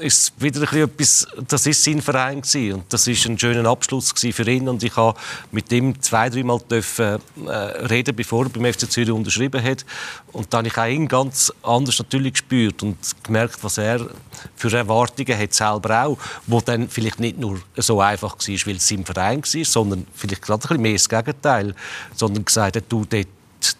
ist 0.00 0.32
wieder 0.40 0.70
ein 0.70 0.78
etwas, 0.78 1.26
das 1.48 1.66
ist 1.66 1.82
sein 1.82 2.00
Verein 2.00 2.40
gewesen. 2.40 2.74
und 2.74 2.92
das 2.92 3.06
ist 3.06 3.26
ein 3.26 3.38
schöner 3.38 3.68
Abschluss 3.68 4.12
für 4.12 4.50
ihn 4.50 4.68
und 4.68 4.82
ich 4.82 4.96
habe 4.96 5.18
mit 5.50 5.70
ihm 5.72 6.00
zwei, 6.00 6.30
dreimal 6.30 6.60
dürfen 6.70 7.18
äh, 7.46 7.50
reden, 7.50 8.14
bevor 8.14 8.44
er 8.44 8.50
beim 8.50 8.72
FC 8.72 8.90
Zürich 8.90 9.10
unterschrieben 9.10 9.62
hat 9.62 9.84
und 10.32 10.52
dann 10.52 10.66
habe 10.66 10.68
ich 10.68 10.78
auch 10.78 10.86
ihn 10.86 11.08
ganz 11.08 11.52
anders 11.62 11.98
natürlich 11.98 12.34
gespürt 12.34 12.82
und 12.82 12.96
gemerkt, 13.22 13.58
was 13.62 13.78
er 13.78 14.06
für 14.54 14.76
Erwartungen 14.76 15.38
hat 15.38 15.52
selber 15.52 16.04
auch, 16.04 16.18
wo 16.46 16.60
dann 16.60 16.88
vielleicht 16.88 17.20
nicht 17.20 17.38
nur 17.38 17.60
so 17.76 18.00
einfach 18.00 18.36
war, 18.36 18.66
weil 18.66 18.76
es 18.76 18.88
sein 18.88 19.04
Verein 19.04 19.42
war, 19.42 19.64
sondern 19.64 20.06
vielleicht 20.14 20.42
gerade 20.42 20.62
ein 20.62 20.68
bisschen 20.68 20.82
mehr 20.82 20.92
das 20.92 21.08
Gegenteil, 21.08 21.74
sondern 22.14 22.44
gesagt 22.44 22.76
hat, 22.76 22.84
du, 22.88 23.04
dort 23.04 23.26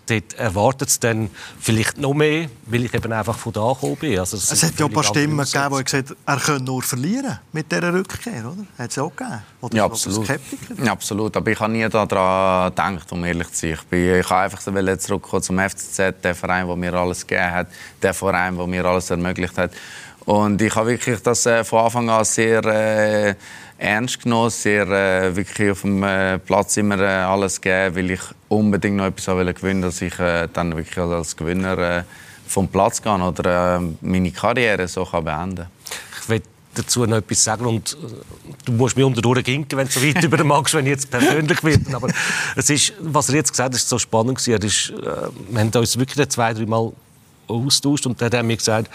dort 0.07 0.35
erwartet 0.35 0.89
es 0.89 1.01
dann 1.01 1.31
vielleicht 1.61 1.99
noch 1.99 2.15
mehr, 2.15 2.49
weil 2.67 2.85
ich 2.85 2.95
eben 2.95 3.13
einfach 3.13 3.37
von 3.37 3.53
da 3.53 3.73
gekommen 3.73 3.97
bin. 3.97 4.19
Also 4.19 4.37
Es 4.37 4.63
hat 4.63 4.79
ja 4.79 4.87
ein 4.87 4.93
paar 4.93 5.05
Stimmen 5.05 5.45
gegeben, 5.45 5.77
die 5.77 5.85
gesagt 5.85 6.11
haben, 6.11 6.17
er 6.27 6.37
könnte 6.37 6.65
nur 6.65 6.83
verlieren 6.83 7.39
mit 7.53 7.71
dieser 7.71 7.93
Rückkehr, 7.93 8.45
oder? 8.45 8.65
Hat 8.79 8.91
es 8.91 8.99
auch 8.99 9.15
gegeben? 9.15 9.43
Oder 9.61 9.77
Ja, 9.77 9.85
absolut. 9.85 10.25
Skeptiker? 10.25 10.85
Ja, 10.85 10.93
absolut. 10.93 11.37
Aber 11.37 11.51
ich 11.51 11.61
habe 11.61 11.73
nie 11.73 11.89
daran 11.89 12.71
gedacht, 12.71 13.13
um 13.13 13.25
ehrlich 13.25 13.51
zu 13.53 13.61
sein. 13.61 13.71
Ich, 13.75 13.83
bin, 13.85 14.15
ich 14.21 14.31
habe 14.31 14.43
einfach 14.43 14.61
so 14.61 14.73
zurückkommen 14.97 15.43
zum 15.43 15.59
FCZ, 15.59 16.23
der 16.23 16.35
Verein, 16.35 16.67
der 16.67 16.77
mir 16.77 16.95
alles 16.95 17.27
gegeben 17.27 17.53
hat, 17.53 17.69
der 18.03 18.15
Verein, 18.15 18.57
der 18.57 18.67
mir 18.67 18.85
alles 18.85 19.11
ermöglicht 19.11 19.57
hat. 19.59 19.73
Und 20.25 20.61
ich 20.61 20.75
habe 20.75 20.91
wirklich 20.91 21.23
das 21.23 21.47
äh, 21.47 21.65
von 21.65 21.87
Anfang 21.87 22.11
an 22.11 22.23
sehr 22.23 22.63
äh, 22.65 23.35
ernst 23.79 24.23
genommen, 24.23 24.51
sehr 24.51 24.89
äh, 24.89 25.35
wirklich 25.35 25.71
auf 25.71 25.83
dem 25.83 26.03
äh, 26.03 26.39
Platz 26.39 26.77
immer 26.77 26.99
äh, 26.99 27.07
alles 27.07 27.61
gegeben, 27.61 27.97
weil 27.97 28.11
ich 28.11 28.21
unbedingt 28.49 28.97
noch 28.97 29.07
etwas 29.07 29.29
wollte 29.29 29.55
gewinnen, 29.55 29.83
dass 29.83 30.03
ich 30.03 30.19
äh, 30.19 30.49
dann 30.53 30.77
wirklich 30.77 30.99
als 30.99 31.37
Gewinner 31.37 31.79
äh, 31.79 32.03
vom 32.47 32.69
Platz 32.69 33.01
gehe 33.01 33.13
oder 33.13 33.77
äh, 33.77 33.81
meine 34.01 34.33
Karriere 34.33 34.89
so 34.89 35.05
kann 35.05 35.25
beenden. 35.25 35.67
Ich 36.21 36.29
will 36.29 36.43
dazu 36.75 37.07
noch 37.07 37.19
etwas 37.19 37.45
sagen 37.45 37.67
und 37.67 37.97
du 38.65 38.73
musst 38.73 38.97
mir 38.97 39.07
unter 39.07 39.43
ginken, 39.43 39.79
wenn 39.79 39.87
du 39.87 39.93
so 39.93 40.03
weit 40.03 40.23
über 40.25 40.43
magst, 40.43 40.75
wenn 40.75 40.87
ich 40.87 40.91
jetzt 40.91 41.11
persönlich 41.11 41.63
werde. 41.63 41.95
Aber 41.95 42.09
es 42.57 42.71
ist, 42.71 42.95
was 43.01 43.29
er 43.29 43.37
jetzt 43.37 43.53
gesagt 43.53 43.75
hat, 43.75 43.81
ist 43.81 43.89
so 43.89 43.99
spannend 43.99 44.39
gewesen. 44.39 44.53
Er 44.53 45.33
wir 45.51 45.61
haben 45.61 45.71
uns 45.71 45.99
wirklich 45.99 46.29
zwei, 46.29 46.53
drei 46.53 46.67
Mal 46.67 46.93
austauscht 47.47 48.07
und 48.07 48.21
dann 48.21 48.27
hat 48.27 48.35
er 48.35 48.43
mir 48.43 48.57
gesagt, 48.57 48.91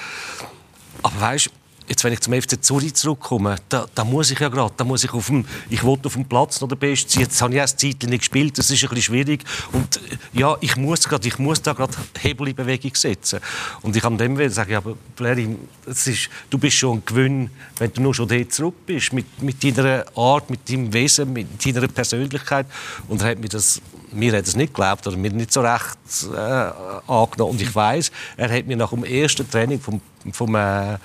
aber 1.02 1.22
weißt, 1.22 1.50
jetzt 1.88 2.04
wenn 2.04 2.14
ich 2.14 2.20
zum 2.20 2.34
FC 2.34 2.64
Zürich 2.64 2.94
zurückkomme, 2.94 3.56
da, 3.70 3.86
da 3.94 4.04
muss 4.04 4.32
ich 4.32 4.40
ja 4.40 4.50
gerade, 4.50 4.74
da 4.76 4.84
muss 4.84 5.04
ich 5.04 5.14
auf 5.14 5.28
dem, 5.28 5.46
ich 5.70 5.84
wollte 5.84 6.08
auf 6.08 6.14
dem 6.14 6.26
Platz 6.26 6.62
noch 6.62 6.68
der 6.68 6.76
Beste 6.76 7.12
sein. 7.12 7.22
Jetzt 7.24 7.42
habe 7.42 7.54
ich 7.54 7.60
erst 7.60 7.80
Zeit 7.80 8.04
nicht 8.04 8.20
gespielt, 8.20 8.58
das 8.58 8.70
ist 8.70 8.84
ein 8.84 8.90
bisschen 8.90 9.04
schwierig 9.04 9.44
und 9.72 9.98
äh, 9.98 10.40
ja, 10.40 10.56
ich 10.62 10.76
muss 10.76 11.08
gerade, 11.08 11.28
ich 11.28 11.38
muss 11.40 11.62
da 11.62 11.74
gerade 11.74 11.94
Hebel 12.20 12.50
in 12.50 12.56
Bewegung 12.56 12.96
setzen. 12.96 13.40
Und 13.82 13.96
ich 13.96 14.04
habe 14.04 14.16
dem 14.18 14.38
will 14.38 14.50
sagen, 14.50 14.72
ja, 14.72 14.78
aber 14.78 14.96
Blairi, 15.16 15.58
es 15.86 16.08
ist, 16.08 16.30
du 16.50 16.58
bist 16.58 16.78
schon 16.78 16.98
ein 16.98 17.04
Gewinn, 17.06 17.50
wenn 17.78 17.92
du 17.92 18.02
nur 18.02 18.14
schon 18.14 18.28
dort 18.28 18.54
zurück 18.54 18.76
bist, 18.86 19.14
mit, 19.14 19.42
mit 19.42 19.64
deiner 19.64 20.06
Art, 20.16 20.50
mit 20.50 20.70
deinem 20.70 20.92
Wesen, 20.94 21.34
mit 21.34 21.66
deiner 21.66 21.88
Persönlichkeit. 21.88 22.66
Und 23.08 23.22
er 23.22 23.32
hat 23.32 23.40
mir 23.40 23.50
das, 23.50 23.82
mir 24.12 24.34
hat 24.38 24.48
es 24.48 24.56
nicht 24.56 24.74
geglaubt 24.74 25.06
oder 25.08 25.18
mir 25.18 25.32
nicht 25.32 25.52
so 25.52 25.62
recht 25.62 25.98
äh, 26.34 26.38
angenommen. 26.38 27.52
Und 27.52 27.62
ich 27.62 27.74
weiß, 27.74 28.12
er 28.38 28.52
hat 28.52 28.68
mir 28.68 28.78
nach 28.78 28.92
dem 28.92 29.04
ersten 29.04 29.50
Training 29.50 29.80
vom, 29.80 30.02
vom 30.32 30.56
äh, 30.56 30.98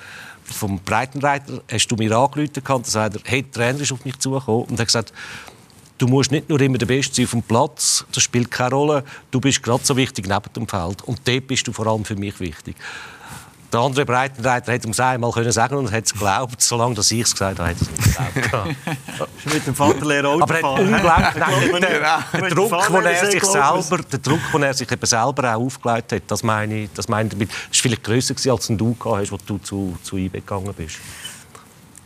vom 0.51 0.79
Breitenreiter 0.81 1.63
hast 1.71 1.89
du 1.89 1.97
mir 1.97 2.17
angerufen 2.17 2.63
und 2.69 2.87
sagt 2.87 3.17
er, 3.17 3.21
hey, 3.25 3.43
der 3.43 3.53
Trainer 3.53 3.81
ist 3.81 3.93
auf 3.93 4.05
mich 4.05 4.19
zugekommen 4.19 4.65
und 4.65 4.79
hat 4.79 4.87
gesagt, 4.87 5.13
du 5.99 6.07
musst 6.07 6.31
nicht 6.31 6.49
nur 6.49 6.61
immer 6.61 6.79
der 6.79 6.87
Beste 6.87 7.15
sein 7.15 7.25
auf 7.27 7.31
dem 7.33 7.43
Platz, 7.43 8.05
das 8.13 8.23
spielt 8.23 8.51
keine 8.51 8.75
Rolle, 8.75 9.05
du 9.31 9.41
bist 9.41 9.63
gerade 9.63 9.85
so 9.85 9.97
wichtig 9.97 10.29
neben 10.29 10.53
dem 10.55 10.67
Feld 10.67 11.03
und 11.03 11.21
dort 11.25 11.47
bist 11.47 11.67
du 11.67 11.73
vor 11.73 11.87
allem 11.87 12.05
für 12.05 12.17
mich 12.17 12.39
wichtig. 12.41 12.77
Der 13.71 13.81
andere 13.81 14.07
Breitenreiter 14.07 14.73
hätte 14.73 14.89
es 14.89 14.99
einmal 14.99 15.31
können 15.31 15.53
sagen 15.53 15.77
und 15.77 15.93
hat 15.93 16.07
es 16.07 16.13
geglaubt, 16.15 16.63
solange 16.63 16.95
dass 16.95 17.11
ich 17.11 17.21
es 17.21 17.33
gesagt 17.33 17.59
habe, 17.59 17.71
hat 17.71 17.77
es 17.81 17.89
nicht 17.91 18.35
geglaubt. 18.35 18.75
Ist 19.45 19.55
mit 19.55 19.67
dem 19.67 19.75
Vaterlehrer 19.75 20.29
Auto 20.29 20.43
Aber 20.43 20.59
er 20.59 20.73
hat 20.73 20.81
unglaublich 20.81 21.73
nein, 21.73 21.81
der, 21.83 22.25
der, 22.41 22.51
Druck, 22.51 22.87
den 22.87 23.05
er 23.05 23.31
sich 23.31 23.45
selber, 23.45 24.03
der 24.11 24.19
Druck, 24.21 24.41
den 24.55 24.63
er 24.63 24.73
sich 24.73 24.91
eben 24.91 25.07
selber 25.07 25.55
auch 25.55 25.61
aufgelegt 25.61 26.13
hat, 26.13 26.23
das 26.29 26.43
meine 26.43 26.85
ich, 26.85 26.91
das 26.95 27.09
meine 27.09 27.27
ich 27.29 27.33
damit, 27.33 27.51
ist 27.71 27.81
vielleicht 27.81 28.05
grösser 28.05 28.35
gewesen, 28.35 28.51
als 28.51 28.67
du 28.69 28.95
gehabt 28.95 29.21
hast, 29.21 29.33
als 29.33 29.45
du 29.45 29.59
zu, 29.59 29.99
zu 30.03 30.17
IB 30.17 30.41
gegangen 30.41 30.73
bist. 30.75 30.97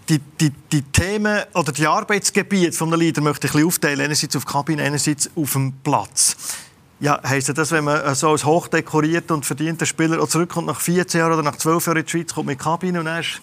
Die, 0.08 0.18
die, 0.18 0.50
die 0.50 0.82
Themen 0.82 1.42
oder 1.54 1.70
die 1.70 1.86
Arbeitsgebiete 1.86 2.72
von 2.72 2.92
Leader 2.92 3.22
möchte 3.22 3.46
ich 3.46 3.52
ein 3.52 3.58
bisschen 3.58 3.68
aufteilen. 3.68 4.00
Einerseits 4.00 4.34
auf 4.34 4.44
Kabine, 4.44 4.82
einerseits 4.82 5.30
auf 5.36 5.52
dem 5.52 5.72
Platz. 5.84 6.36
Ja, 7.02 7.20
heisst 7.24 7.56
das, 7.58 7.72
wenn 7.72 7.82
man 7.82 8.14
so 8.14 8.30
als 8.30 8.44
hochdekorierter 8.44 9.34
und 9.34 9.44
verdienter 9.44 9.86
Spieler 9.86 10.22
auch 10.22 10.28
zurückkommt 10.28 10.68
nach 10.68 10.80
14 10.80 11.18
Jahren 11.18 11.32
oder 11.32 11.42
nach 11.42 11.56
12 11.56 11.84
Jahren 11.86 11.96
in 11.98 12.04
die 12.04 12.10
Schweiz, 12.10 12.32
kommt 12.32 12.46
mit 12.46 12.60
die 12.60 12.62
Kabine 12.64 13.00
und 13.00 13.06
dann 13.06 13.20
ist 13.20 13.40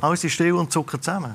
alles 0.00 0.24
ist 0.24 0.32
still 0.32 0.52
und 0.54 0.72
zuckert 0.72 1.04
zusammen? 1.04 1.34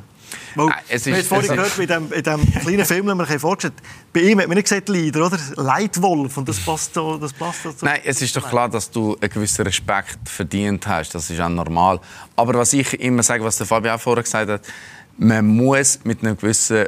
Weil, 0.56 0.66
Nein, 0.66 0.76
es 0.90 1.06
wir 1.06 1.13
haben 1.13 1.20
ist- 1.22 1.28
vorhin 1.30 1.50
gehört, 1.52 1.78
in 1.78 1.88
dem, 1.88 2.12
in 2.12 2.24
dem 2.24 2.54
kleinen 2.62 2.86
Film, 2.86 3.06
den 3.08 3.18
wir 3.20 3.40
vorgestellt 3.40 3.76
bei 4.12 4.22
ihm 4.22 4.40
hat 4.40 4.48
man 4.48 4.56
nicht 4.56 4.66
gesagt 4.66 4.90
Leader, 4.90 5.28
oder? 5.28 5.38
Leitwolf. 5.56 6.36
Und 6.38 6.50
das 6.50 6.60
passt 6.60 6.96
so, 6.96 7.18
das 7.18 7.32
passt 7.32 7.62
so 7.63 7.72
Nein, 7.82 8.02
es 8.04 8.22
ist 8.24 8.36
doch 8.36 8.50
klar, 8.50 8.68
dass 8.68 8.90
du 8.90 9.16
einen 9.22 9.30
gewissen 9.30 9.62
Respekt 9.62 10.18
verdient 10.28 10.86
hast. 10.88 11.13
Das 11.13 11.30
ist 11.30 11.40
auch 11.40 11.48
normal. 11.48 12.02
Aber 12.36 12.56
was 12.56 12.74
ich 12.74 13.00
immer 13.00 13.22
sage, 13.22 13.44
was 13.44 13.58
der 13.58 13.68
Fabio 13.68 13.94
auch 13.94 14.02
vorher 14.02 14.24
gesagt 14.24 14.50
hat, 14.50 14.62
man 15.20 15.46
muss 15.46 16.00
mit 16.04 16.24
einem 16.24 16.36
gewissen 16.36 16.88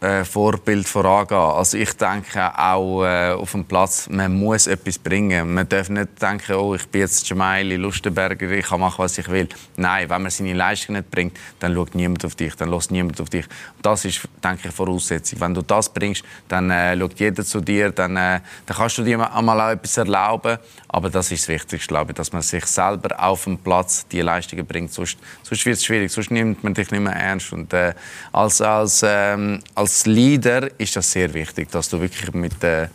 äh, 0.00 0.24
Vorbild 0.24 0.86
vorangehen. 0.86 1.40
Also 1.40 1.76
ich 1.76 1.92
denke 1.94 2.56
auch 2.56 3.04
äh, 3.04 3.32
auf 3.32 3.52
dem 3.52 3.64
Platz, 3.64 4.08
man 4.08 4.32
muss 4.38 4.66
etwas 4.66 4.98
bringen. 4.98 5.54
Man 5.54 5.68
darf 5.68 5.88
nicht 5.88 6.20
denken, 6.22 6.54
oh, 6.54 6.74
ich 6.74 6.86
bin 6.88 7.00
jetzt 7.00 7.28
Jamaili, 7.28 7.76
Lustenberger, 7.76 8.50
ich 8.50 8.66
kann 8.66 8.80
machen, 8.80 8.98
was 8.98 9.18
ich 9.18 9.28
will. 9.28 9.48
Nein, 9.76 10.08
wenn 10.08 10.22
man 10.22 10.30
seine 10.30 10.52
Leistung 10.54 10.94
nicht 10.96 11.10
bringt, 11.10 11.36
dann 11.58 11.74
schaut 11.74 11.94
niemand 11.94 12.24
auf 12.24 12.34
dich, 12.34 12.54
dann 12.54 12.70
lässt 12.70 12.90
niemand 12.90 13.20
auf 13.20 13.28
dich. 13.28 13.46
Das 13.82 14.04
ist, 14.04 14.20
denke 14.42 14.68
ich, 14.68 14.74
Voraussetzung. 14.74 15.40
Wenn 15.40 15.54
du 15.54 15.62
das 15.62 15.92
bringst, 15.92 16.22
dann 16.46 16.70
äh, 16.70 16.96
schaut 16.96 17.18
jeder 17.18 17.44
zu 17.44 17.60
dir, 17.60 17.90
dann, 17.90 18.16
äh, 18.16 18.40
dann 18.66 18.76
kannst 18.76 18.98
du 18.98 19.02
dir 19.02 19.34
einmal 19.34 19.60
auch 19.60 19.70
etwas 19.70 19.96
erlauben. 19.96 20.58
Aber 20.88 21.10
das 21.10 21.32
ist 21.32 21.42
das 21.42 21.48
Wichtigste, 21.48 21.88
glaube 21.88 22.12
ich, 22.12 22.16
dass 22.16 22.32
man 22.32 22.42
sich 22.42 22.64
selber 22.66 23.22
auf 23.22 23.44
dem 23.44 23.58
Platz 23.58 24.06
die 24.06 24.20
Leistungen 24.20 24.64
bringt. 24.64 24.92
Sonst, 24.92 25.18
sonst 25.42 25.66
wird 25.66 25.76
es 25.76 25.84
schwierig, 25.84 26.12
sonst 26.12 26.30
nimmt 26.30 26.62
man 26.62 26.74
dich 26.74 26.90
nicht 26.90 27.00
mehr 27.00 27.14
ernst. 27.14 27.52
Und, 27.52 27.72
äh, 27.72 27.94
als, 28.32 28.60
als, 28.60 29.04
ähm, 29.04 29.60
als 29.74 29.87
Leader 30.06 30.70
ist 30.80 30.96
das 30.96 31.10
sehr 31.10 31.32
wichtig, 31.34 31.70
dass 31.70 31.88
du 31.88 32.00
wirklich 32.00 32.32
mit, 32.34 32.62
äh, 32.62 32.88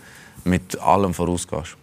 mit 0.43 0.79
allem 0.79 1.13
vorausgehst. 1.13 1.77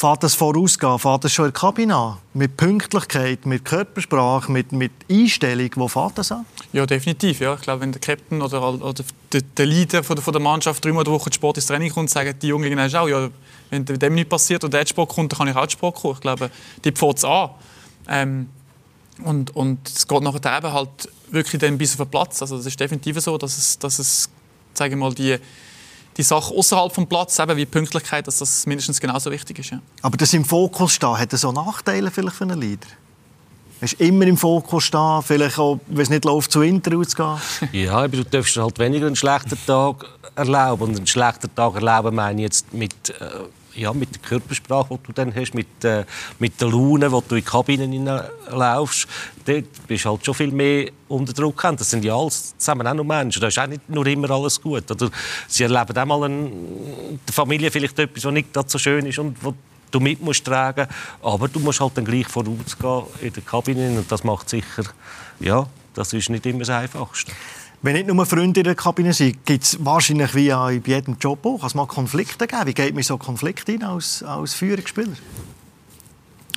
Fährt 0.00 0.22
das 0.22 0.34
vorausgehen? 0.34 0.98
Fährt 0.98 1.24
das 1.24 1.32
schon 1.32 1.44
in 1.44 1.52
der 1.52 1.60
Kabine 1.60 1.94
an? 1.94 2.16
Mit 2.32 2.56
Pünktlichkeit, 2.56 3.44
mit 3.44 3.66
Körpersprache, 3.66 4.50
mit, 4.50 4.72
mit 4.72 4.92
Einstellung? 5.10 5.70
Wo 5.74 5.88
fährt 5.88 6.16
das 6.16 6.32
an? 6.32 6.46
Ja, 6.72 6.86
definitiv. 6.86 7.40
Ja. 7.40 7.54
Ich 7.54 7.60
glaube, 7.60 7.82
wenn 7.82 7.92
der 7.92 8.00
Captain 8.00 8.40
oder, 8.40 8.62
oder 8.66 9.04
der, 9.30 9.42
der 9.42 9.66
Leader 9.66 10.02
von 10.02 10.16
der, 10.16 10.22
von 10.22 10.32
der 10.32 10.40
Mannschaft 10.40 10.82
dreimal 10.82 11.04
die 11.04 11.10
Woche 11.10 11.30
Sport 11.30 11.58
ins 11.58 11.66
Training 11.66 11.92
kommt, 11.92 12.08
sagen 12.08 12.34
die 12.40 12.46
Jungen 12.46 12.70
genau 12.70 12.86
auch, 12.98 13.08
ja, 13.08 13.28
wenn 13.68 13.84
dem 13.84 14.14
nichts 14.14 14.30
passiert 14.30 14.64
oder 14.64 14.78
der 14.78 14.86
Sport 14.86 15.10
kommt, 15.10 15.32
dann 15.32 15.38
kann 15.38 15.48
ich 15.48 15.56
auch 15.56 15.68
Sport 15.68 15.96
kommen. 15.96 16.14
Ich 16.14 16.20
glaube, 16.20 16.50
die 16.82 16.92
fängt 16.92 17.18
es 17.18 17.24
an. 17.24 17.50
Ähm, 18.08 18.48
und, 19.22 19.54
und 19.54 19.86
es 19.86 20.08
geht 20.08 20.22
nachher 20.22 20.56
eben 20.56 20.72
halt 20.72 21.08
wirklich 21.32 21.60
dann 21.60 21.78
bis 21.78 21.92
auf 21.92 22.06
den 22.06 22.10
Platz. 22.10 22.42
Also 22.42 22.56
das 22.56 22.66
ist 22.66 22.78
definitiv 22.78 23.20
so, 23.20 23.36
dass 23.38 23.56
es, 23.56 23.78
dass 23.78 23.98
es 23.98 24.30
sage 24.74 24.94
ich 24.94 24.98
mal, 24.98 25.12
die, 25.14 25.36
die 26.16 26.22
Sache 26.22 26.54
außerhalb 26.54 26.92
vom 26.92 27.06
Platz, 27.06 27.38
eben 27.38 27.56
wie 27.56 27.66
Pünktlichkeit, 27.66 28.26
dass 28.26 28.38
das 28.38 28.66
mindestens 28.66 29.00
genauso 29.00 29.30
wichtig 29.30 29.58
ist. 29.58 29.70
Ja. 29.70 29.80
Aber 30.02 30.16
das 30.16 30.32
im 30.32 30.44
Fokus 30.44 30.92
stehen, 30.92 31.18
hat 31.18 31.32
das 31.32 31.42
so 31.42 31.52
Nachteile 31.52 32.10
vielleicht 32.10 32.36
für 32.36 32.44
einen 32.44 32.60
Leader? 32.60 32.86
Ist 33.80 33.94
immer 33.94 34.26
im 34.26 34.36
Fokus 34.36 34.84
stehen, 34.84 35.22
vielleicht 35.22 35.58
auch, 35.58 35.80
wenn 35.86 36.02
es 36.02 36.10
nicht 36.10 36.26
läuft, 36.26 36.52
zu 36.52 36.60
Interviews 36.60 37.08
zu 37.10 37.16
gehen? 37.16 37.70
Ja, 37.84 37.92
aber 37.92 38.08
du 38.08 38.24
darfst 38.24 38.54
halt 38.56 38.78
weniger 38.78 39.06
einen 39.06 39.16
schlechten 39.16 39.58
Tag 39.66 40.04
erlauben. 40.36 40.82
Und 40.82 40.96
einen 40.96 41.06
schlechten 41.06 41.54
Tag 41.54 41.74
erlauben 41.76 42.14
meine 42.14 42.40
ich 42.40 42.44
jetzt 42.44 42.74
mit, 42.74 42.92
äh, 43.08 43.30
ja, 43.74 43.92
mit 43.92 44.14
der 44.14 44.22
Körpersprache, 44.22 44.98
die 44.98 45.06
du 45.06 45.12
dann 45.12 45.34
hast, 45.34 45.54
mit, 45.54 45.84
äh, 45.84 46.04
mit 46.38 46.60
der 46.60 46.68
Laune, 46.68 47.10
wo 47.10 47.20
du 47.20 47.36
in 47.36 47.42
die 47.42 47.48
Kabinen 47.48 48.10
laufst. 48.50 49.06
Dort 49.44 49.86
bist 49.86 50.04
du 50.04 50.10
halt 50.10 50.24
schon 50.24 50.34
viel 50.34 50.52
mehr 50.52 50.90
unter 51.08 51.32
Druck. 51.32 51.62
Das 51.62 51.90
sind 51.90 52.04
ja 52.04 52.16
alles 52.16 52.54
zusammen 52.58 52.86
auch 52.86 52.94
noch 52.94 53.04
Menschen. 53.04 53.40
Da 53.40 53.48
ist 53.48 53.58
auch 53.58 53.66
nicht 53.66 53.88
nur 53.88 54.06
immer 54.06 54.30
alles 54.30 54.60
gut. 54.60 54.90
Oder 54.90 55.10
sie 55.46 55.64
erleben 55.64 55.96
auch 55.96 56.06
mal 56.06 56.30
in 56.30 57.20
der 57.26 57.34
Familie 57.34 57.70
vielleicht 57.70 57.98
etwas, 57.98 58.24
was 58.24 58.32
nicht 58.32 58.48
so 58.66 58.78
schön 58.78 59.06
ist 59.06 59.18
und 59.18 59.36
wo 59.42 59.54
du 59.90 60.00
mit 60.00 60.20
musst 60.20 60.44
tragen, 60.44 60.86
aber 61.22 61.48
du 61.48 61.58
musst 61.58 61.80
halt 61.80 61.96
dann 61.96 62.04
gleich 62.04 62.28
vorausgehen 62.28 63.04
in 63.20 63.32
der 63.32 63.42
Kabine 63.42 63.98
und 63.98 64.10
das 64.10 64.24
macht 64.24 64.48
sicher, 64.48 64.84
ja, 65.40 65.66
das 65.94 66.12
ist 66.12 66.30
nicht 66.30 66.46
immer 66.46 66.60
das 66.60 66.70
Einfachste. 66.70 67.32
Wenn 67.82 67.94
nicht 67.94 68.08
nur 68.08 68.26
Freunde 68.26 68.60
in 68.60 68.64
der 68.64 68.74
Kabine 68.74 69.14
sind, 69.14 69.46
gibt 69.46 69.64
es 69.64 69.82
wahrscheinlich 69.82 70.34
wie 70.34 70.50
bei 70.50 70.80
jedem 70.84 71.16
Job 71.18 71.46
auch, 71.46 71.72
mal 71.72 71.86
Konflikte 71.86 72.46
geben. 72.46 72.66
Wie 72.66 72.74
geht 72.74 72.92
man 72.92 73.02
so 73.02 73.16
Konflikte 73.16 73.72
hin 73.72 73.82
als, 73.82 74.22
als 74.22 74.52
Führungsspieler? 74.52 75.16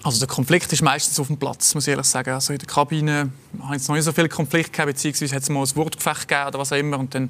Also 0.04 0.20
der 0.20 0.28
Konflikt 0.28 0.74
ist 0.74 0.82
meistens 0.82 1.18
auf 1.22 1.28
dem 1.28 1.38
Platz, 1.38 1.74
muss 1.76 1.88
ich 1.88 1.92
ehrlich 1.92 2.08
sagen. 2.08 2.32
Also 2.32 2.52
in 2.52 2.60
der 2.60 2.68
Kabine 2.68 3.30
habe 3.62 3.78
ich 3.78 3.88
noch 3.88 3.96
nicht 3.96 4.04
so 4.04 4.12
viel 4.12 4.28
Konflikt 4.28 4.74
gehabt, 4.74 4.88
beziehungsweise 4.88 5.34
hat 5.34 5.44
es 5.44 5.50
mal 5.50 5.64
ein 5.64 5.76
Wortgefecht 5.78 6.28
gegeben 6.28 6.48
oder 6.50 6.60
was 6.60 6.74
auch 6.74 6.78
immer 6.78 7.00
und 7.00 7.16
dann 7.16 7.30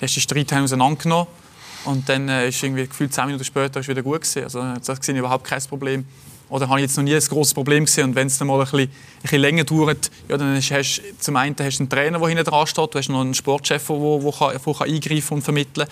hast 0.00 0.16
du 0.16 0.20
den 0.20 0.44
Streit 0.46 0.52
auseinandergenommen 0.54 1.26
und 1.84 2.08
dann 2.08 2.30
äh, 2.30 2.48
ist 2.48 2.62
irgendwie 2.62 2.86
gefühlt 2.86 3.12
zehn 3.12 3.26
Minuten 3.26 3.44
später 3.44 3.80
ist 3.80 3.88
wieder 3.88 4.02
gut 4.02 4.22
gewesen. 4.22 4.44
Also 4.44 4.62
das 4.82 5.06
ich 5.06 5.16
überhaupt 5.16 5.44
kein 5.44 5.62
Problem. 5.64 6.06
Oder 6.48 6.68
habe 6.68 6.78
ich 6.80 6.84
jetzt 6.84 6.96
noch 6.96 7.04
nie 7.04 7.14
ein 7.14 7.20
großes 7.20 7.54
Problem 7.54 7.84
gesehen 7.84 8.10
und 8.10 8.14
wenn 8.14 8.26
es 8.26 8.38
dann 8.38 8.48
mal 8.48 8.58
ein 8.58 8.60
bisschen, 8.60 8.80
ein 8.80 9.22
bisschen 9.22 9.40
länger 9.40 9.64
dauert, 9.64 10.10
ja, 10.28 10.36
dann 10.36 10.56
hast 10.56 10.70
du 10.70 11.18
zum 11.18 11.36
einen 11.36 11.56
hast 11.58 11.80
einen 11.80 11.88
Trainer, 11.88 12.18
der 12.18 12.28
hinten 12.28 12.44
dran 12.44 12.66
steht, 12.66 12.94
du 12.94 12.98
hast 12.98 13.08
noch 13.08 13.20
einen 13.20 13.34
Sportchef, 13.34 13.86
der, 13.86 13.96
der, 13.96 14.18
der, 14.18 14.32
kann, 14.32 14.60
der 14.64 14.74
kann 14.74 14.88
eingreifen 14.88 15.34
und 15.34 15.42
vermitteln 15.42 15.86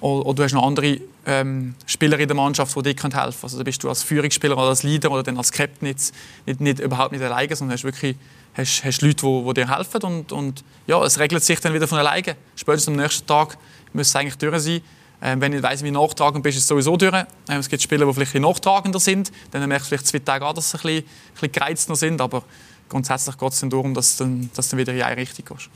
oder, 0.00 0.26
oder 0.26 0.36
du 0.36 0.42
hast 0.44 0.52
noch 0.52 0.66
andere 0.66 1.00
ähm, 1.26 1.74
Spieler 1.86 2.18
in 2.18 2.28
der 2.28 2.36
Mannschaft, 2.36 2.76
die 2.76 2.82
dir 2.82 2.88
helfen 2.90 3.10
können. 3.10 3.42
Also 3.42 3.56
da 3.58 3.64
bist 3.64 3.82
du 3.82 3.88
als 3.88 4.02
Führungsspieler 4.02 4.56
oder 4.56 4.68
als 4.68 4.82
Leader 4.82 5.10
oder 5.10 5.22
dann 5.22 5.38
als 5.38 5.52
Captain 5.52 5.88
nicht, 5.88 6.12
nicht, 6.44 6.60
nicht 6.60 6.80
überhaupt 6.80 7.12
nicht 7.12 7.22
alleine, 7.22 7.54
sondern 7.56 7.74
hast 7.74 7.84
wirklich 7.84 8.16
hast, 8.54 8.84
hast 8.84 9.02
Leute, 9.02 9.26
die, 9.26 9.44
die 9.46 9.54
dir 9.54 9.76
helfen 9.76 10.02
und, 10.02 10.32
und 10.32 10.64
ja, 10.86 11.02
es 11.04 11.18
regelt 11.18 11.42
sich 11.42 11.60
dann 11.60 11.74
wieder 11.74 11.88
von 11.88 11.98
alleine. 11.98 12.36
Spätestens 12.56 12.88
am 12.88 12.96
nächsten 12.96 13.26
Tag 13.26 13.56
muss 13.92 14.08
es 14.08 14.16
eigentlich 14.16 14.36
durch 14.36 14.60
sein. 14.60 14.80
Ähm, 15.24 15.40
wenn 15.40 15.52
du 15.52 15.62
weiss, 15.62 15.82
wie 15.82 15.90
nachtragend 15.90 16.42
bist, 16.42 16.58
ist 16.58 16.64
es 16.64 16.68
sowieso 16.68 16.98
durch. 16.98 17.14
Ähm, 17.48 17.58
es 17.58 17.68
gibt 17.70 17.82
Spieler, 17.82 18.04
die 18.04 18.12
vielleicht 18.12 18.34
nachtragender 18.34 19.00
sind. 19.00 19.32
Dann 19.50 19.66
merkst 19.66 19.86
du 19.86 19.88
vielleicht 19.88 20.06
zwei 20.06 20.18
Tage 20.18 20.44
an, 20.44 20.54
dass 20.54 20.70
sie 20.70 20.76
ein 20.76 20.82
bisschen, 20.82 20.98
ein 20.98 21.32
bisschen 21.32 21.52
gereizter 21.52 21.96
sind. 21.96 22.20
Aber 22.20 22.44
grundsätzlich 22.90 23.38
geht 23.38 23.52
es 23.52 23.60
darum, 23.60 23.94
dass 23.94 24.18
du 24.18 24.24
dann, 24.24 24.50
dass 24.54 24.68
du 24.68 24.76
wieder 24.76 24.92
in 24.92 25.02
eine 25.02 25.16
Richtung 25.16 25.56
gehst. 25.56 25.70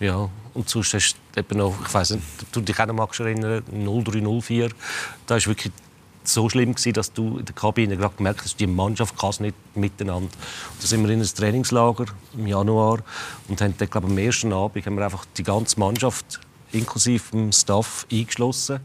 Ja, 0.00 0.30
und 0.54 0.68
sonst 0.68 0.94
hast 0.94 1.16
du 1.32 1.40
eben 1.40 1.58
noch, 1.58 1.74
ich 1.86 1.92
weiss 1.92 2.10
nicht, 2.10 2.24
du 2.52 2.62
dich 2.62 2.80
auch 2.80 2.86
noch 2.86 2.94
magst 2.94 3.20
erinnern, 3.20 3.62
0304, 3.70 4.70
da 5.26 5.34
war 5.34 5.46
wirklich 5.46 5.72
so 6.24 6.48
schlimm 6.48 6.74
gewesen, 6.74 6.94
dass 6.94 7.12
du 7.12 7.38
in 7.38 7.44
der 7.44 7.54
Kabine 7.54 7.96
gerade 7.96 8.16
gemerkt 8.16 8.42
hast, 8.42 8.58
die 8.58 8.66
Mannschaft 8.66 9.18
kann 9.18 9.30
es 9.30 9.40
nicht 9.40 9.54
miteinander. 9.74 10.30
da 10.80 10.86
sind 10.86 11.02
wir 11.06 11.10
in 11.10 11.20
ein 11.20 11.26
Trainingslager 11.26 12.06
im 12.36 12.46
Januar 12.46 13.00
und 13.48 13.60
haben 13.60 13.74
dann, 13.76 13.90
glaube 13.90 14.06
ich, 14.06 14.12
am 14.12 14.18
ersten 14.18 14.52
Abend 14.52 14.86
haben 14.86 14.96
wir 14.96 15.04
einfach 15.04 15.24
die 15.36 15.42
ganze 15.42 15.78
Mannschaft 15.78 16.40
inklusive 16.72 17.30
dem 17.32 17.52
Staff 17.52 18.06
eingeschlossen 18.10 18.80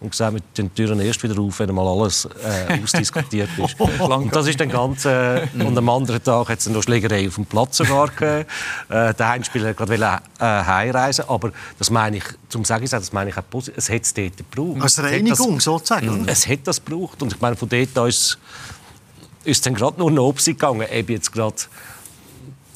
und 0.00 0.10
gesagt, 0.10 0.34
wir 0.34 0.40
den 0.56 0.74
Türen 0.74 0.98
erst 1.00 1.22
wieder 1.22 1.38
auf, 1.38 1.58
wenn 1.58 1.74
mal 1.74 1.86
alles 1.86 2.26
äh, 2.42 2.82
ausdiskutiert 2.82 3.50
ist. 3.58 3.78
und 4.00 4.34
das 4.34 4.46
ist 4.46 4.58
dann 4.58 4.70
ganz, 4.70 5.04
äh, 5.04 5.46
und 5.58 5.76
am 5.76 5.88
anderen 5.90 6.22
Tag 6.22 6.48
hat 6.48 6.58
es 6.58 6.68
noch 6.68 6.82
Schlägerei 6.82 7.28
auf 7.28 7.34
dem 7.34 7.44
Platz 7.44 7.76
sogar 7.76 8.08
gegeben. 8.08 8.46
Äh, 8.88 9.14
der 9.14 9.28
Heimspieler 9.28 9.78
wollte 9.78 9.94
äh, 9.94 10.18
heimreisen, 10.40 11.24
aber 11.28 11.52
das 11.78 11.90
meine 11.90 12.16
ich, 12.16 12.24
zum 12.48 12.64
sagen 12.64 12.86
das 12.90 13.12
meine 13.12 13.30
ich 13.30 13.36
auch 13.36 13.48
positiv, 13.48 13.78
es 13.78 13.88
hat 13.88 14.02
es 14.02 14.14
dort 14.14 14.36
gebraucht. 14.36 14.82
Als 14.82 15.02
Reinigung 15.02 15.56
das, 15.56 15.64
sozusagen? 15.64 16.24
Es 16.26 16.48
hat 16.48 16.60
das 16.64 16.84
gebraucht 16.84 17.22
und 17.22 17.32
ich 17.32 17.40
meine, 17.40 17.56
von 17.56 17.68
dort 17.68 17.96
an 17.96 18.08
ist, 18.08 18.38
ist 19.44 19.56
es 19.56 19.60
dann 19.60 19.74
gerade 19.74 19.98
nur 19.98 20.10
noch 20.10 20.24
Opsi 20.24 20.54
gegangen, 20.54 20.86
eben 20.90 21.12
jetzt 21.12 21.32
gerade 21.32 21.54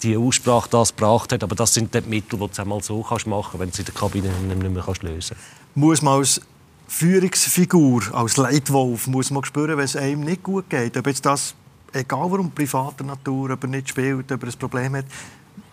die 0.04 0.16
Aussprache 0.16 0.68
das 0.70 0.94
gebracht 0.94 1.32
hat, 1.32 1.42
aber 1.42 1.54
das 1.54 1.74
sind 1.74 1.94
die 1.94 2.00
Mittel, 2.02 2.38
die 2.38 2.46
du 2.46 2.62
einmal 2.62 2.82
so 2.82 3.02
kannst 3.02 3.26
machen, 3.26 3.58
wenn 3.58 3.68
du 3.68 3.72
es 3.72 3.78
in 3.78 3.84
der 3.86 3.94
Kabine 3.94 4.28
nicht 4.28 4.70
mehr 4.70 4.82
kannst 4.82 5.02
lösen. 5.02 5.36
Muss 5.74 6.02
man 6.02 6.18
als 6.18 6.40
Führungsfigur, 6.86 8.02
als 8.12 8.36
Leitwolf, 8.36 9.06
muss 9.06 9.30
man 9.30 9.44
spüren, 9.44 9.76
wenn 9.76 9.84
es 9.84 9.96
einem 9.96 10.20
nicht 10.20 10.42
gut 10.42 10.68
geht. 10.68 10.96
Ob 10.96 11.06
jetzt 11.06 11.24
das, 11.24 11.54
egal 11.92 12.30
warum, 12.30 12.50
privater 12.50 13.04
Natur, 13.04 13.50
ob 13.50 13.64
er 13.64 13.68
nicht 13.68 13.88
spielt, 13.88 14.30
ob 14.30 14.42
er 14.42 14.48
ein 14.48 14.58
Problem 14.58 14.96
hat, 14.96 15.06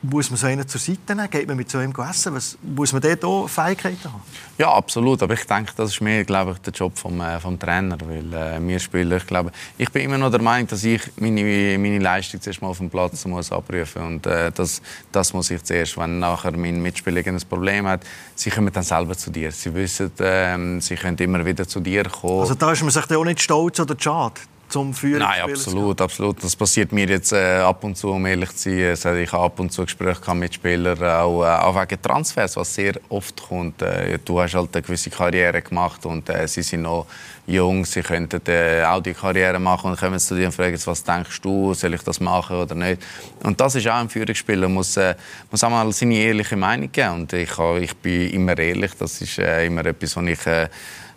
muss 0.04 0.30
man 0.32 0.38
so 0.38 0.48
einen 0.48 0.68
zur 0.68 0.82
Seite 0.82 1.16
nehmen? 1.16 1.30
Geht 1.30 1.48
man 1.48 1.56
mit 1.58 1.70
so 1.70 1.78
einem 1.78 1.94
essen? 2.10 2.34
Was, 2.34 2.58
muss 2.62 2.92
man 2.92 3.02
dort 3.02 3.24
auch 3.24 3.48
Fähigkeiten 3.48 4.06
haben? 4.06 4.22
Ja, 4.58 4.72
absolut. 4.74 5.22
Aber 5.22 5.34
ich 5.34 5.46
denke, 5.46 5.74
das 5.76 5.92
ist 5.92 6.02
mehr 6.02 6.24
glaube 6.24 6.54
ich, 6.54 6.58
der 6.60 6.74
Job 6.74 6.98
vom, 6.98 7.22
äh, 7.22 7.40
vom 7.40 7.60
Trainer. 7.60 7.98
Weil 8.02 8.34
äh, 8.34 8.68
wir 8.68 8.80
Spieler, 8.80 9.18
ich 9.18 9.28
glaube, 9.28 9.52
ich 9.78 9.90
bin 9.92 10.04
immer 10.04 10.18
noch 10.18 10.32
der 10.32 10.42
Meinung, 10.42 10.68
dass 10.68 10.84
ich 10.84 11.02
meine, 11.18 11.78
meine 11.78 12.00
Leistung 12.00 12.42
zuerst 12.42 12.62
mal 12.62 12.70
auf 12.70 12.80
dem 12.80 12.90
Platz 12.90 13.26
muss 13.26 13.52
abrufen 13.52 14.02
muss. 14.02 14.12
Und 14.12 14.26
äh, 14.26 14.52
das, 14.52 14.82
das 15.12 15.34
muss 15.34 15.52
ich 15.52 15.64
zuerst. 15.64 15.98
Wenn 15.98 16.20
nachher 16.20 16.58
mein 16.58 16.82
Mitspieler 16.82 17.22
ein 17.26 17.40
Problem 17.48 17.86
hat, 17.86 18.02
sie 18.36 18.50
kommen 18.50 18.74
dann 18.74 18.84
selber 18.84 19.16
zu 19.16 19.30
dir. 19.30 19.52
Sie 19.52 19.74
wissen, 19.74 20.12
äh, 20.20 20.82
sie 20.82 20.96
können 20.96 21.18
immer 21.18 21.46
wieder 21.46 21.68
zu 21.68 21.80
dir 21.80 22.06
kommen. 22.06 22.42
Also 22.42 22.56
da 22.56 22.72
ist 22.72 22.82
man 22.82 22.90
sich 22.90 23.12
auch 23.12 23.26
nicht 23.26 23.42
stolz 23.42 23.80
oder 23.80 23.96
schade? 24.00 24.42
Zum 24.72 24.94
Führen 24.94 25.20
Nein, 25.20 25.42
absolut, 25.42 26.02
absolut. 26.02 26.44
Das 26.44 26.56
passiert 26.56 26.92
mir 26.92 27.08
jetzt 27.08 27.34
äh, 27.34 27.58
ab 27.58 27.84
und 27.84 27.98
zu, 27.98 28.10
um 28.10 28.26
ehrlich 28.26 28.56
zu 28.56 28.96
sein. 28.96 29.18
Ich 29.18 29.32
habe 29.32 29.46
ab 29.46 29.60
und 29.60 29.72
zu 29.72 29.84
Gespräche 29.84 30.34
mit 30.34 30.54
Spielern, 30.54 30.98
auch, 31.04 31.44
äh, 31.44 31.48
auch 31.48 31.76
wegen 31.82 32.02
Transfers, 32.02 32.56
was 32.56 32.74
sehr 32.74 32.94
oft 33.10 33.42
kommt. 33.42 33.82
Äh, 33.82 34.18
du 34.24 34.40
hast 34.40 34.56
halt 34.56 34.76
eine 34.76 34.82
gewisse 34.82 35.10
Karriere 35.10 35.62
gemacht 35.62 36.06
und 36.06 36.30
äh, 36.30 36.48
sie 36.48 36.62
sind 36.62 36.84
noch 36.84 37.06
jung, 37.48 37.86
sie 37.86 38.02
könnten 38.02 38.42
äh, 38.48 38.84
auch 38.84 39.02
die 39.02 39.14
Karriere 39.14 39.60
machen 39.60 39.92
und 39.92 40.00
kommen 40.00 40.20
zu 40.20 40.36
dir 40.36 40.46
und 40.48 40.54
fragen, 40.54 40.80
was 40.86 41.04
denkst 41.04 41.42
du, 41.42 41.74
soll 41.74 41.94
ich 41.94 42.04
das 42.04 42.20
machen 42.20 42.56
oder 42.56 42.76
nicht? 42.76 43.02
Und 43.44 43.60
das 43.60 43.76
ist 43.76 43.88
auch 43.88 43.96
ein 43.96 44.10
Führungsspieler, 44.10 44.70
muss, 44.70 44.96
äh, 44.98 45.16
muss 45.50 45.64
auch 45.64 45.70
mal 45.70 45.92
seine 45.92 46.16
ehrliche 46.16 46.56
Meinung 46.56 46.92
geben 46.92 47.14
und 47.14 47.34
ich, 47.34 47.52
ich 47.82 47.94
bin 47.98 48.32
immer 48.32 48.58
ehrlich, 48.58 48.92
das 48.98 49.22
ist 49.22 49.38
äh, 49.38 49.66
immer 49.66 49.86
etwas, 49.86 50.16
was 50.16 50.26
ich 50.26 50.40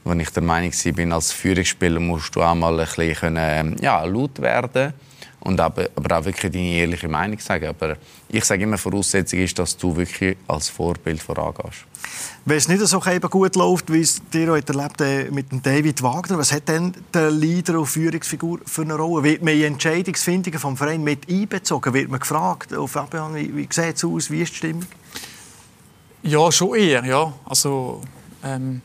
wo 0.05 0.13
ich 0.13 0.31
der 0.31 0.43
Meinung 0.43 0.73
bin, 0.95 1.13
als 1.13 1.33
Führungsspieler 1.33 1.99
musst 1.99 2.37
du 2.37 2.43
auch 2.43 2.55
mal 2.55 2.79
ein 2.79 2.87
bisschen 2.87 3.15
können, 3.15 3.77
ja, 3.81 4.05
laut 4.05 4.41
werden 4.41 4.93
und 5.45 5.61
aber, 5.61 5.89
aber 5.95 6.19
auch 6.19 6.25
wirklich 6.25 6.53
deine 6.53 6.69
ehrliche 6.69 7.09
Meinung 7.09 7.39
sagen. 7.39 7.67
Aber 7.67 7.97
ich 8.29 8.45
sage 8.45 8.65
immer, 8.65 8.79
Voraussetzung 8.79 9.41
ist, 9.41 9.59
dass 9.59 9.77
du 9.77 9.95
wirklich 9.95 10.37
als 10.49 10.71
Vorbild 10.71 11.23
vorangehst. 11.23 11.85
Wenn 12.47 12.57
es 12.57 12.69
nicht 12.69 12.81
so 12.81 13.01
gut 13.01 13.57
läuft, 13.57 13.93
wie 13.93 14.01
es 14.01 14.23
dir 14.33 14.51
heute 14.51 14.73
erlebt 14.73 15.01
äh, 15.01 15.31
mit 15.31 15.53
dem 15.53 15.63
David 15.63 16.03
Wagner, 16.03 16.39
was 16.39 16.53
hat 16.53 16.69
denn 16.69 16.95
der 17.13 17.31
Leader 17.31 17.79
und 17.79 17.87
Führungsfigur 17.87 18.61
für 18.65 18.83
eine 18.83 18.95
Rolle? 18.95 19.25
Wird 19.25 19.43
man 19.43 19.55
in 19.55 19.65
Entscheidungsfindungen 19.65 20.59
vom 20.59 20.77
Verein 20.77 21.03
mit 21.03 21.29
einbezogen? 21.31 21.93
Wird 21.93 22.11
man 22.11 22.21
gefragt, 22.21 22.73
oh 22.73 22.87
Fabian, 22.87 23.35
wie, 23.35 23.55
wie 23.55 23.69
sieht 23.71 23.97
es 23.97 24.05
aus, 24.05 24.31
wie 24.31 24.43
ist 24.43 24.53
die 24.53 24.57
Stimmung? 24.57 24.87
Ja, 26.23 26.51
schon 26.51 26.75
eher, 26.75 27.05
ja. 27.05 27.33
Also, 27.45 28.01
ähm 28.43 28.81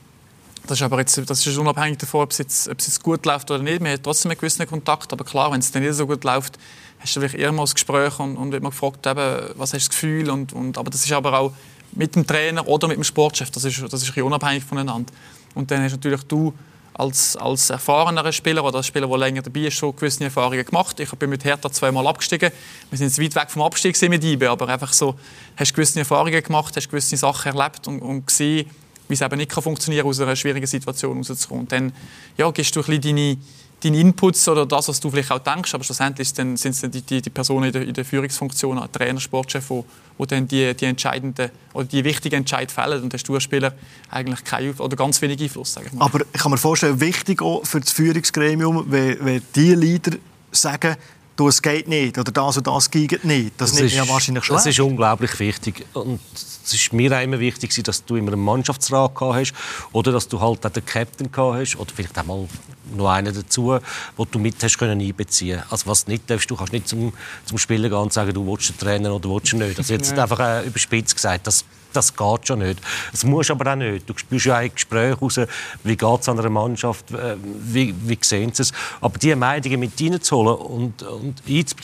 das 0.69 0.77
ist 0.77 0.83
aber 0.83 0.99
jetzt, 0.99 1.17
das 1.27 1.47
ist 1.47 1.57
unabhängig 1.57 1.97
davon, 1.97 2.21
ob 2.21 2.31
es, 2.31 2.37
jetzt, 2.37 2.69
ob 2.69 2.77
es 2.77 2.85
jetzt 2.85 3.01
gut 3.01 3.25
läuft 3.25 3.49
oder 3.49 3.63
nicht. 3.63 3.81
Man 3.81 3.91
hat 3.91 4.03
trotzdem 4.03 4.29
einen 4.29 4.39
gewissen 4.39 4.67
Kontakt. 4.67 5.11
Aber 5.11 5.23
klar, 5.23 5.51
wenn 5.51 5.59
es 5.59 5.71
dann 5.71 5.81
nicht 5.81 5.95
so 5.95 6.05
gut 6.05 6.23
läuft, 6.23 6.59
hast 6.99 7.15
du 7.15 7.19
vielleicht 7.21 7.35
eher 7.35 7.51
mal 7.51 7.63
ein 7.63 7.73
Gespräch 7.73 8.19
und, 8.19 8.37
und 8.37 8.51
wird 8.51 8.61
man 8.61 8.71
gefragt, 8.71 9.07
eben, 9.07 9.49
was 9.55 9.73
hast 9.73 9.85
du 9.85 9.87
das 9.87 9.89
Gefühl? 9.89 10.29
Und, 10.29 10.53
und, 10.53 10.77
aber 10.77 10.91
das 10.91 11.03
ist 11.03 11.11
aber 11.11 11.39
auch 11.39 11.53
mit 11.93 12.15
dem 12.15 12.27
Trainer 12.27 12.67
oder 12.67 12.87
mit 12.87 12.97
dem 12.97 13.03
Sportchef. 13.03 13.49
Das 13.49 13.63
ist, 13.63 13.81
das 13.91 14.03
ist 14.03 14.15
unabhängig 14.15 14.63
voneinander. 14.63 15.11
Und 15.55 15.71
dann 15.71 15.81
hast 15.81 15.93
natürlich 15.93 16.21
du 16.25 16.53
als, 16.93 17.35
als 17.35 17.71
erfahrener 17.71 18.31
Spieler 18.31 18.63
oder 18.63 18.77
als 18.77 18.85
Spieler, 18.85 19.07
der 19.07 19.17
länger 19.17 19.41
dabei 19.41 19.61
ist, 19.61 19.73
schon 19.73 19.95
gewisse 19.95 20.23
Erfahrungen 20.23 20.63
gemacht. 20.63 20.99
Ich 20.99 21.09
bin 21.11 21.31
mit 21.31 21.45
Hertha 21.45 21.71
zweimal 21.71 22.05
abgestiegen. 22.05 22.51
Wir 22.91 22.97
sind 22.97 23.07
jetzt 23.07 23.19
weit 23.19 23.41
weg 23.41 23.49
vom 23.49 23.63
Abstieg 23.63 23.99
mit 24.07 24.23
IBE, 24.23 24.51
aber 24.51 24.67
einfach 24.67 24.93
so, 24.93 25.15
hast 25.55 25.73
gewisse 25.73 25.97
Erfahrungen 25.97 26.43
gemacht, 26.43 26.75
hast 26.75 26.89
gewisse 26.89 27.17
Sachen 27.17 27.55
erlebt 27.55 27.87
und, 27.87 28.01
und 28.01 28.27
gesehen, 28.27 28.69
wie 29.09 29.15
es 29.15 29.21
eben 29.21 29.37
nicht 29.37 29.51
kann 29.51 29.63
funktionieren 29.63 30.05
aus 30.05 30.21
einer 30.21 30.35
schwierigen 30.35 30.67
Situation 30.67 31.17
rauszukommen. 31.17 31.67
Dann 31.67 31.91
ja, 32.37 32.49
gibst 32.51 32.75
du 32.75 32.79
ein 32.79 32.85
bisschen 32.85 33.01
deine, 33.01 33.37
deine 33.83 33.99
Inputs 33.99 34.47
oder 34.47 34.67
das, 34.67 34.87
was 34.87 34.99
du 34.99 35.09
vielleicht 35.09 35.31
auch 35.31 35.39
denkst, 35.39 35.73
aber 35.73 35.83
schlussendlich 35.83 36.29
sind 36.29 36.55
es 36.63 36.81
dann 36.81 36.91
die, 36.91 37.01
die, 37.01 37.21
die, 37.21 37.29
Personen 37.31 37.65
in 37.65 37.71
der, 37.73 37.81
in 37.81 37.93
der 37.93 38.05
Führungsfunktion, 38.05 38.77
der 38.77 38.91
Trainer, 38.91 39.19
Sportchef, 39.19 39.67
wo, 39.69 39.83
wo 40.17 40.25
dann 40.25 40.47
die, 40.47 40.75
die 40.75 40.85
entscheidenden 40.85 41.49
oder 41.73 41.85
die 41.85 42.03
wichtigen 42.03 42.35
Entscheidungen 42.35 42.69
fällen 42.69 43.03
und 43.03 43.13
hast 43.13 43.23
du 43.23 43.33
als 43.33 43.43
Spieler 43.43 43.73
eigentlich 44.11 44.43
keinen 44.43 44.73
oder 44.75 44.95
ganz 44.95 45.19
wenig 45.23 45.41
Einfluss. 45.41 45.73
Sag 45.73 45.87
ich 45.87 45.93
mal. 45.93 46.05
Aber 46.05 46.21
ich 46.31 46.39
kann 46.39 46.51
mir 46.51 46.57
vorstellen, 46.57 47.01
wichtig 47.01 47.41
auch 47.41 47.65
für 47.65 47.79
das 47.79 47.91
Führungsgremium, 47.91 48.85
wenn, 48.89 49.25
wenn 49.25 49.41
die 49.55 49.73
Leader 49.73 50.17
sagen, 50.51 50.95
du, 51.39 51.47
es 51.47 51.61
geht 51.61 51.87
nicht 51.87 52.17
oder 52.17 52.31
das 52.31 52.57
und 52.57 52.67
das 52.67 52.91
geht 52.91 53.23
nicht. 53.23 53.53
Das, 53.57 53.71
das 53.71 53.81
ist 53.81 53.95
ja 53.95 54.07
wahrscheinlich 54.07 54.43
schlecht. 54.43 54.59
Das 54.59 54.65
ist 54.65 54.79
unglaublich 54.79 55.39
wichtig. 55.39 55.85
Und 55.93 56.19
es 56.33 56.73
ist 56.73 56.93
mir 56.93 57.17
auch 57.17 57.21
immer 57.21 57.39
wichtig, 57.39 57.73
dass 57.83 58.03
du 58.03 58.17
immer 58.17 58.33
einen 58.33 58.43
Mannschaftsrat 58.43 59.15
gehabt 59.15 59.35
hast 59.35 59.53
oder 59.93 60.11
dass 60.11 60.27
du 60.27 60.39
halt 60.39 60.65
auch 60.65 60.69
den 60.69 60.85
Captain 60.85 61.31
gehabt 61.31 61.59
hast 61.59 61.75
oder 61.77 61.91
vielleicht 61.95 62.17
auch 62.19 62.25
mal 62.25 62.47
noch 62.95 63.09
einen 63.09 63.33
dazu, 63.33 63.77
wo 64.17 64.25
du 64.25 64.39
mit 64.39 64.61
hast 64.63 64.77
können 64.77 64.99
einbeziehen. 64.99 65.61
Also 65.69 65.87
was 65.87 66.07
nicht 66.07 66.29
darfst, 66.29 66.49
du 66.49 66.55
kannst 66.55 66.73
nicht 66.73 66.87
zum, 66.87 67.13
zum 67.45 67.57
Spieler 67.57 67.89
gehen 67.89 67.97
und 67.97 68.11
sagen, 68.11 68.33
du 68.33 68.45
willst 68.45 68.69
den 68.69 68.77
Trainer 68.77 69.13
oder 69.13 69.29
willst 69.29 69.53
ihn 69.53 69.59
nicht. 69.59 69.77
Also 69.77 69.93
jetzt 69.93 70.17
einfach 70.17 70.39
äh, 70.39 70.67
überspitzt 70.67 71.15
gesagt, 71.15 71.47
das 71.47 71.63
das 71.93 72.15
geht 72.15 72.47
schon 72.47 72.59
nicht. 72.59 72.79
Das 73.11 73.23
muss 73.23 73.49
aber 73.51 73.71
auch 73.71 73.75
nicht. 73.75 74.09
Du 74.09 74.13
spürst 74.17 74.45
ja 74.45 74.57
ein 74.57 74.71
Gespräch 74.73 75.21
raus, 75.21 75.39
wie 75.83 75.95
geht 75.95 76.21
es 76.21 76.29
an 76.29 76.39
einer 76.39 76.49
Mannschaft, 76.49 77.11
äh, 77.11 77.35
wie, 77.41 77.93
wie 78.05 78.17
sehen 78.21 78.53
sie 78.53 78.63
es. 78.63 78.71
Aber 79.01 79.17
diese 79.17 79.35
Meldungen 79.35 79.79
mit 79.79 79.99
reinzuholen 79.99 80.55
und, 80.55 81.03
und 81.03 81.41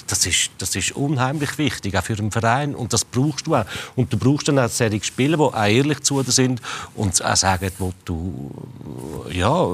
das 0.08 0.26
ist, 0.26 0.51
das 0.58 0.76
ist 0.76 0.91
unheimlich 0.93 1.58
wichtig, 1.58 1.97
auch 1.97 2.03
für 2.03 2.16
den 2.16 2.32
Verein. 2.32 2.76
Und 2.76 2.93
das 2.93 3.06
brauchst 3.06 3.47
du 3.47 3.56
auch. 3.56 3.66
Und 3.95 4.12
du 4.12 4.18
brauchst 4.18 4.47
dann 4.47 4.60
auch 4.60 4.70
solche 4.70 5.03
Spieler, 5.03 5.38
die 5.38 5.43
auch 5.43 5.66
ehrlich 5.66 6.01
zu 6.01 6.22
dir 6.22 6.32
sind 6.32 6.62
und 6.95 7.24
auch 7.24 7.36
sagen, 7.36 7.72
wo 7.80 7.93
du, 8.06 8.51
ja, 9.32 9.68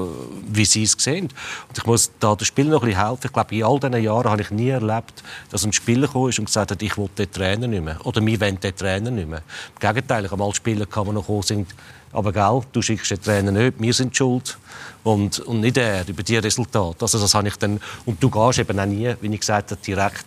wie 0.48 0.64
sie 0.64 0.84
es 0.84 0.92
sehen. 0.98 1.28
Und 1.68 1.78
ich 1.78 1.86
muss 1.86 2.10
da 2.20 2.34
den 2.34 2.44
Spielern 2.44 2.72
noch 2.72 2.82
ein 2.82 2.88
bisschen 2.88 3.06
helfen. 3.06 3.26
Ich 3.26 3.32
glaube, 3.32 3.54
in 3.54 3.64
all 3.64 3.80
diesen 3.80 4.02
Jahren 4.02 4.30
habe 4.30 4.42
ich 4.42 4.50
nie 4.50 4.68
erlebt, 4.68 5.22
dass 5.50 5.64
ein 5.64 5.72
Spieler 5.72 6.06
gekommen 6.06 6.30
ist 6.30 6.38
und 6.38 6.46
gesagt 6.46 6.70
hat, 6.70 6.82
ich 6.82 6.96
will 6.96 7.08
den 7.16 7.30
Trainer 7.30 7.66
nicht 7.66 7.84
mehr. 7.84 8.04
Oder 8.04 8.24
wir 8.24 8.40
wollen 8.40 8.60
den 8.60 8.76
Trainer 8.76 9.10
nicht 9.10 9.28
mehr. 9.28 9.42
Im 9.80 9.88
Gegenteil, 9.88 10.21
ich 10.24 10.30
habe 10.30 10.42
mal 10.42 10.54
Spieler 10.54 10.86
gehabt, 10.86 11.08
die 11.08 11.12
noch 11.12 11.22
gekommen 11.22 11.42
sind, 11.42 11.68
aber 12.12 12.32
gell, 12.32 12.60
du 12.72 12.82
schickst 12.82 13.10
den 13.10 13.22
Trainer 13.22 13.52
nicht, 13.52 13.80
wir 13.80 13.92
sind 13.94 14.16
schuld. 14.16 14.58
Und, 15.02 15.40
und 15.40 15.60
nicht 15.60 15.76
er, 15.78 16.06
über 16.06 16.22
die 16.22 16.36
Resultate. 16.36 17.02
Also 17.02 17.18
das 17.18 17.34
habe 17.34 17.48
ich 17.48 17.56
dann, 17.56 17.80
und 18.06 18.22
du 18.22 18.30
gehst 18.30 18.58
eben 18.60 18.78
auch 18.78 18.86
nie, 18.86 19.14
wie 19.20 19.34
ich 19.34 19.40
gesagt 19.40 19.70
habe, 19.72 19.80
direkt 19.80 20.26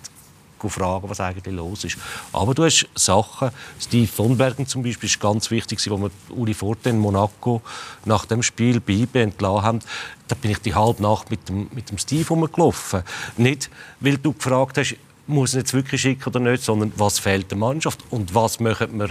fragen, 0.69 1.09
was 1.09 1.19
eigentlich 1.19 1.53
los 1.53 1.83
ist. 1.83 1.97
Aber 2.33 2.53
du 2.53 2.63
hast 2.63 2.87
Sachen, 2.95 3.51
Steve 3.79 4.07
von 4.07 4.37
Bergen 4.37 4.67
zum 4.67 4.83
Beispiel 4.83 5.07
ist 5.07 5.19
ganz 5.19 5.51
wichtig, 5.51 5.79
wo 5.89 5.97
wir 5.97 6.11
Uli 6.29 6.53
Forte 6.53 6.89
in 6.89 6.99
Monaco 6.99 7.61
nach 8.05 8.25
dem 8.25 8.43
Spiel 8.43 8.81
IB 8.87 9.15
entlassen 9.21 9.63
haben. 9.63 9.79
Da 10.27 10.35
bin 10.35 10.51
ich 10.51 10.59
die 10.59 10.73
halbe 10.73 11.01
Nacht 11.01 11.29
mit 11.29 11.47
dem, 11.49 11.69
mit 11.73 11.89
dem 11.89 11.97
Steve 11.97 12.27
rumgelaufen. 12.27 13.03
Nicht, 13.37 13.69
weil 13.99 14.17
du 14.17 14.33
gefragt 14.33 14.77
hast, 14.77 14.95
muss 15.27 15.53
er 15.53 15.59
jetzt 15.59 15.73
wirklich 15.73 16.01
schicken 16.01 16.29
oder 16.29 16.39
nicht, 16.39 16.63
sondern 16.63 16.91
was 16.97 17.19
fehlt 17.19 17.49
der 17.49 17.57
Mannschaft 17.57 18.03
und 18.11 18.33
was 18.35 18.59
möchten 18.59 18.99
wir 18.99 19.09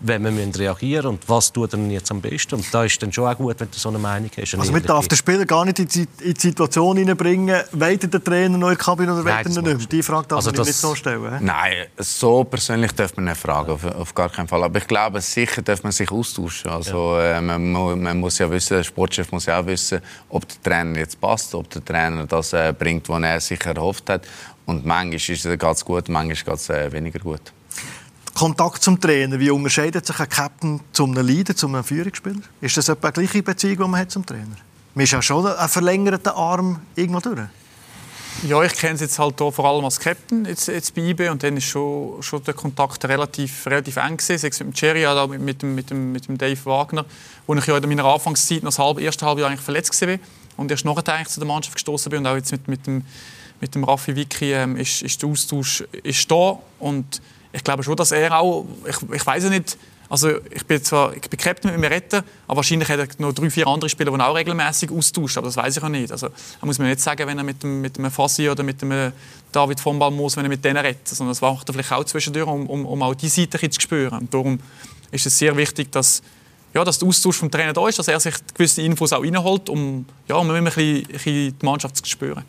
wenn 0.00 0.24
wir 0.24 0.58
reagieren 0.58 1.06
und 1.06 1.28
was 1.28 1.52
tut 1.52 1.72
er 1.72 1.78
jetzt 1.86 2.10
am 2.10 2.20
besten. 2.20 2.56
Und 2.56 2.74
da 2.74 2.84
ist 2.84 3.02
dann 3.02 3.12
schon 3.12 3.26
auch 3.26 3.36
gut, 3.36 3.58
wenn 3.58 3.70
du 3.70 3.78
so 3.78 3.88
eine 3.88 3.98
Meinung 3.98 4.30
hast. 4.36 4.54
Also 4.54 4.72
man 4.72 4.82
darf 4.82 5.08
den 5.08 5.16
Spieler 5.16 5.46
gar 5.46 5.64
nicht 5.64 5.78
in 5.78 5.88
die, 5.88 6.34
Situation 6.38 6.96
hineinbringen, 6.96 7.62
weiter 7.72 8.08
der 8.08 8.22
Trainer 8.22 8.58
noch 8.58 8.68
in 8.68 8.76
die 8.76 8.82
Kabine 8.82 9.14
oder 9.14 9.24
weiter 9.24 9.62
nicht 9.62 9.92
Die 9.92 10.02
Frage 10.02 10.28
darf 10.28 10.38
also 10.38 10.50
man 10.50 10.66
nicht 10.66 10.74
so 10.74 10.94
stellen. 10.94 11.38
He? 11.38 11.44
Nein, 11.44 11.86
so 11.98 12.44
persönlich 12.44 12.92
darf 12.92 13.16
man 13.16 13.26
nicht 13.26 13.36
fragen, 13.36 13.70
auf, 13.70 13.84
auf, 13.84 14.14
gar 14.14 14.28
keinen 14.28 14.48
Fall. 14.48 14.62
Aber 14.62 14.78
ich 14.78 14.86
glaube, 14.86 15.20
sicher 15.20 15.62
darf 15.62 15.82
man 15.82 15.92
sich 15.92 16.10
austauschen. 16.10 16.70
Also, 16.70 17.16
ja. 17.16 17.38
äh, 17.38 17.40
man, 17.40 17.72
man, 17.72 18.18
muss 18.18 18.38
ja 18.38 18.50
wissen, 18.50 18.76
der 18.76 18.84
Sportchef 18.84 19.30
muss 19.32 19.46
ja 19.46 19.60
auch 19.60 19.66
wissen, 19.66 20.00
ob 20.28 20.46
der 20.46 20.62
Trainer 20.62 20.98
jetzt 20.98 21.20
passt, 21.20 21.54
ob 21.54 21.70
der 21.70 21.84
Trainer 21.84 22.26
das 22.26 22.52
äh, 22.52 22.74
bringt, 22.76 23.08
was 23.08 23.22
er 23.22 23.40
sich 23.40 23.64
erhofft 23.64 24.08
hat. 24.10 24.26
Und 24.66 24.84
manchmal 24.84 25.56
geht 25.56 25.62
es 25.62 25.84
gut, 25.84 26.08
manchmal 26.08 26.34
geht 26.34 26.48
es 26.48 26.70
äh, 26.70 26.90
weniger 26.92 27.18
gut. 27.18 27.52
Kontakt 28.34 28.82
zum 28.82 29.00
Trainer, 29.00 29.38
wie 29.38 29.50
unterscheidet 29.50 30.06
sich 30.06 30.18
ein 30.18 30.28
Captain 30.28 30.80
zu 30.92 31.04
einem 31.04 31.24
Leader, 31.24 31.54
zu 31.54 31.68
einem 31.68 31.84
Führungsspieler? 31.84 32.40
Ist 32.60 32.76
das 32.76 32.88
etwa 32.88 33.10
die 33.12 33.20
gleiche 33.20 33.42
Beziehung, 33.42 33.76
die 33.76 33.88
man 33.88 34.00
hat 34.00 34.10
zum 34.10 34.26
Trainer? 34.26 34.56
Man 34.94 35.04
ist 35.04 35.12
ja 35.12 35.22
schon 35.22 35.46
ein 35.46 35.68
verlängerter 35.68 36.36
Arm 36.36 36.80
irgendwo 36.96 37.20
durch. 37.20 37.40
Ja, 38.42 38.62
ich 38.64 38.74
kenne 38.74 38.94
es 38.94 39.00
jetzt 39.00 39.18
halt 39.18 39.38
hier 39.38 39.52
vor 39.52 39.64
allem 39.64 39.84
als 39.84 40.00
Captain 40.00 40.44
jetzt, 40.44 40.66
jetzt 40.66 40.94
bei 40.94 41.02
IB 41.02 41.28
und 41.28 41.42
dann 41.44 41.56
ist 41.56 41.64
schon, 41.64 42.20
schon 42.22 42.42
der 42.42 42.54
Kontakt 42.54 43.04
relativ, 43.04 43.66
relativ 43.66 43.96
eng 43.96 44.16
gewesen, 44.16 44.38
sei 44.38 44.48
es 44.48 44.58
mit 44.58 44.68
dem 44.68 44.74
Cherry 44.74 45.06
oder 45.06 45.28
mit, 45.28 45.40
mit, 45.40 45.62
mit, 45.62 45.90
dem, 45.90 46.12
mit 46.12 46.26
dem 46.26 46.36
Dave 46.36 46.58
Wagner, 46.64 47.04
wo 47.46 47.54
ich 47.54 47.66
ja 47.66 47.76
in 47.76 47.88
meiner 47.88 48.04
Anfangszeit 48.04 48.62
noch 48.64 48.70
das 48.70 48.78
halbe, 48.80 49.00
erste 49.00 49.24
halbe 49.24 49.42
Jahr 49.42 49.50
eigentlich 49.50 49.64
verletzt 49.64 49.98
war 50.00 50.18
und 50.56 50.70
erst 50.70 50.84
nachher 50.84 51.08
eigentlich 51.08 51.28
zu 51.28 51.40
der 51.40 51.46
Mannschaft 51.46 51.76
gestoßen 51.76 52.10
bin 52.10 52.18
und 52.20 52.26
auch 52.26 52.34
jetzt 52.34 52.50
mit, 52.50 52.66
mit 52.66 52.86
dem 52.86 53.04
mit 53.60 53.74
dem 53.74 53.84
Raffi 53.84 54.14
Vicky 54.14 54.52
ähm, 54.52 54.76
ist, 54.76 55.00
ist 55.00 55.22
der 55.22 55.30
Austausch 55.30 55.84
ist 56.02 56.30
da 56.30 56.58
und 56.80 57.22
ich 57.54 57.62
glaube 57.62 57.84
schon, 57.84 57.96
dass 57.96 58.10
er 58.10 58.36
auch, 58.38 58.66
ich, 58.88 58.96
ich 59.14 59.24
weiß 59.24 59.44
ja 59.44 59.50
nicht, 59.50 59.78
also 60.08 60.28
ich 60.50 60.66
bin 60.66 60.82
zwar 60.82 61.14
ich 61.14 61.30
bin 61.30 61.38
Captain 61.38 61.70
mit 61.70 61.80
mir 61.80 61.90
retten, 61.90 62.22
aber 62.46 62.56
wahrscheinlich 62.56 62.88
hat 62.88 62.98
er 62.98 63.08
noch 63.18 63.32
drei, 63.32 63.48
vier 63.48 63.66
andere 63.66 63.88
Spieler, 63.88 64.12
die 64.12 64.20
auch 64.20 64.34
regelmäßig 64.34 64.90
austauschen, 64.90 65.38
aber 65.38 65.46
das 65.46 65.56
weiß 65.56 65.76
ich 65.76 65.82
auch 65.82 65.88
nicht. 65.88 66.10
Also 66.10 66.28
da 66.28 66.66
muss 66.66 66.78
man 66.78 66.88
nicht 66.88 67.00
sagen, 67.00 67.26
wenn 67.26 67.38
er 67.38 67.44
mit 67.44 67.62
dem, 67.62 67.80
mit 67.80 67.96
dem 67.96 68.10
Fassi 68.10 68.50
oder 68.50 68.64
mit 68.64 68.82
dem 68.82 69.12
David 69.52 69.80
von 69.80 69.96
muss, 69.96 70.36
wenn 70.36 70.44
er 70.44 70.48
mit 70.48 70.64
denen 70.64 70.78
rettet, 70.78 71.08
sondern 71.08 71.30
das 71.30 71.40
macht 71.40 71.68
er 71.68 71.72
vielleicht 71.72 71.92
auch 71.92 72.04
zwischendurch, 72.04 72.46
um, 72.46 72.66
um, 72.68 72.84
um 72.84 73.02
auch 73.02 73.14
diese 73.14 73.40
Seite 73.40 73.70
zu 73.70 73.80
spüren. 73.80 74.18
Und 74.18 74.34
darum 74.34 74.58
ist 75.12 75.24
es 75.24 75.38
sehr 75.38 75.56
wichtig, 75.56 75.92
dass, 75.92 76.22
ja, 76.74 76.84
dass 76.84 76.98
der 76.98 77.08
Austausch 77.08 77.36
vom 77.36 77.50
Trainer 77.50 77.72
da 77.72 77.88
ist, 77.88 78.00
dass 78.00 78.08
er 78.08 78.18
sich 78.18 78.34
gewisse 78.52 78.82
Infos 78.82 79.12
auch 79.12 79.22
reinholt, 79.22 79.68
um, 79.68 80.04
ja, 80.26 80.34
um 80.34 80.50
ein 80.50 80.64
bisschen, 80.64 80.96
ein 80.96 81.06
bisschen 81.06 81.58
die 81.58 81.64
Mannschaft 81.64 81.96
zu 81.96 82.04
spüren 82.04 82.44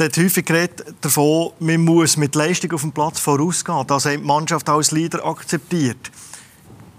hat 0.00 0.16
häufig 0.16 0.44
geredet 0.44 0.94
davon, 1.00 1.52
man 1.58 1.84
muss 1.84 2.16
mit 2.16 2.34
Leistung 2.34 2.72
auf 2.72 2.80
dem 2.80 2.92
Platz 2.92 3.20
vorausgehen. 3.20 3.86
Das 3.86 4.04
hat 4.04 4.12
die 4.12 4.18
Mannschaft 4.18 4.68
als 4.68 4.90
Leader 4.90 5.24
akzeptiert. 5.24 6.10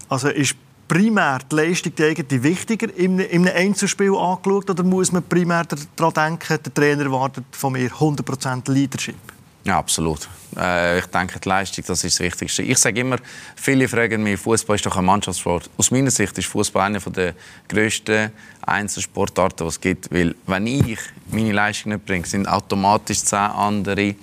Also 0.08 0.28
ist 0.28 0.54
primär 0.86 1.40
die 1.50 1.56
Leistung 1.56 1.94
die 1.94 2.04
eigene 2.04 2.42
wichtiger 2.42 2.94
in 2.96 3.20
einem 3.20 3.50
Einzelspiel 3.54 4.14
angeschaut 4.14 4.70
oder 4.70 4.82
muss 4.82 5.12
man 5.12 5.22
primär 5.22 5.66
daran 5.96 6.38
denken, 6.38 6.58
der 6.64 6.74
Trainer 6.74 7.04
erwartet 7.04 7.44
von 7.52 7.72
mir 7.72 7.90
100% 7.90 8.70
Leadership? 8.70 9.33
Ja, 9.64 9.78
absolut. 9.78 10.28
Äh, 10.58 10.98
ich 10.98 11.06
denke, 11.06 11.40
die 11.40 11.48
Leistung 11.48 11.84
das 11.86 12.04
ist 12.04 12.20
das 12.20 12.24
Wichtigste. 12.24 12.62
Ich 12.62 12.78
sage 12.78 13.00
immer, 13.00 13.16
viele 13.56 13.88
fragen 13.88 14.22
mich, 14.22 14.38
Fußball 14.38 14.76
ist 14.76 14.84
doch 14.84 14.96
ein 14.96 15.04
Mannschaftssport. 15.06 15.70
Aus 15.78 15.90
meiner 15.90 16.10
Sicht 16.10 16.36
ist 16.36 16.48
Fußball 16.48 16.86
eine 16.86 16.98
der 17.00 17.34
grössten 17.66 18.30
Einzelsportarten, 18.60 19.66
die 19.66 19.68
es 19.68 19.80
gibt. 19.80 20.12
Weil, 20.12 20.34
wenn 20.46 20.66
ich 20.66 20.98
meine 21.30 21.52
Leistung 21.52 21.92
nicht 21.92 22.04
bringe, 22.04 22.26
sind 22.26 22.46
automatisch 22.46 23.22
zehn 23.24 23.38
andere 23.38 24.14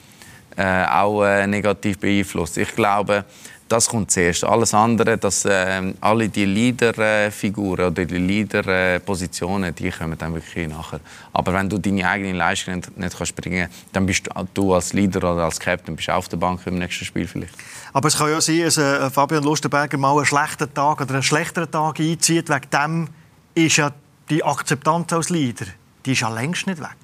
äh, 0.58 0.86
auch 0.86 1.24
äh, 1.24 1.48
negativ 1.48 1.98
beeinflusst. 1.98 2.58
Ich 2.58 2.76
glaube, 2.76 3.26
das 3.72 3.88
kommt 3.88 4.12
zuerst. 4.12 4.44
Alles 4.44 4.74
andere, 4.74 5.18
dass 5.18 5.46
äh, 5.46 5.94
alle 6.02 6.30
die 6.30 6.46
Leaderfiguren 6.46 7.88
oder 7.88 8.06
die 8.06 8.18
Leaderpositionen, 8.18 9.74
die 9.74 9.90
kommen 9.90 10.18
dann 10.18 10.34
wirklich 10.34 10.68
nachher. 10.68 11.00
Aber 11.32 11.54
wenn 11.54 11.70
du 11.70 11.78
deine 11.78 12.08
eigene 12.08 12.34
Leistung 12.34 12.76
nicht, 12.76 12.98
nicht 12.98 13.18
kannst 13.18 13.36
bringen, 13.36 13.70
dann 13.94 14.06
bist 14.06 14.30
du 14.54 14.74
als 14.74 14.94
Leader 14.94 15.20
oder 15.32 15.44
als 15.44 15.60
Captain 15.60 15.96
bist 15.96 16.10
auf 16.10 16.28
der 16.28 16.38
Bank 16.38 16.62
im 16.66 16.80
nächsten 16.80 17.06
Spiel 17.06 17.28
vielleicht. 17.28 17.54
Aber 17.94 18.08
es 18.08 18.18
kann 18.18 18.30
ja 18.30 18.42
sein, 18.42 18.62
dass 18.62 18.78
äh, 18.78 19.10
Fabian 19.10 19.44
Lustenberger 19.44 19.98
mal 19.98 20.18
einen 20.18 20.26
schlechten 20.26 20.74
Tag 20.74 21.02
oder 21.02 21.14
einen 21.14 21.24
schlechteren 21.24 21.72
Tag 21.72 22.00
einzieht. 22.00 22.50
Wegen 22.50 22.70
dem 22.74 23.08
ist 23.56 23.78
ja 23.78 23.92
die 24.30 24.44
Akzeptanz 24.44 25.14
als 25.14 25.30
Leader, 25.30 25.66
die 26.06 26.12
ist 26.12 26.22
ja 26.22 26.30
längst 26.30 26.68
nicht 26.68 26.80
weg. 26.80 26.98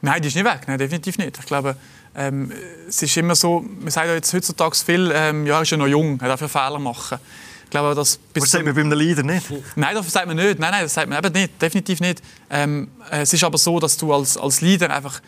Nein, 0.00 0.22
die 0.22 0.28
ist 0.28 0.34
nicht 0.34 0.46
weg, 0.46 0.60
Nein, 0.66 0.78
definitiv 0.78 1.18
nicht. 1.18 1.38
Ich 1.38 1.46
glaube, 1.46 1.76
ähm, 2.16 2.52
es 2.88 3.02
ist 3.02 3.16
immer 3.16 3.34
so, 3.34 3.64
man 3.80 3.90
sagt 3.90 4.06
ja 4.06 4.14
jetzt 4.14 4.32
heutzutage 4.32 4.76
viel, 4.76 5.12
ähm, 5.14 5.46
ja, 5.46 5.56
er 5.56 5.62
ist 5.62 5.70
ja 5.70 5.76
noch 5.76 5.86
jung, 5.86 6.18
er 6.20 6.28
darf 6.28 6.40
ja 6.40 6.48
Fehler 6.48 6.78
machen. 6.78 7.18
Ich 7.64 7.70
glaube, 7.70 7.94
das, 7.94 8.18
das 8.32 8.50
sagt 8.50 8.64
man 8.64 8.74
bei 8.74 8.80
einem 8.80 8.92
Leader 8.92 9.22
nicht. 9.22 9.46
Nein, 9.74 9.94
das 9.94 10.10
sagt 10.12 10.26
man 10.26 10.36
nicht. 10.36 10.58
Nein, 10.58 10.70
nein, 10.70 10.84
das 10.84 10.94
sagt 10.94 11.08
man 11.08 11.18
eben 11.22 11.32
nicht. 11.32 11.60
Definitiv 11.60 12.00
nicht. 12.00 12.22
Ähm, 12.48 12.88
es 13.10 13.32
ist 13.32 13.42
aber 13.42 13.58
so, 13.58 13.80
dass 13.80 13.96
du 13.96 14.14
als, 14.14 14.36
als 14.36 14.60
Leader 14.60 14.88
einfach 14.88 15.20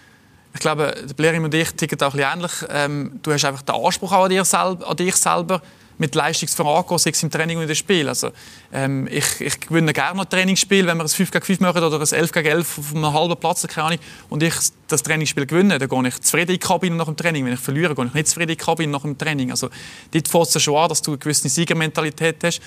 ich 0.54 0.60
glaube, 0.60 0.94
der 1.06 1.14
Blerim 1.14 1.44
und 1.44 1.54
ich 1.54 1.70
ticken 1.72 2.00
auch 2.00 2.14
ein 2.14 2.16
bisschen 2.16 2.32
ähnlich. 2.32 2.52
Ähm, 2.70 3.20
du 3.22 3.32
hast 3.32 3.44
einfach 3.44 3.62
den 3.62 3.74
Anspruch 3.74 4.12
an, 4.12 4.30
dir 4.30 4.44
selber, 4.44 4.88
an 4.88 4.96
dich 4.96 5.14
selber 5.14 5.62
mit 5.98 6.14
Leistungsverangehen, 6.14 6.98
sei 6.98 7.10
es 7.10 7.22
im 7.22 7.30
Training 7.30 7.58
oder 7.58 7.68
im 7.68 7.74
Spiel. 7.74 8.08
Also, 8.08 8.30
ähm, 8.72 9.08
ich, 9.10 9.40
ich 9.40 9.60
gewinne 9.60 9.92
gerne 9.92 10.20
ein 10.20 10.28
Trainingsspiel, 10.28 10.86
wenn 10.86 10.96
wir 10.96 11.04
ein 11.04 11.08
5 11.08 11.30
gegen 11.30 11.44
5 11.44 11.60
machen 11.60 11.82
oder 11.82 12.00
ein 12.00 12.06
11 12.06 12.32
gegen 12.32 12.48
11 12.48 12.78
auf 12.78 12.94
einem 12.94 13.12
halben 13.12 13.36
Platz, 13.36 13.66
keine 13.66 13.86
Ahnung, 13.88 13.98
und 14.30 14.42
ich 14.42 14.54
das 14.86 15.02
Trainingsspiel 15.02 15.46
gewinne, 15.46 15.78
dann 15.78 15.88
gehe 15.88 16.08
ich 16.08 16.20
zufrieden 16.20 16.52
in 16.52 16.54
die 16.54 16.66
Kabine 16.66 16.96
nach 16.96 17.06
dem 17.06 17.16
Training. 17.16 17.44
Wenn 17.44 17.54
ich 17.54 17.60
verliere, 17.60 17.94
gehe 17.94 18.06
ich 18.06 18.14
nicht 18.14 18.28
zufrieden 18.28 18.52
in 18.52 18.58
die 18.58 18.64
Kabine 18.64 18.92
nach 18.92 19.02
dem 19.02 19.18
Training. 19.18 19.50
Also, 19.50 19.68
dort 20.12 20.28
fängt 20.28 20.56
es 20.56 20.62
schon 20.62 20.76
an, 20.76 20.88
dass 20.88 21.02
du 21.02 21.12
eine 21.12 21.18
gewisse 21.18 21.48
Siegermentalität 21.48 22.36
hast. 22.44 22.60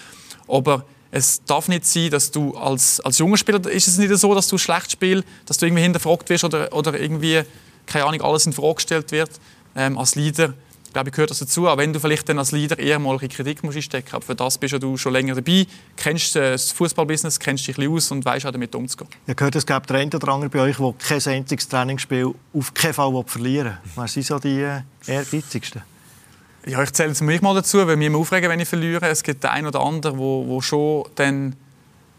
Aber 0.47 0.85
es 1.11 1.43
darf 1.45 1.67
nicht 1.67 1.85
sein, 1.85 2.09
dass 2.09 2.31
du 2.31 2.55
als, 2.57 2.99
als 3.01 3.17
junger 3.17 3.37
Spieler, 3.37 3.65
ist 3.69 3.87
es 3.87 3.97
nicht 3.97 4.15
so, 4.17 4.33
dass 4.33 4.47
du 4.47 4.57
schlecht 4.57 4.91
spielst, 4.91 5.25
dass 5.45 5.57
du 5.57 5.65
irgendwie 5.65 5.83
hinterfragt 5.83 6.29
wirst 6.29 6.43
oder, 6.43 6.71
oder 6.73 6.99
irgendwie, 6.99 7.41
keine 7.85 8.05
Ahnung, 8.05 8.21
alles 8.21 8.45
in 8.45 8.53
Frage 8.53 8.75
gestellt 8.75 9.11
wird. 9.11 9.31
Ähm, 9.75 9.97
als 9.97 10.15
Leader 10.15 10.53
glaube 10.91 11.09
ich, 11.09 11.15
gehört 11.15 11.29
das 11.29 11.39
dazu. 11.39 11.67
Auch 11.67 11.77
wenn 11.77 11.93
du 11.93 11.99
vielleicht 11.99 12.27
dann 12.29 12.39
als 12.39 12.51
Leader 12.51 12.77
eher 12.77 12.99
mal 12.99 13.17
Kritik 13.17 13.63
musst 13.63 13.75
einstecken 13.75 14.09
musst. 14.13 14.27
für 14.27 14.35
das 14.35 14.57
bist 14.57 14.73
ja 14.73 14.79
du 14.79 14.97
schon 14.97 15.13
länger 15.13 15.35
dabei, 15.35 15.65
kennst 15.95 16.35
äh, 16.35 16.51
das 16.51 16.71
Fußballbusiness, 16.71 17.39
kennst 17.39 17.67
dich 17.67 17.77
ein 17.77 17.81
bisschen 17.81 17.95
aus 17.95 18.11
und 18.11 18.25
weißt 18.25 18.45
auch 18.45 18.51
damit 18.51 18.75
umzugehen. 18.75 19.09
Ich 19.11 19.29
habe 19.29 19.35
gehört, 19.35 19.55
es 19.55 19.65
gibt 19.65 19.89
der 19.89 19.97
eine 19.97 20.11
oder 20.11 20.27
andere 20.29 20.49
bei 20.49 20.59
euch, 20.61 20.77
der 20.77 20.93
kein 20.93 21.33
einziges 21.33 21.67
Trainingsspiel 21.67 22.33
auf 22.53 22.73
keinen 22.73 22.93
Fall 22.93 23.23
verlieren. 23.25 23.77
Was 23.95 24.13
sind 24.13 24.25
so 24.25 24.39
die 24.39 24.61
äh, 24.61 24.81
ehrgeizigsten? 25.07 25.81
Ja, 26.65 26.83
ich 26.83 26.93
zähle 26.93 27.09
es 27.09 27.21
mich 27.21 27.41
mal 27.41 27.55
dazu, 27.55 27.79
weil 27.87 27.95
mich 27.95 28.07
immer 28.07 28.19
aufregen, 28.19 28.49
wenn 28.49 28.59
ich 28.59 28.67
verliere. 28.67 29.07
Es 29.07 29.23
gibt 29.23 29.43
den 29.43 29.49
einen 29.49 29.67
oder 29.67 29.81
anderen, 29.81 30.17
wo, 30.19 30.45
wo 30.47 30.61
schon 30.61 31.05
dann 31.15 31.55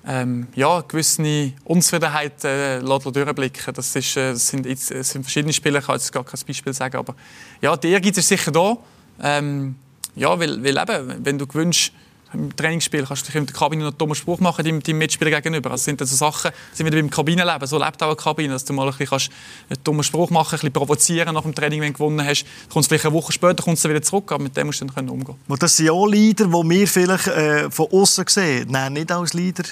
ähm, 0.06 0.48
ja, 0.54 0.80
gewisse 0.80 1.52
Unzufriedenheit 1.64 2.44
äh, 2.44 2.80
durchblicken 2.80 3.74
das, 3.74 3.94
ist, 3.94 4.16
äh, 4.16 4.32
das, 4.32 4.48
sind, 4.48 4.66
das 4.66 4.88
sind 4.88 5.22
verschiedene 5.22 5.52
Spiele, 5.52 5.78
ich 5.78 5.86
kann 5.86 5.94
jetzt 5.94 6.12
gar 6.12 6.24
kein 6.24 6.40
Beispiel 6.46 6.72
sagen, 6.72 6.96
aber 6.96 7.14
ja, 7.60 7.76
der 7.76 7.90
Ehrgeiz 7.90 8.18
ist 8.18 8.28
sicher 8.28 8.50
da. 8.50 8.76
Ähm, 9.22 9.76
ja, 10.16 10.38
weil, 10.38 10.62
weil 10.62 10.76
eben, 10.76 11.24
wenn 11.24 11.38
du 11.38 11.46
gewünscht, 11.46 11.92
im 12.34 12.54
Trainingsspiel 12.54 13.04
kannst 13.04 13.28
du 13.28 13.38
in 13.38 13.46
der 13.46 13.54
Kabine 13.54 13.82
noch 13.82 13.90
einen 13.90 13.98
dummen 13.98 14.14
Spruch 14.14 14.40
machen 14.40 14.64
deinem, 14.64 14.82
deinem 14.82 14.98
Mitspieler 14.98 15.30
gegenüber. 15.30 15.70
Das 15.70 15.84
sind 15.84 16.00
so 16.00 16.16
Sachen, 16.16 16.50
sind 16.72 16.86
wieder 16.86 16.96
beim 16.96 17.10
Kabinenleben. 17.10 17.66
So 17.66 17.78
lebt 17.78 18.02
auch 18.02 18.06
eine 18.06 18.16
Kabine, 18.16 18.54
dass 18.54 18.64
du 18.64 18.72
mal 18.72 18.88
ein 18.88 18.96
bisschen 18.96 19.32
einen 19.68 19.84
dummen 19.84 20.02
Spruch 20.02 20.30
machen, 20.30 20.54
ein 20.54 20.60
bisschen 20.60 20.72
provozieren 20.72 21.34
nach 21.34 21.42
dem 21.42 21.54
Training, 21.54 21.82
wenn 21.82 21.92
du 21.92 21.98
gewonnen 21.98 22.26
hast. 22.26 22.44
Du 22.44 22.72
kommst 22.72 22.88
vielleicht 22.88 23.04
eine 23.04 23.14
Woche 23.14 23.32
später 23.32 23.62
kommst 23.62 23.84
du 23.84 23.90
wieder 23.90 24.00
zurück, 24.00 24.32
aber 24.32 24.42
mit 24.42 24.56
dem 24.56 24.66
musst 24.66 24.80
du 24.80 24.86
dann 24.86 25.08
umgehen. 25.10 25.36
Das 25.58 25.76
sind 25.76 25.90
auch 25.90 26.06
Leader, 26.06 26.46
die 26.46 26.52
wir 26.52 26.88
vielleicht 26.88 27.26
äh, 27.26 27.70
von 27.70 27.88
außen 27.92 28.24
sehen, 28.28 28.68
nein, 28.70 28.94
nicht 28.94 29.12
als 29.12 29.34
Leader 29.34 29.64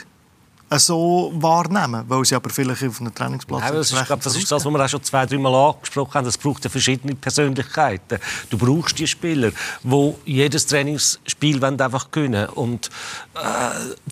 so 0.79 1.33
wahrnehmen, 1.35 2.05
weil 2.07 2.25
sie 2.25 2.37
aber 2.37 2.49
vielleicht 2.49 2.85
auf 2.85 3.01
einem 3.01 3.13
Trainingsplatz 3.13 3.61
Nein, 3.61 3.75
das, 3.75 3.91
ist, 3.91 4.07
glaub, 4.07 4.21
das 4.21 4.37
ist 4.37 4.51
das, 4.51 4.65
was 4.65 4.73
wir 4.73 4.85
auch 4.85 4.89
schon 4.89 5.03
zwei, 5.03 5.27
drei 5.27 5.39
Mal 5.39 5.55
angesprochen 5.55 6.15
haben. 6.15 6.27
Es 6.27 6.39
braucht 6.39 6.63
ja 6.65 6.71
verschiedene 6.71 7.15
Persönlichkeiten. 7.17 8.19
Du 8.51 8.57
brauchst 8.57 8.99
die 8.99 9.07
Spieler, 9.07 9.51
die 9.83 10.15
jedes 10.27 10.67
Trainingsspiel 10.67 11.65
einfach 11.65 12.11
gewinnen 12.11 12.49
Und 12.51 12.89
äh, 13.35 13.41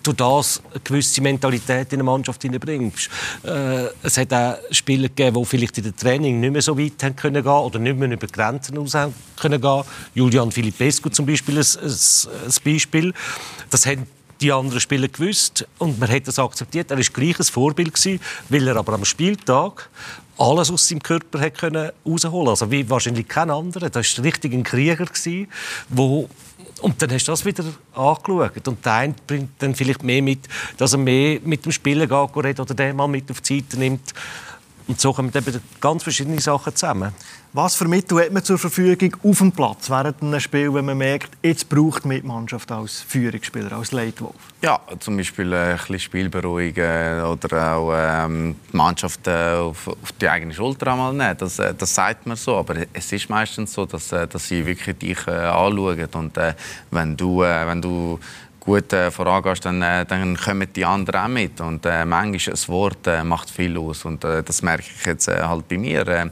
du 0.03 0.11
das 0.11 0.61
eine 0.71 0.81
gewisse 0.81 1.21
Mentalität 1.21 1.93
in 1.93 1.99
eine 1.99 2.03
Mannschaft 2.03 2.41
hineinbringst. 2.41 3.09
Äh, 3.43 3.85
es 4.03 4.17
hat 4.17 4.33
auch 4.33 4.57
Spieler 4.71 5.07
gegeben, 5.07 5.37
die 5.39 5.45
vielleicht 5.45 5.77
in 5.77 5.85
der 5.85 5.95
Training 5.95 6.41
nicht 6.41 6.51
mehr 6.51 6.61
so 6.61 6.77
weit 6.77 7.01
haben 7.03 7.15
können 7.15 7.41
gehen 7.41 7.51
oder 7.51 7.79
nicht 7.79 7.97
mehr 7.97 8.11
über 8.11 8.27
Grenzen 8.27 8.77
raus 8.77 8.97
können 9.37 9.61
gehen. 9.61 9.83
Julian 10.13 10.51
Filipescu 10.51 11.09
zum 11.09 11.25
Beispiel 11.25 11.57
ein, 11.57 11.65
ein, 11.83 11.91
ein 11.91 12.53
Beispiel. 12.63 13.13
Das 13.69 13.85
haben 13.85 14.07
die 14.41 14.51
anderen 14.51 14.79
Spieler 14.79 15.07
gewusst 15.07 15.67
und 15.77 15.99
man 15.99 16.09
hat 16.09 16.27
das 16.27 16.39
akzeptiert. 16.39 16.91
Er 16.91 16.97
war 16.97 17.03
gleich 17.03 17.39
ein 17.39 17.45
Vorbild 17.45 17.93
gewesen, 17.93 18.21
weil 18.49 18.67
er 18.67 18.77
aber 18.77 18.93
am 18.93 19.05
Spieltag 19.05 19.89
alles 20.37 20.71
aus 20.71 20.87
seinem 20.87 21.03
Körper 21.03 21.41
hat 21.41 21.57
können 21.57 21.91
rausholen. 22.05 22.47
Also 22.47 22.71
wie 22.71 22.89
wahrscheinlich 22.89 23.27
kein 23.27 23.49
anderer. 23.49 23.89
Das 23.89 24.17
war 24.17 24.25
richtig 24.25 24.53
ein 24.53 24.63
Krieger 24.63 25.05
gewesen, 25.05 25.47
wo 25.89 26.29
und 26.81 27.01
dann 27.01 27.11
hast 27.11 27.27
du 27.27 27.31
das 27.33 27.43
wieder 27.43 27.65
angeschaut. 27.93 28.67
Und 28.67 28.85
der 28.85 28.93
eine 28.93 29.15
bringt 29.27 29.51
dann 29.59 29.75
vielleicht 29.75 30.03
mehr 30.03 30.21
mit, 30.21 30.47
dass 30.77 30.93
er 30.93 30.99
mehr 30.99 31.39
mit 31.43 31.65
dem 31.65 31.71
Spieler 31.73 32.07
geht 32.07 32.59
oder 32.59 32.73
den 32.73 32.95
mal 32.95 33.07
mit 33.07 33.29
auf 33.29 33.41
die 33.41 33.59
Seite 33.59 33.77
nimmt. 33.77 34.13
Und 34.87 34.99
so 34.99 35.13
kommen 35.13 35.31
eben 35.33 35.61
ganz 35.79 36.03
verschiedene 36.03 36.39
Sachen 36.39 36.75
zusammen. 36.75 37.13
Was 37.51 37.73
für 37.73 37.87
Mittel 37.87 38.19
hat 38.19 38.31
man 38.31 38.43
zur 38.43 38.59
Verfügung 38.59 39.15
auf 39.23 39.39
dem 39.39 39.51
Platz 39.51 39.89
während 39.89 40.21
einem 40.21 40.39
Spiel, 40.39 40.71
wenn 40.71 40.85
man 40.85 40.99
merkt, 40.99 41.31
jetzt 41.41 41.67
braucht 41.67 42.05
man 42.05 42.21
die 42.21 42.27
Mannschaft 42.27 42.71
als 42.71 43.01
Führungsspieler, 43.01 43.71
als 43.71 43.91
Leitwolf? 43.91 44.35
Ja, 44.61 44.79
zum 44.99 45.17
Beispiel 45.17 45.51
äh, 45.51 45.71
ein 45.71 45.77
bisschen 45.77 45.99
Spiel 45.99 46.29
beruhigen 46.29 47.23
oder 47.23 47.73
auch 47.73 47.91
ähm, 47.95 48.55
die 48.71 48.77
Mannschaft 48.77 49.27
auf, 49.27 49.87
auf, 49.87 50.11
die 50.21 50.29
eigene 50.29 50.53
Schulter 50.53 50.91
einmal 50.91 51.11
nehmen. 51.11 51.37
Das, 51.39 51.57
äh, 51.57 51.73
das 51.73 51.95
sagt 51.95 52.27
man 52.27 52.37
so, 52.37 52.55
aber 52.55 52.75
es 52.93 53.11
ist 53.11 53.27
meistens 53.31 53.73
so, 53.73 53.87
dass, 53.87 54.11
äh, 54.11 54.27
dass 54.27 54.47
sie 54.47 54.63
wirklich 54.63 54.99
dich 54.99 55.27
anschauen 55.27 56.07
und 56.13 56.37
äh, 56.37 56.53
wenn 56.91 57.17
du, 57.17 57.41
äh, 57.41 57.65
wenn 57.65 57.81
du 57.81 58.19
gut 58.59 58.93
äh, 58.93 59.09
vorangehst, 59.09 59.65
dann, 59.65 59.81
äh, 59.81 60.05
dann 60.05 60.37
kommen 60.37 60.67
die 60.75 60.85
anderen 60.85 61.21
auch 61.21 61.27
mit. 61.27 61.59
Und 61.61 61.83
äh, 61.87 62.05
manchmal 62.05 62.53
ein 62.53 62.67
Wort 62.67 63.07
äh, 63.07 63.23
macht 63.23 63.49
viel 63.49 63.75
aus. 63.79 64.05
Und 64.05 64.23
das 64.23 64.61
merke 64.61 64.83
ich 64.95 65.05
jetzt 65.05 65.27
halt 65.27 65.67
bei 65.67 65.77
mir. 65.79 66.29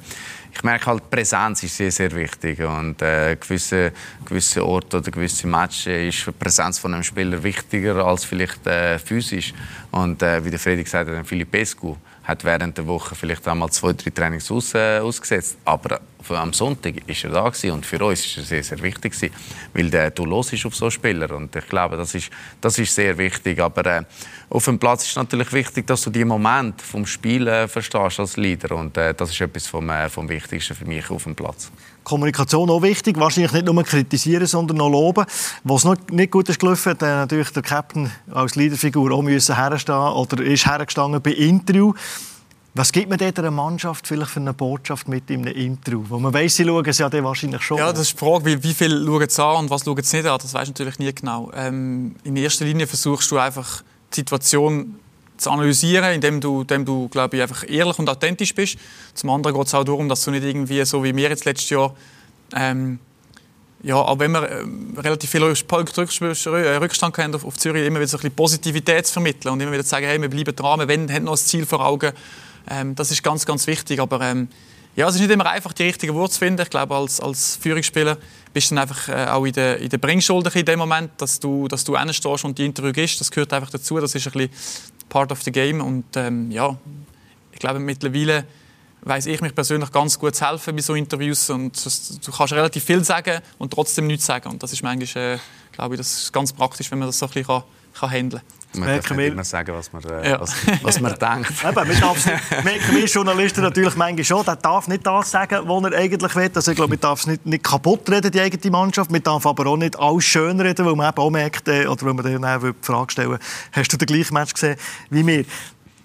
Ich 0.58 0.64
merke 0.64 0.88
halt, 0.88 1.08
Präsenz 1.12 1.62
ist 1.62 1.78
sehr, 1.78 1.92
sehr 1.92 2.12
wichtig. 2.16 2.60
Und 2.62 3.00
äh, 3.04 3.36
gewisse, 3.36 3.92
gewisse 4.26 4.66
Orte 4.66 4.98
oder 4.98 5.12
gewisse 5.12 5.46
Matches 5.46 5.86
ist 6.18 6.26
die 6.26 6.32
Präsenz 6.32 6.80
von 6.80 6.96
einem 6.96 7.04
Spieler 7.04 7.44
wichtiger 7.44 8.04
als 8.04 8.26
vielleicht 8.26 8.66
äh, 8.66 8.98
physisch. 8.98 9.54
Und 9.92 10.24
äh, 10.24 10.44
wie 10.44 10.50
der 10.50 10.58
Freddy 10.58 10.84
gesagt 10.84 11.12
hat, 11.12 11.28
Philipp 11.28 11.52
Pescu 11.52 11.96
hat 12.24 12.44
während 12.44 12.76
der 12.76 12.88
Woche 12.88 13.14
vielleicht 13.14 13.48
einmal 13.48 13.70
zwei, 13.70 13.94
drei 13.94 14.10
Trainings 14.10 14.50
aus, 14.50 14.74
äh, 14.74 14.98
ausgesetzt. 14.98 15.58
Aber 15.64 16.02
am 16.32 16.54
Sonntag 16.54 16.96
ist 17.08 17.24
er 17.24 17.32
da 17.32 17.50
gewesen. 17.50 17.72
und 17.72 17.86
für 17.86 18.04
uns 18.04 18.26
ist 18.26 18.38
er 18.38 18.44
sehr, 18.44 18.64
sehr 18.64 18.82
wichtig 18.82 19.14
gewesen, 19.14 19.34
weil 19.74 19.90
der, 19.90 20.12
du 20.12 20.26
los 20.26 20.54
auf 20.66 20.76
so 20.76 20.90
Spieler 20.90 21.32
und 21.36 21.56
ich 21.56 21.68
glaube, 21.68 21.98
das 21.98 22.16
ist, 22.16 22.30
das 22.62 22.78
ist 22.78 22.94
sehr 22.94 23.18
wichtig. 23.18 23.60
Aber 23.60 23.86
äh, 23.86 24.04
auf 24.50 24.66
dem 24.66 24.80
Platz 24.80 25.06
ist 25.06 25.16
natürlich 25.16 25.52
wichtig, 25.54 25.88
dass 25.88 26.02
du 26.02 26.10
die 26.10 26.26
Moment 26.26 26.82
vom 26.82 27.06
Spielen 27.06 27.48
äh, 27.48 27.68
verstehst 27.68 28.20
als 28.20 28.38
Leader 28.38 28.76
und 28.76 28.98
äh, 28.98 29.14
das 29.14 29.32
ist 29.32 29.42
etwas 29.42 29.68
vom, 29.68 29.90
äh, 29.90 30.10
vom 30.10 30.30
Wichtigsten 30.30 30.76
für 30.76 30.86
mich 30.86 31.10
auf 31.10 31.24
dem 31.24 31.36
Platz. 31.36 31.72
Kommunikation 32.04 32.70
auch 32.70 32.82
wichtig, 32.82 33.20
wahrscheinlich 33.20 33.52
nicht 33.52 33.66
nur 33.66 33.84
kritisieren, 33.84 34.48
sondern 34.48 34.80
auch 34.80 34.90
loben. 34.90 35.26
Was 35.66 35.84
noch 35.84 35.98
nicht 36.10 36.32
gut 36.32 36.48
ist 36.48 36.58
gelaufen, 36.58 36.92
hat 36.92 37.02
natürlich 37.02 37.50
der 37.50 37.64
Captain 37.64 38.10
als 38.32 38.56
Leaderfigur 38.56 39.12
auch 39.12 39.22
müssen 39.22 39.56
herstehen 39.56 39.96
oder 39.96 40.42
ist 40.42 40.66
hergestanden 40.66 41.22
bei 41.22 41.32
Interview. 41.32 41.94
Was 42.78 42.92
gibt 42.92 43.10
man 43.10 43.20
einer 43.20 43.50
Mannschaft 43.50 44.06
vielleicht 44.06 44.30
für 44.30 44.40
eine 44.40 44.54
Botschaft 44.54 45.08
mit 45.08 45.32
in 45.32 45.42
einem 45.42 45.56
Interview? 45.56 46.04
Wo 46.08 46.20
man 46.20 46.32
weiss, 46.32 46.58
sie 46.58 46.64
schauen 46.64 46.86
es 46.86 47.00
ja 47.00 47.12
wahrscheinlich 47.24 47.64
schon. 47.64 47.80
Ja, 47.80 47.92
das 47.92 48.02
ist 48.02 48.14
die 48.14 48.18
Frage, 48.18 48.46
wie, 48.46 48.64
wie 48.64 48.74
viel 48.76 49.04
schauen 49.04 49.28
sie 49.28 49.44
an 49.44 49.56
und 49.64 49.70
was 49.72 49.84
schauen 49.84 50.04
sie 50.04 50.18
nicht 50.18 50.28
an. 50.28 50.38
Das 50.40 50.54
weißt 50.54 50.68
du 50.68 50.72
natürlich 50.74 51.00
nie 51.00 51.12
genau. 51.12 51.52
Ähm, 51.56 52.16
in 52.24 52.36
erster 52.36 52.66
Linie 52.66 52.86
versuchst 52.86 53.32
du 53.32 53.40
einfach 53.40 53.82
die 54.12 54.18
Situation 54.18 55.00
zu 55.38 55.50
analysieren, 55.50 56.14
indem 56.14 56.40
du, 56.40 56.62
indem 56.62 56.86
du 56.86 57.08
glaube 57.10 57.38
ich, 57.38 57.42
einfach 57.42 57.68
ehrlich 57.68 57.98
und 57.98 58.10
authentisch 58.10 58.54
bist. 58.54 58.78
Zum 59.16 59.32
anderen 59.32 59.58
geht 59.58 59.66
es 59.66 59.74
auch 59.74 59.84
darum, 59.84 60.08
dass 60.08 60.24
du 60.24 60.30
nicht 60.30 60.44
irgendwie, 60.44 60.86
so 60.86 61.04
wie 61.04 61.16
wir 61.16 61.30
jetzt 61.30 61.46
letztes 61.46 61.72
Jahr, 61.72 61.96
ähm, 62.56 63.00
ja, 63.82 63.96
auch 63.96 64.20
wenn 64.20 64.32
wir 64.34 64.44
äh, 64.44 64.64
relativ 64.98 65.32
viel 65.32 65.44
Rückstand 65.44 67.18
haben 67.18 67.36
auf, 67.36 67.44
auf 67.44 67.58
Zürich, 67.58 67.88
immer 67.88 68.00
wieder 68.00 68.08
so 68.08 68.18
ein 68.18 68.22
bisschen 68.22 68.36
Positivität 68.36 69.08
zu 69.08 69.14
vermitteln 69.14 69.54
und 69.54 69.62
immer 69.62 69.72
wieder 69.72 69.84
zu 69.84 69.90
sagen, 69.90 70.06
hey, 70.06 70.22
wir 70.22 70.30
bleiben 70.30 70.56
dran, 70.56 70.88
wir 70.88 71.16
haben 71.16 71.24
noch 71.24 71.34
ein 71.34 71.38
Ziel 71.38 71.66
vor 71.66 71.84
Augen. 71.84 72.12
Ähm, 72.70 72.96
das 72.96 73.12
ist 73.12 73.24
ganz, 73.24 73.46
ganz 73.46 73.68
wichtig. 73.68 74.00
Aber 74.00 74.22
ähm, 74.22 74.48
ja, 74.96 75.08
es 75.08 75.16
ist 75.16 75.22
nicht 75.22 75.32
immer 75.32 75.46
einfach, 75.46 75.74
die 75.74 75.84
richtige 75.84 76.14
Wurzel 76.14 76.34
zu 76.34 76.40
finden. 76.40 76.62
Ich 76.62 76.70
glaube, 76.70 76.96
als, 76.96 77.20
als 77.20 77.56
Führungsspieler 77.58 78.18
bist 78.54 78.72
du 78.72 78.76
dann 78.76 78.82
einfach 78.82 79.10
äh, 79.10 79.28
auch 79.28 79.46
in 79.46 79.54
der, 79.54 79.78
in 79.78 79.90
der 79.90 80.00
Bringschuld 80.00 80.56
in 80.56 80.66
dem 80.66 80.80
Moment, 80.80 81.12
dass 81.18 81.40
du, 81.40 81.68
dass 81.68 81.84
du 81.84 81.96
stehst 82.12 82.44
und 82.44 82.58
die 82.58 82.66
Interview 82.66 82.92
gibst. 82.92 83.20
Das 83.22 83.30
gehört 83.30 83.54
einfach 83.54 83.70
dazu. 83.70 84.00
Das 84.00 84.16
ist 84.16 84.26
ein 84.26 84.34
bisschen 84.34 84.50
part 85.08 85.32
of 85.32 85.44
the 85.44 85.52
game. 85.52 85.82
Und 85.82 86.06
ähm, 86.16 86.50
ja, 86.52 86.76
ich 87.52 87.60
glaube, 87.60 87.80
mittlerweile 87.80 88.46
weiß 89.02 89.28
ich 89.28 89.40
mich 89.42 89.54
persönlich 89.54 89.92
ganz 89.92 90.18
gut 90.18 90.36
zu 90.36 90.48
helfen 90.48 90.76
bei 90.76 90.82
so 90.82 90.96
Interviews. 90.96 91.50
Und 91.50 91.78
du 92.26 92.32
kannst 92.32 92.54
relativ 92.54 92.84
viel 92.84 93.04
sagen 93.04 93.42
und 93.58 93.72
trotzdem 93.72 94.08
nichts 94.08 94.26
sagen. 94.26 94.50
Und 94.50 94.64
das 94.64 94.74
ist 94.74 94.84
manchmal, 94.84 95.36
äh, 95.36 95.38
glaube 95.72 95.96
ich, 95.96 96.00
das 96.00 96.32
ganz 96.32 96.52
praktisch, 96.54 96.90
wenn 96.92 97.00
man 97.00 97.08
das 97.08 97.20
so 97.20 97.28
ein 97.28 97.32
bisschen 97.34 97.46
kann, 97.46 97.64
kann 98.00 98.12
handeln 98.12 98.42
kann. 98.42 98.58
Man 98.80 98.90
darf 98.90 99.12
nicht 99.12 99.32
immer 99.32 99.44
sagen, 99.44 99.74
was 99.74 99.92
man, 99.92 100.04
äh, 100.04 100.30
ja. 100.30 100.42
was, 100.42 100.54
was 100.82 101.00
man 101.00 101.18
denkt. 101.20 101.52
Eben, 101.64 102.00
darf 102.00 102.26
merken 102.64 102.96
wir 102.96 103.06
Journalisten 103.06 103.62
natürlich 103.62 103.96
manchmal 103.96 104.24
schon, 104.24 104.46
der 104.46 104.56
darf 104.56 104.88
nicht 104.88 105.06
das 105.06 105.32
sagen, 105.32 105.68
was 105.68 105.92
er 105.92 105.98
eigentlich 105.98 106.36
will. 106.36 106.52
Also 106.54 106.72
ich 106.72 106.76
glaube, 106.76 106.92
man 106.92 107.00
darf 107.00 107.22
es 107.22 107.28
nicht, 107.28 107.46
nicht 107.46 107.64
kaputt 107.64 108.10
reden, 108.10 108.32
die 108.32 108.42
eigene 108.42 108.72
Mannschaft. 108.72 109.12
Man 109.12 109.24
darf 109.24 109.46
aber 109.46 109.68
auch 109.68 109.78
nicht 109.78 109.98
alles 109.98 110.26
schön 110.26 110.60
reden, 110.60 110.86
weil 110.86 110.96
man 110.96 111.10
eben 111.10 111.18
auch 111.18 111.30
merkt, 111.30 111.68
äh, 111.68 111.88
oder 111.88 112.06
wenn 112.06 112.16
man 112.16 112.42
dann 112.42 112.62
die 112.62 112.74
Frage 112.82 113.12
stellen 113.12 113.38
hast 113.72 113.94
du 113.94 113.98
den 113.98 114.06
gleichen 114.06 114.34
Match 114.34 114.54
gesehen 114.54 114.78
wie 115.10 115.26
wir? 115.26 115.46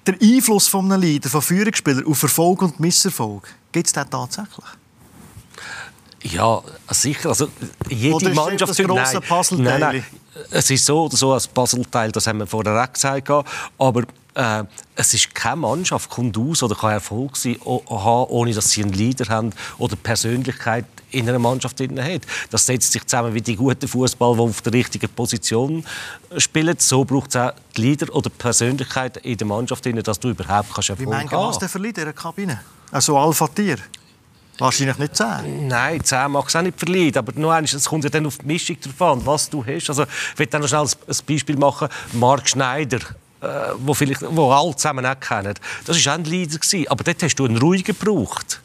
Der 0.06 0.14
Einfluss 0.20 0.66
von 0.66 0.90
einem 0.90 1.00
Leader, 1.00 1.28
von 1.28 1.42
Führungsspielern 1.42 2.04
auf 2.06 2.22
Erfolg 2.22 2.62
und 2.62 2.80
Misserfolg, 2.80 3.48
gibt 3.70 3.86
es 3.86 3.92
den 3.92 4.10
tatsächlich? 4.10 4.66
Ja, 6.24 6.62
sicher. 6.90 7.30
Also, 7.30 7.48
jede 7.88 8.14
oder 8.14 8.34
Mannschaft... 8.34 8.78
Ist 8.78 8.88
das 8.88 9.50
nein, 9.52 9.64
nein, 9.64 9.80
nein, 9.80 10.04
es 10.50 10.70
ist 10.70 10.86
so 10.86 11.04
oder 11.04 11.16
so 11.16 11.32
als 11.32 11.46
Puzzleteil, 11.46 12.10
das 12.12 12.26
haben 12.26 12.38
wir 12.38 12.46
vorher 12.46 12.82
auch 12.82 12.92
gesagt. 12.92 13.28
Aber 13.78 14.02
äh, 14.34 14.64
es 14.96 15.14
ist 15.14 15.34
keine 15.34 15.56
Mannschaft, 15.56 16.08
kommt 16.08 16.36
aus 16.38 16.62
oder 16.62 16.74
kann 16.74 16.92
Erfolg 16.92 17.36
sein, 17.36 17.56
haben, 17.64 18.26
ohne 18.30 18.54
dass 18.54 18.70
sie 18.70 18.82
einen 18.82 18.92
Leader 18.92 19.28
haben 19.28 19.50
oder 19.78 19.96
Persönlichkeit 19.96 20.86
in 21.10 21.28
einer 21.28 21.38
Mannschaft 21.38 21.78
hat. 21.80 22.22
Das 22.50 22.64
setzt 22.64 22.92
sich 22.92 23.04
zusammen 23.06 23.34
wie 23.34 23.42
die 23.42 23.56
guten 23.56 23.86
Fußball, 23.86 24.34
die 24.34 24.40
auf 24.40 24.62
der 24.62 24.72
richtigen 24.72 25.08
Position 25.10 25.84
spielen. 26.38 26.76
So 26.78 27.04
braucht 27.04 27.30
es 27.30 27.36
auch 27.36 27.52
die 27.76 27.82
Leader 27.82 28.14
oder 28.14 28.30
Persönlichkeit 28.30 29.18
in 29.18 29.36
der 29.36 29.46
Mannschaft, 29.46 29.84
dass 30.06 30.18
du 30.18 30.30
überhaupt 30.30 30.72
kannst 30.72 30.88
Erfolg. 30.88 31.08
Wie 31.08 31.10
meinst 31.10 31.32
du, 31.32 31.36
was 31.36 31.70
für 31.70 31.78
Leader 31.78 32.02
in 32.02 32.06
der 32.06 32.14
Kabine? 32.14 32.60
Also 32.90 33.18
Alpha-Tier? 33.18 33.76
Wahrscheinlich 34.62 34.98
nicht 34.98 35.16
10. 35.16 35.66
Nein, 35.66 36.04
10 36.04 36.30
mag 36.30 36.46
es 36.46 36.54
auch 36.54 36.62
nicht 36.62 36.78
verlieren. 36.78 37.18
Aber 37.18 37.32
nur 37.34 37.52
eines, 37.52 37.72
es 37.72 37.88
kommt 37.88 38.04
ja 38.04 38.10
dann 38.10 38.26
auf 38.26 38.38
die 38.38 38.46
Mischung 38.46 38.76
drauf 38.80 39.12
an, 39.12 39.26
was 39.26 39.50
du 39.50 39.66
hast. 39.66 39.88
Also, 39.88 40.04
ich 40.04 40.38
will 40.38 40.46
dann 40.46 40.60
noch 40.60 40.68
schnell 40.68 40.86
ein 40.86 41.16
Beispiel 41.26 41.56
machen. 41.56 41.88
Mark 42.12 42.48
Schneider, 42.48 43.00
äh, 43.40 43.46
wo, 43.78 43.92
vielleicht, 43.92 44.22
wo 44.22 44.52
alle 44.52 44.76
zusammen 44.76 45.04
auch 45.04 45.18
kennen. 45.18 45.54
Das 45.84 46.06
war 46.06 46.12
auch 46.12 46.18
ein 46.18 46.24
Leader. 46.24 46.60
Aber 46.88 47.02
dort 47.02 47.22
hast 47.24 47.34
du 47.34 47.44
einen 47.44 47.58
ruhigen 47.58 47.82
gebraucht 47.82 48.60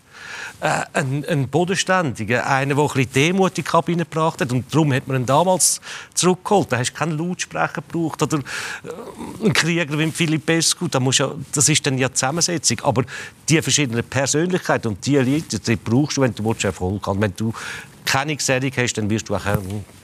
äh, 0.60 0.82
ein, 0.94 1.24
ein 1.26 1.48
Bodenständiger, 1.48 2.48
einer, 2.48 2.74
der 2.74 2.84
ein 2.84 2.88
bisschen 2.88 3.14
Demut 3.14 3.50
in 3.52 3.56
die 3.56 3.64
Kabine 3.64 4.04
gebracht 4.04 4.42
hat. 4.42 4.52
Und 4.52 4.74
darum 4.74 4.92
hat 4.92 5.08
man 5.08 5.22
ihn 5.22 5.26
damals 5.26 5.80
zurückgeholt. 6.16 6.72
Da 6.72 6.80
hast 6.80 6.94
du 6.94 6.98
keinen 6.98 7.18
Lautsprecher 7.18 7.82
gebraucht 7.82 8.24
oder 8.24 8.40
äh, 8.40 9.44
einen 9.44 9.54
Krieger 9.54 9.98
wie 10.00 10.12
Philipp 10.12 10.48
Pescu. 10.48 10.88
Da 10.88 11.00
ja, 11.00 11.32
das 11.54 11.70
ist 11.70 11.86
dann 11.86 12.00
ja 12.00 12.08
die 12.08 12.16
Zusammensetzung. 12.16 12.80
Aber 12.82 13.04
die 13.48 13.62
verschiedenen 13.62 14.04
Persönlichkeiten 14.04 14.88
und 14.88 15.06
die 15.06 15.18
Leute, 15.18 15.60
die 15.60 15.76
brauchst 15.76 16.18
du, 16.18 16.22
wenn 16.22 16.34
du 16.34 16.56
Erfolg 16.64 17.06
hast. 17.06 17.22
Wenn 17.22 17.36
du 17.36 17.54
keine 18.04 18.36
Gesellig 18.36 18.76
hast, 18.78 18.94
dann 18.94 19.10
wirst 19.10 19.30
du 19.30 19.36
auch 19.36 19.44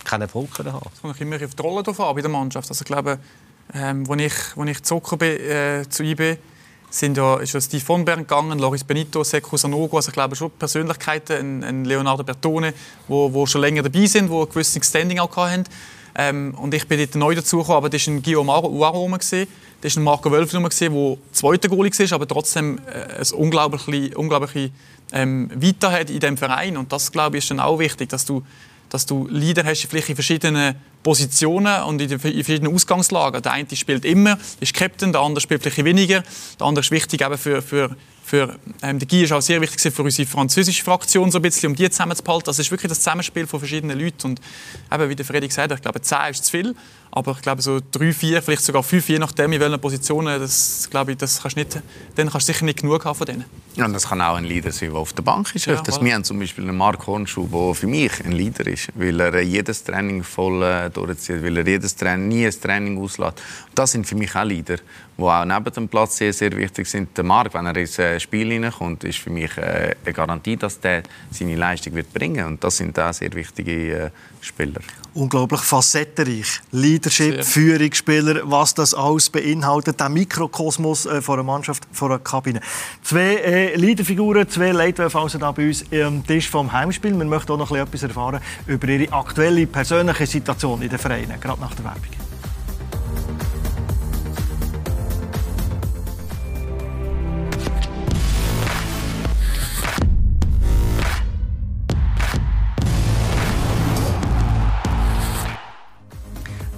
keinen 0.03 0.21
Erfolg 0.21 0.49
haben. 0.59 0.89
Es 0.93 1.01
kommt 1.01 1.19
immer 1.19 1.37
auf 1.43 1.55
die 1.55 1.61
Rolle 1.63 1.83
an 1.87 2.15
bei 2.15 2.21
der 2.21 2.29
Mannschaft. 2.29 2.69
Also 2.69 2.83
ich 2.83 2.87
glaube, 2.87 3.17
ähm, 3.73 4.05
als 4.07 4.21
ich, 4.21 4.33
als 4.55 4.69
ich 4.69 4.83
zurück 4.83 5.17
bin, 5.17 5.29
äh, 5.29 5.85
zu 5.89 6.03
IB 6.03 6.37
sind 6.93 7.17
ja, 7.17 7.37
ist 7.37 7.53
ja 7.53 7.61
Steve 7.61 7.83
von 7.83 8.05
Bern 8.05 8.19
gegangen, 8.19 8.59
Loris 8.59 8.83
Benito, 8.83 9.23
Sekou 9.23 9.57
Sanogo, 9.57 9.97
also 9.97 10.09
ich 10.09 10.13
glaube 10.13 10.35
schon 10.35 10.51
Persönlichkeiten, 10.51 11.33
ein, 11.33 11.63
ein 11.63 11.85
Leonardo 11.85 12.23
Bertone, 12.23 12.73
wo, 13.07 13.33
wo 13.33 13.47
schon 13.47 13.61
länger 13.61 13.81
dabei 13.81 14.05
sind, 14.05 14.29
wo 14.29 14.43
ein 14.43 14.49
gewisses 14.49 14.87
Standing 14.87 15.17
auch 15.19 15.35
hatten. 15.35 15.63
Ähm, 16.15 16.53
und 16.55 16.73
ich 16.75 16.87
bin 16.87 16.99
dort 16.99 17.15
neu 17.15 17.33
dazugekommen, 17.33 17.77
aber 17.77 17.89
das 17.89 18.05
war 18.05 18.13
ein 18.13 18.21
Guillaume 18.21 18.51
Uaro 18.51 19.09
das 19.09 19.31
war 19.31 20.01
ein 20.01 20.03
Marco 20.03 20.31
Wölf 20.31 20.51
der 20.51 21.17
zweiter 21.31 21.67
Goalie 21.67 21.91
war, 21.91 22.13
aber 22.13 22.27
trotzdem 22.27 22.77
äh, 22.85 23.19
ein 23.19 23.31
unglaubliche, 23.33 24.15
unglaubliche 24.15 24.69
ähm, 25.11 25.49
Vita 25.55 25.91
hat 25.91 26.11
in 26.11 26.19
diesem 26.19 26.37
Verein. 26.37 26.77
Und 26.77 26.93
das, 26.93 27.11
glaube 27.11 27.37
ich, 27.37 27.43
ist 27.43 27.49
dann 27.49 27.59
auch 27.59 27.79
wichtig, 27.79 28.09
dass 28.09 28.23
du 28.23 28.43
dass 28.93 29.07
du 29.07 29.27
Leader 29.27 29.65
hast 29.65 29.87
vielleicht 29.87 30.09
in 30.09 30.15
verschiedenen 30.15 30.75
Positionen 31.01 31.81
und 31.83 31.99
in 31.99 32.19
verschiedenen 32.19 32.73
Ausgangslagen. 32.73 33.41
Der 33.41 33.51
eine 33.51 33.75
spielt 33.75 34.05
immer, 34.05 34.37
ist 34.59 34.75
Captain, 34.75 35.11
der 35.11 35.21
andere 35.21 35.41
spielt 35.41 35.63
vielleicht 35.63 35.83
weniger. 35.83 36.23
Der 36.59 36.67
andere 36.67 36.81
ist 36.81 36.91
wichtig 36.91 37.21
eben 37.21 37.37
für, 37.39 37.63
für 37.63 37.95
für 38.23 38.57
ähm, 38.81 38.99
der 38.99 39.07
Guy 39.07 39.23
ist 39.23 39.33
auch 39.33 39.41
sehr 39.41 39.59
wichtig 39.59 39.93
für 39.93 40.01
unsere 40.01 40.27
französische 40.27 40.83
Fraktion, 40.83 41.29
so 41.29 41.39
ein 41.39 41.41
bisschen, 41.41 41.71
um 41.71 41.75
die 41.75 41.89
zusammenzuhalten. 41.89 42.45
Das 42.45 42.57
ist 42.57 42.71
wirklich 42.71 42.89
das 42.89 42.99
Zusammenspiel 42.99 43.45
von 43.47 43.59
verschiedenen 43.59 43.99
Leuten. 43.99 44.27
Und 44.27 44.41
eben, 44.91 45.09
wie 45.09 45.15
der 45.15 45.25
Freddy 45.25 45.47
gesagt 45.47 45.71
hat, 45.71 45.79
ich 45.79 45.81
glaube, 45.81 46.01
zehn 46.01 46.31
ist 46.31 46.45
zu 46.45 46.51
viel. 46.51 46.75
Aber 47.15 47.33
ich 47.33 47.43
glaube, 47.43 47.61
so 47.61 47.79
drei, 47.91 48.11
vier, 48.11 48.41
vielleicht 48.41 48.63
sogar 48.63 48.81
fünf, 48.81 49.07
je 49.07 49.19
nachdem, 49.19 49.53
in 49.53 49.59
welchen 49.59 49.79
Positionen, 49.79 50.39
das, 50.39 50.87
glaube 50.89 51.11
ich, 51.11 51.17
das 51.19 51.39
kannst 51.39 51.55
nicht, 51.55 51.79
dann 52.15 52.27
kannst 52.27 52.49
du 52.49 52.53
sicher 52.53 52.65
nicht 52.65 52.81
genug 52.81 53.05
haben 53.05 53.15
von 53.15 53.27
denen. 53.27 53.45
Ja, 53.75 53.85
und 53.85 53.93
das 53.93 54.07
kann 54.09 54.19
auch 54.19 54.35
ein 54.35 54.45
Leader 54.45 54.71
sein, 54.71 54.89
der 54.89 54.99
auf 54.99 55.13
der 55.13 55.21
Bank 55.21 55.53
ist. 55.53 55.67
Ja, 55.67 55.79
das, 55.79 56.01
wir 56.01 56.11
haben 56.11 56.23
zum 56.23 56.39
Beispiel 56.39 56.63
einen 56.63 56.75
Mark 56.75 57.05
Hornschuh, 57.05 57.47
der 57.47 57.75
für 57.75 57.85
mich 57.85 58.25
ein 58.25 58.31
Leader 58.31 58.65
ist, 58.65 58.89
weil 58.95 59.19
er 59.19 59.41
jedes 59.43 59.83
Training 59.83 60.23
voll 60.23 60.63
äh, 60.63 60.89
durchzieht, 60.89 61.43
weil 61.43 61.57
er 61.57 61.67
jedes 61.67 61.95
Training, 61.95 62.29
nie 62.29 62.47
ein 62.47 62.59
Training 62.59 62.99
auslässt. 62.99 63.39
Das 63.75 63.91
sind 63.91 64.07
für 64.07 64.15
mich 64.15 64.35
auch 64.35 64.43
Leader, 64.43 64.77
die 65.17 65.23
auch 65.23 65.45
neben 65.45 65.73
dem 65.73 65.87
Platz 65.87 66.17
sehr, 66.17 66.33
sehr 66.33 66.55
wichtig 66.55 66.87
sind. 66.87 67.15
Der 67.17 67.23
Mark, 67.23 67.53
wenn 67.53 67.65
er 67.65 67.75
ins 67.75 67.99
äh, 67.99 68.19
Spiel 68.19 68.51
hineinkommt, 68.51 69.03
ist 69.03 69.19
für 69.19 69.29
mich 69.29 69.57
äh, 69.57 69.95
eine 70.03 70.13
Garantie, 70.13 70.57
dass 70.57 70.79
er 70.81 71.03
seine 71.31 71.55
Leistung 71.55 71.93
wird 71.93 72.13
bringen 72.13 72.35
wird. 72.35 72.47
Und 72.47 72.63
das 72.63 72.77
sind 72.77 72.97
auch 72.99 73.13
sehr 73.13 73.33
wichtige 73.33 74.11
Spieler 74.41 74.81
unglaublich 75.13 75.61
facettenreich. 75.61 76.61
Leadership, 76.71 77.35
Sehr. 77.35 77.43
Führungsspieler, 77.43 78.41
was 78.45 78.73
das 78.73 78.93
alles 78.93 79.29
beinhaltet, 79.29 79.99
der 79.99 80.09
Mikrokosmos 80.09 81.05
äh, 81.05 81.21
von 81.21 81.35
einer 81.35 81.43
Mannschaft, 81.43 81.83
von 81.91 82.11
einer 82.11 82.19
Kabine. 82.19 82.61
Zwei 83.03 83.35
äh, 83.35 83.75
Leaderfiguren, 83.75 84.49
zwei 84.49 84.71
Leitwölfe 84.71 85.19
also 85.19 85.37
da 85.37 85.51
bei 85.51 85.67
uns 85.67 85.85
am 85.91 86.25
Tisch 86.25 86.49
vom 86.49 86.71
Heimspiel. 86.71 87.17
Wir 87.17 87.25
möchten 87.25 87.51
auch 87.51 87.57
noch 87.57 87.71
etwas 87.71 88.03
erfahren 88.03 88.41
über 88.67 88.87
ihre 88.87 89.11
aktuelle 89.13 89.67
persönliche 89.67 90.25
Situation 90.25 90.81
in 90.81 90.89
den 90.89 90.99
Vereinen, 90.99 91.39
gerade 91.39 91.61
nach 91.61 91.73
der 91.75 91.85
Werbung. 91.85 92.32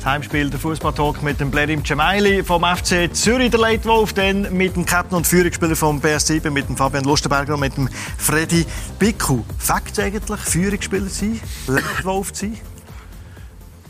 Heimspiel 0.06 0.52
der 0.52 0.60
Fußballtalk 0.60 1.24
mit 1.24 1.40
dem 1.40 1.50
Blerim 1.50 1.84
Cemaili 1.84 2.44
vom 2.44 2.64
FC 2.64 3.10
Zürich, 3.12 3.50
der 3.50 3.60
Leitwolf, 3.60 4.14
dann 4.14 4.56
mit 4.56 4.76
dem 4.76 4.86
Captain 4.86 5.18
und 5.18 5.26
Führungsspieler 5.26 5.76
vom 5.76 6.00
BS7, 6.00 6.52
mit 6.52 6.70
dem 6.70 6.78
Fabian 6.78 7.04
Lustenberger 7.04 7.56
und 7.56 7.62
mit 7.62 7.76
dem 7.76 7.90
Freddy 8.18 8.66
Bicku. 9.00 9.44
Fakt 9.58 10.00
eigentlich, 10.00 10.40
Führungsspieler 10.42 11.10
sein, 11.10 11.40
Leitwolf 11.66 12.30
sein? 12.34 12.56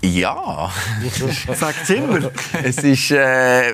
Ja. 0.02 0.72
Sagt 1.54 1.90
immer. 1.90 2.32
es 2.64 2.78
ist, 2.78 3.12
äh, 3.12 3.74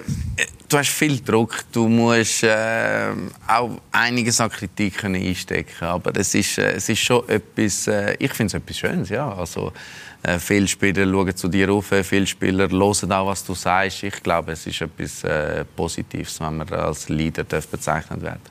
du 0.71 0.77
hast 0.77 0.89
viel 0.89 1.19
Druck. 1.19 1.63
Du 1.71 1.87
musst 1.87 2.43
äh, 2.43 3.11
auch 3.47 3.71
einiges 3.91 4.39
an 4.39 4.49
Kritik 4.49 5.03
einstecken. 5.03 5.85
Aber 5.85 6.11
es 6.15 6.33
ist, 6.35 6.57
äh, 6.57 6.73
es 6.73 6.89
ist 6.89 6.99
schon 6.99 7.27
etwas, 7.27 7.87
äh, 7.87 8.15
ich 8.19 8.33
finde 8.33 8.57
es 8.57 8.61
etwas 8.61 8.77
Schönes. 8.77 9.09
Ja. 9.09 9.33
Also, 9.33 9.71
äh, 10.23 10.39
viele 10.39 10.67
Spieler 10.67 11.05
schauen 11.05 11.35
zu 11.35 11.47
dir 11.47 11.71
auf, 11.71 11.87
viele 12.03 12.27
Spieler 12.27 12.69
hören 12.69 13.11
auch, 13.11 13.27
was 13.27 13.43
du 13.43 13.55
sagst. 13.55 14.03
Ich 14.03 14.21
glaube, 14.23 14.53
es 14.53 14.65
ist 14.67 14.81
etwas 14.81 15.23
äh, 15.23 15.65
Positives, 15.75 16.39
wenn 16.39 16.57
man 16.57 16.69
als 16.69 17.09
Leader 17.09 17.43
bezeichnet 17.43 18.21
werden 18.21 18.50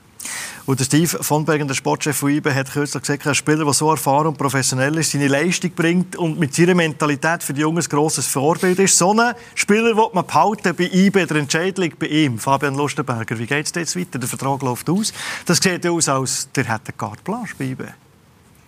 und 0.71 0.79
der 0.79 0.85
Steve 0.85 1.21
von 1.21 1.43
Bergen, 1.43 1.67
der 1.67 1.75
Sportchef 1.75 2.15
von 2.15 2.29
IBE, 2.29 2.55
hat 2.55 2.71
kürzlich 2.71 3.01
gesagt, 3.01 3.27
ein 3.27 3.35
Spieler, 3.35 3.65
der 3.65 3.73
so 3.73 3.91
erfahren 3.91 4.27
und 4.27 4.37
professionell 4.37 4.97
ist, 4.99 5.11
seine 5.11 5.27
Leistung 5.27 5.71
bringt 5.71 6.15
und 6.15 6.39
mit 6.39 6.55
seiner 6.55 6.75
Mentalität 6.75 7.43
für 7.43 7.51
die 7.51 7.59
Jungs 7.59 7.87
ein 7.87 7.89
grosses 7.89 8.25
Vorbild 8.25 8.79
ist. 8.79 8.97
So 8.97 9.11
einen 9.11 9.35
Spieler 9.53 9.97
will 9.97 10.07
man 10.13 10.25
behalten 10.25 10.73
bei 10.73 10.85
IBE. 10.85 11.27
Der 11.27 11.35
Entscheid 11.35 11.77
liegt 11.77 11.99
bei 11.99 12.05
ihm, 12.05 12.39
Fabian 12.39 12.75
Lustenberger. 12.75 13.37
Wie 13.37 13.47
geht 13.47 13.65
es 13.65 13.73
jetzt 13.75 13.99
weiter? 13.99 14.17
Der 14.17 14.29
Vertrag 14.29 14.61
läuft 14.61 14.89
aus. 14.89 15.11
Das 15.45 15.57
sieht 15.57 15.85
aus, 15.85 16.07
als 16.07 16.49
der 16.53 16.63
hätte 16.63 16.93
Carte 16.93 17.21
Blanche 17.21 17.53
bei 17.59 17.65
IBE. 17.65 17.93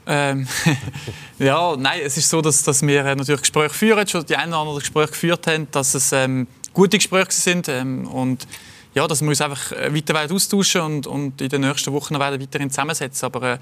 Ähm, 0.05 0.45
ja, 1.39 1.73
nein, 1.77 2.01
es 2.03 2.17
ist 2.17 2.29
so, 2.29 2.41
dass, 2.41 2.63
dass 2.63 2.81
wir 2.81 3.05
äh, 3.05 3.15
natürlich 3.15 3.43
Gespräche 3.43 3.73
führen, 3.73 4.05
schon 4.05 4.25
die 4.25 4.35
einen 4.35 4.51
oder 4.51 4.59
anderen 4.59 4.79
Gespräche 4.79 5.11
geführt 5.11 5.47
haben, 5.47 5.69
dass 5.71 5.93
es 5.93 6.11
ähm, 6.11 6.47
gute 6.73 6.97
Gespräche 6.97 7.31
sind 7.31 7.69
ähm, 7.69 8.05
und 8.09 8.45
ja, 8.93 9.07
dass 9.07 9.21
wir 9.21 9.29
uns 9.29 9.41
einfach 9.41 9.71
äh, 9.71 9.93
weiter 9.93 10.33
austauschen 10.33 10.81
und, 10.81 11.07
und 11.07 11.41
in 11.41 11.49
den 11.49 11.61
nächsten 11.61 11.91
Wochen 11.93 12.19
werden 12.19 12.39
weiterhin 12.41 12.69
zusammensetzen. 12.69 13.25
Aber 13.25 13.53
äh, 13.53 13.57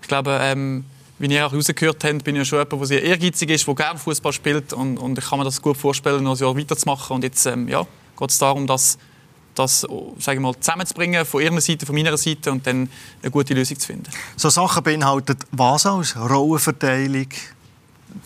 ich 0.00 0.08
glaube, 0.08 0.38
ähm, 0.42 0.84
wie 1.18 1.26
ihr 1.26 1.46
auch 1.46 1.52
rausgehört 1.52 2.02
habt, 2.02 2.24
bin 2.24 2.36
ich 2.36 2.40
ja 2.40 2.44
schon 2.44 2.58
jemand, 2.58 2.80
der 2.80 2.86
sehr 2.86 3.02
ehrgeizig 3.02 3.50
ist, 3.50 3.66
der 3.66 3.74
gerne 3.74 3.98
Fußball 3.98 4.32
spielt 4.32 4.72
und, 4.72 4.96
und 4.96 5.18
ich 5.18 5.28
kann 5.28 5.38
mir 5.38 5.44
das 5.44 5.60
gut 5.60 5.76
vorstellen, 5.76 6.24
noch 6.24 6.36
ein 6.36 6.42
Jahr 6.42 6.56
weiterzumachen. 6.56 7.16
Und 7.16 7.24
jetzt 7.24 7.44
ähm, 7.46 7.68
ja, 7.68 7.86
geht 8.18 8.30
es 8.30 8.38
darum, 8.38 8.66
dass 8.66 8.98
das 9.54 9.86
sagen 10.18 10.42
mal, 10.42 10.54
zusammenzubringen, 10.58 11.24
von 11.26 11.42
ihrer 11.42 11.60
Seite, 11.60 11.84
von 11.84 11.94
meiner 11.94 12.16
Seite 12.16 12.50
und 12.52 12.66
dann 12.66 12.88
eine 13.20 13.30
gute 13.30 13.52
Lösung 13.52 13.78
zu 13.78 13.86
finden. 13.86 14.10
So 14.36 14.48
Sachen 14.48 14.82
beinhalten 14.82 15.36
was 15.52 15.86
aus? 15.86 16.16
Rollenverteilung, 16.16 17.28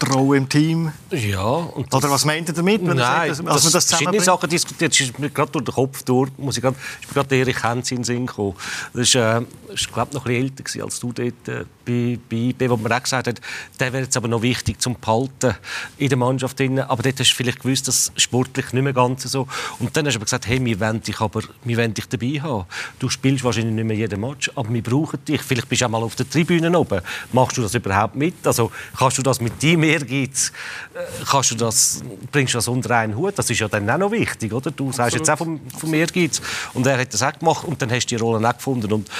die 0.00 0.06
Rolle 0.10 0.38
im 0.38 0.48
Team? 0.48 0.92
Ja. 1.10 1.42
Und 1.42 1.92
Oder 1.94 2.10
was 2.10 2.24
meint 2.24 2.48
ihr 2.48 2.54
damit? 2.54 2.86
Wenn 2.86 2.96
Nein, 2.96 3.28
dass, 3.28 3.42
dass 3.42 3.62
das, 3.62 3.72
das 3.72 3.84
verschiedene 3.86 4.20
Sachen 4.20 4.48
diskutiert. 4.48 4.98
ist 4.98 5.18
mir 5.18 5.30
gerade 5.30 5.52
durch 5.52 5.64
den 5.64 5.74
Kopf 5.74 6.02
durch. 6.02 6.30
Muss 6.36 6.56
ich 6.56 6.62
grad, 6.62 6.74
ist 6.74 7.08
mir 7.08 7.14
gerade 7.14 7.36
Erich 7.36 7.62
Henz 7.62 7.90
in 7.90 7.98
den 7.98 8.04
Sinn 8.04 8.26
gekommen. 8.26 8.54
Das 8.92 9.14
war, 9.14 9.40
äh, 9.40 9.74
ist, 9.74 9.92
glaube 9.92 10.14
noch 10.14 10.26
ein 10.26 10.42
bisschen 10.42 10.74
älter 10.74 10.84
als 10.84 11.00
du 11.00 11.12
dort 11.12 11.48
äh, 11.48 11.64
bei, 11.84 12.18
bei 12.28 12.36
IB, 12.36 12.70
wo 12.70 12.76
man 12.76 12.92
auch 12.92 13.02
gesagt 13.02 13.28
hat, 13.28 13.40
der 13.78 13.92
wäre 13.92 14.04
jetzt 14.04 14.16
aber 14.16 14.28
noch 14.28 14.42
wichtig 14.42 14.80
zum 14.80 14.96
Behalten 14.96 15.54
in 15.98 16.08
der 16.08 16.18
Mannschaft. 16.18 16.58
Drin. 16.58 16.78
Aber 16.78 17.02
dort 17.02 17.18
hast 17.20 17.30
du 17.30 17.34
vielleicht 17.34 17.60
gewusst, 17.60 17.88
dass 17.88 18.12
sportlich 18.16 18.72
nicht 18.72 18.82
mehr 18.82 18.92
ganz 18.92 19.22
so. 19.24 19.46
Und 19.78 19.96
dann 19.96 20.06
hast 20.06 20.14
du 20.14 20.18
aber 20.18 20.24
gesagt, 20.24 20.46
hey, 20.46 20.64
wir 20.64 20.80
wollen 20.80 21.02
dich, 21.02 21.20
aber, 21.20 21.42
wir 21.64 21.76
wollen 21.76 21.94
dich 21.94 22.08
dabei 22.08 22.40
haben. 22.40 22.66
Du 22.98 23.08
spielst 23.08 23.44
wahrscheinlich 23.44 23.74
nicht 23.74 23.84
mehr 23.84 23.96
jeden 23.96 24.20
Match, 24.20 24.50
aber 24.54 24.72
wir 24.72 24.82
brauchen 24.82 25.24
dich. 25.24 25.42
Vielleicht 25.42 25.68
bist 25.68 25.82
du 25.82 25.86
auch 25.86 25.90
mal 25.90 26.02
auf 26.02 26.16
der 26.16 26.28
Tribüne 26.28 26.76
oben. 26.78 27.00
Machst 27.32 27.56
du 27.56 27.62
das 27.62 27.74
überhaupt 27.74 28.14
mit? 28.14 28.34
Also 28.46 28.70
kannst 28.96 29.18
du 29.18 29.22
das 29.22 29.40
mit 29.40 29.62
deinem 29.80 29.90
Ehrgeiz, 29.90 30.52
äh, 30.94 31.24
kannst 31.28 31.50
du 31.50 31.54
das, 31.54 32.02
bringst 32.32 32.54
du 32.54 32.58
das 32.58 32.68
unter 32.68 32.96
einen 32.96 33.16
Hut? 33.16 33.38
Das 33.38 33.50
ist 33.50 33.58
ja 33.58 33.68
dann 33.68 33.88
auch 33.90 33.98
noch 33.98 34.10
wichtig, 34.10 34.52
oder? 34.52 34.70
Du 34.70 34.88
Absolut. 34.88 34.94
sagst 34.94 35.16
jetzt 35.16 35.30
auch 35.30 35.38
vom, 35.38 35.60
vom 35.78 35.94
Ehrgeiz. 35.94 36.40
Und 36.72 36.86
er 36.86 36.98
hat 36.98 37.12
das 37.12 37.22
auch 37.22 37.32
gemacht 37.32 37.64
und 37.64 37.80
dann 37.80 37.90
hast 37.90 38.06
du 38.06 38.16
die 38.16 38.22
Rolle 38.22 38.48
auch 38.48 38.54
gefunden. 38.54 38.92
Und 38.92 39.10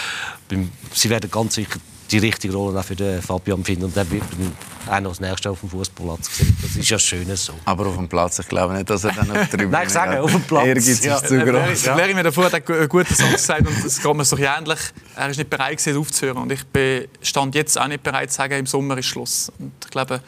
sie 0.92 1.10
werden 1.10 1.30
ganz 1.30 1.54
sicher 1.54 1.78
die 2.10 2.18
richtige 2.18 2.54
Rolle 2.54 2.78
auch 2.78 2.84
für 2.84 2.96
den 2.96 3.22
Fabian 3.22 3.64
finden. 3.64 3.84
Und 3.84 3.96
dann 3.96 4.10
wird 4.10 4.22
man 4.38 4.52
auch 4.88 5.00
noch 5.00 5.10
das 5.10 5.20
nächste 5.20 5.50
auf 5.50 5.60
dem 5.60 5.70
Fußballplatz 5.70 6.28
gesehen. 6.28 6.56
Das 6.60 6.76
ist 6.76 6.88
ja 6.88 6.98
schön 6.98 7.36
so. 7.36 7.54
Aber 7.64 7.86
auf 7.86 7.96
dem 7.96 8.08
Platz, 8.08 8.38
ich 8.38 8.48
glaube 8.48 8.74
nicht, 8.74 8.88
dass 8.90 9.04
er 9.04 9.12
dann 9.12 9.30
auf 9.30 9.48
der 9.48 9.66
Nein, 9.68 9.86
ich 9.86 9.92
sage, 9.92 10.22
auf 10.22 10.30
dem 10.30 10.42
Platz. 10.42 10.66
Ehrgeiz 10.66 11.04
ja. 11.04 11.16
ist 11.16 11.28
zu 11.28 11.38
groß. 11.38 11.84
Ja. 11.86 11.96
Larry 11.96 12.14
mir 12.14 12.22
davor 12.22 12.44
hat 12.44 12.54
einen 12.54 12.88
guten 12.88 13.14
Satz 13.14 13.32
gesagt 13.32 13.66
und 13.66 13.84
es 13.84 14.02
geht 14.02 14.14
mir 14.14 14.24
so 14.24 14.36
ähnlich. 14.36 14.78
Er 15.16 15.28
ist 15.30 15.38
nicht 15.38 15.50
bereit 15.50 15.80
aufzuhören 15.96 16.38
und 16.38 16.52
ich 16.52 16.64
bin, 16.66 17.06
stand 17.22 17.54
jetzt 17.54 17.78
auch 17.78 17.88
nicht 17.88 18.02
bereit 18.02 18.30
zu 18.30 18.36
sagen, 18.36 18.58
im 18.58 18.66
Sommer 18.66 18.98
ist 18.98 19.06
Schluss. 19.06 19.50
Und 19.58 19.72
ich 19.84 19.90
glaube, 19.90 20.20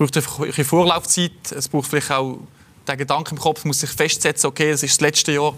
braucht 0.00 0.16
einfach 0.16 0.40
eine 0.40 0.64
Vorlaufzeit, 0.64 1.52
es 1.54 1.68
braucht 1.68 1.90
vielleicht 1.90 2.10
auch 2.10 2.38
der 2.86 2.96
Gedanke 2.96 3.32
im 3.32 3.38
Kopf 3.38 3.66
muss 3.66 3.80
sich 3.80 3.90
festsetzen, 3.90 4.48
okay, 4.48 4.70
es 4.70 4.82
ist 4.82 4.94
das 4.94 5.00
letzte 5.02 5.32
Jahr 5.32 5.54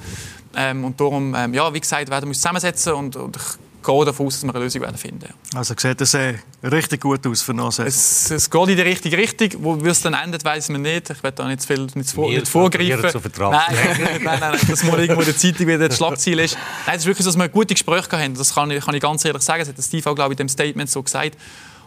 ähm, 0.56 0.84
und 0.84 1.00
darum, 1.00 1.32
ähm, 1.36 1.54
ja, 1.54 1.72
wie 1.72 1.80
gesagt, 1.80 2.10
werden 2.10 2.24
wir 2.24 2.30
uns 2.30 2.38
zusammensetzen 2.38 2.92
und, 2.92 3.14
und 3.14 3.36
ich 3.36 3.42
gehe 3.86 4.04
davon 4.04 4.26
aus, 4.26 4.34
dass 4.34 4.42
wir 4.42 4.54
eine 4.54 4.64
Lösung 4.64 4.82
werden 4.82 4.96
finden 4.96 5.28
Also 5.54 5.74
sieht 5.76 6.00
das 6.00 6.14
äh, 6.14 6.34
richtig 6.64 7.02
gut 7.02 7.24
aus 7.24 7.42
für 7.42 7.54
Nase. 7.54 7.84
Es, 7.84 8.32
es 8.32 8.50
geht 8.50 8.68
in 8.68 8.76
die 8.76 8.82
richtige 8.82 9.16
Richtung. 9.16 9.50
Wo 9.58 9.74
es 9.76 10.00
dann 10.00 10.14
endet, 10.14 10.44
weiß 10.44 10.68
man 10.70 10.82
nicht. 10.82 11.10
Ich 11.10 11.22
werde 11.22 11.36
da 11.36 11.48
nicht 11.48 11.62
zu 11.62 11.66
viel 11.68 11.86
nicht, 11.94 12.10
vor, 12.10 12.30
nicht 12.30 12.48
vorgreifen. 12.48 13.02
Nein, 13.38 13.60
nein, 13.70 14.20
nein, 14.22 14.40
nein, 14.40 14.58
das 14.68 14.84
muss 14.84 14.98
irgendwo 14.98 15.20
in 15.20 15.26
der 15.26 15.36
Zeitung 15.36 15.66
wieder 15.66 15.88
das 15.88 15.96
Schlagziel 15.96 16.38
ist. 16.38 16.56
Nein, 16.86 16.96
es 16.96 17.02
ist 17.02 17.06
wirklich, 17.06 17.26
dass 17.26 17.36
wir 17.36 17.48
gute 17.48 17.74
Gespräche 17.74 18.18
haben. 18.18 18.34
Das 18.34 18.54
kann 18.54 18.70
ich, 18.70 18.84
kann 18.84 18.94
ich 18.94 19.02
ganz 19.02 19.24
ehrlich 19.24 19.42
sagen. 19.42 19.60
Das 19.60 19.68
hat 19.68 19.84
Steve 19.84 20.10
auch, 20.10 20.14
glaube 20.14 20.34
ich, 20.34 20.38
in 20.38 20.46
dem 20.46 20.48
Statement 20.48 20.90
so 20.90 21.02
gesagt. 21.02 21.36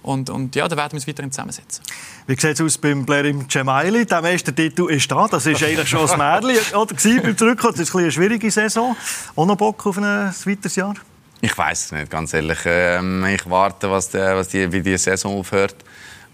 Und, 0.06 0.30
und 0.30 0.56
ja, 0.56 0.68
da 0.68 0.78
werden 0.78 0.92
wir 0.92 0.98
uns 0.98 1.08
weiterhin 1.08 1.32
zusammensetzen. 1.32 1.84
Wie 2.28 2.40
sieht 2.40 2.52
es 2.52 2.62
aus 2.62 2.78
beim 2.78 3.06
im 3.08 3.50
Cemaili? 3.50 4.06
Der 4.06 4.22
Meistertitel 4.22 4.88
ist 4.92 5.12
da. 5.12 5.28
Das 5.28 5.48
ist 5.48 5.64
eigentlich 5.64 5.90
schon 5.90 6.08
ein 6.08 6.18
Märchen 6.20 6.76
oder, 6.76 6.94
beim 6.94 7.36
Zurückkommen. 7.36 7.74
Das 7.74 7.90
ist 7.90 7.96
eine 7.96 8.12
schwierige 8.12 8.52
Saison. 8.52 8.96
Auch 9.36 9.46
noch 9.48 9.58
Bock 9.58 9.84
auf 9.88 9.98
ein 9.98 10.04
weiteres 10.04 10.76
Jahr? 10.76 10.94
Ich 11.42 11.58
weiß 11.58 11.86
es 11.86 11.92
nicht, 11.92 12.12
ganz 12.12 12.36
ehrlich. 12.36 12.60
Ähm, 12.66 13.26
ich 13.26 13.50
warte, 13.50 13.90
was 13.90 14.10
die, 14.10 14.20
was 14.20 14.50
die, 14.50 14.72
wie 14.72 14.82
die 14.82 14.96
Saison 14.98 15.40
aufhört. 15.40 15.76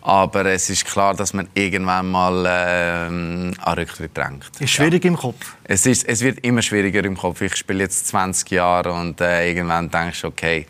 Aber 0.02 0.46
es 0.48 0.70
ist 0.70 0.84
klar, 0.84 1.14
dass 1.14 1.34
man 1.34 1.48
irgendwann 1.54 2.12
mal 2.12 2.46
ähm, 2.46 3.54
an 3.58 3.74
Rücktritt 3.74 4.18
drängt. 4.18 4.52
Ist 4.60 4.72
schwierig 4.72 5.06
ja. 5.06 5.12
im 5.12 5.16
Kopf? 5.16 5.56
Es, 5.64 5.86
ist, 5.86 6.06
es 6.08 6.22
wird 6.22 6.40
immer 6.40 6.62
schwieriger 6.62 7.06
im 7.06 7.16
Kopf. 7.16 7.40
Ich 7.40 7.56
spiele 7.56 7.84
jetzt 7.84 8.08
20 8.08 8.52
Jahre 8.52 8.92
und 8.92 9.22
äh, 9.22 9.48
irgendwann 9.48 9.90
denkst 9.90 10.22
du, 10.22 10.28
okay, 10.28 10.66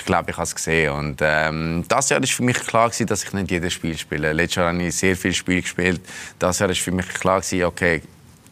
ich 0.00 0.06
glaube, 0.06 0.30
ich 0.30 0.36
habe 0.36 0.44
es 0.44 0.54
gesehen. 0.54 0.92
Und 0.92 1.18
ähm, 1.20 1.84
das 1.86 2.08
Jahr 2.08 2.20
war 2.20 2.26
für 2.26 2.42
mich 2.42 2.58
klar, 2.58 2.88
gewesen, 2.88 3.06
dass 3.06 3.22
ich 3.22 3.32
nicht 3.32 3.50
jedes 3.50 3.72
Spiel 3.72 3.96
spiele. 3.96 4.32
Letztes 4.32 4.56
Jahr 4.56 4.72
habe 4.72 4.82
ich 4.82 4.96
sehr 4.96 5.16
viele 5.16 5.34
Spiele 5.34 5.62
gespielt. 5.62 6.00
Das 6.38 6.58
Jahr 6.58 6.68
war 6.68 6.74
für 6.76 6.92
mich 6.92 7.08
klar, 7.08 7.40
gewesen, 7.40 7.64
okay, 7.64 8.02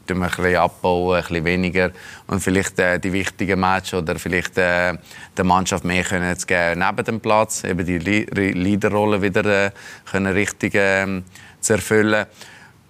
tun 0.06 0.18
wir 0.18 0.26
ein 0.26 0.30
bisschen 0.30 0.56
abbauen, 0.56 1.16
ein 1.16 1.22
bisschen 1.22 1.44
weniger 1.44 1.90
und 2.26 2.40
vielleicht 2.40 2.78
äh, 2.78 2.98
die 2.98 3.12
wichtigen 3.12 3.60
Matches 3.60 3.94
oder 3.94 4.18
vielleicht 4.18 4.56
äh, 4.56 4.94
der 5.36 5.44
Mannschaft 5.44 5.84
mehr 5.84 6.02
können 6.02 6.36
zu 6.38 6.46
geben 6.46 6.80
neben 6.80 7.04
dem 7.04 7.20
Platz, 7.20 7.64
eben 7.64 7.84
die 7.84 7.98
Leaderrolle 7.98 9.20
wieder 9.20 9.66
äh, 9.66 9.70
können 10.10 10.32
richtig 10.32 10.74
äh, 10.74 11.22
zu 11.60 11.74
erfüllen. 11.74 12.26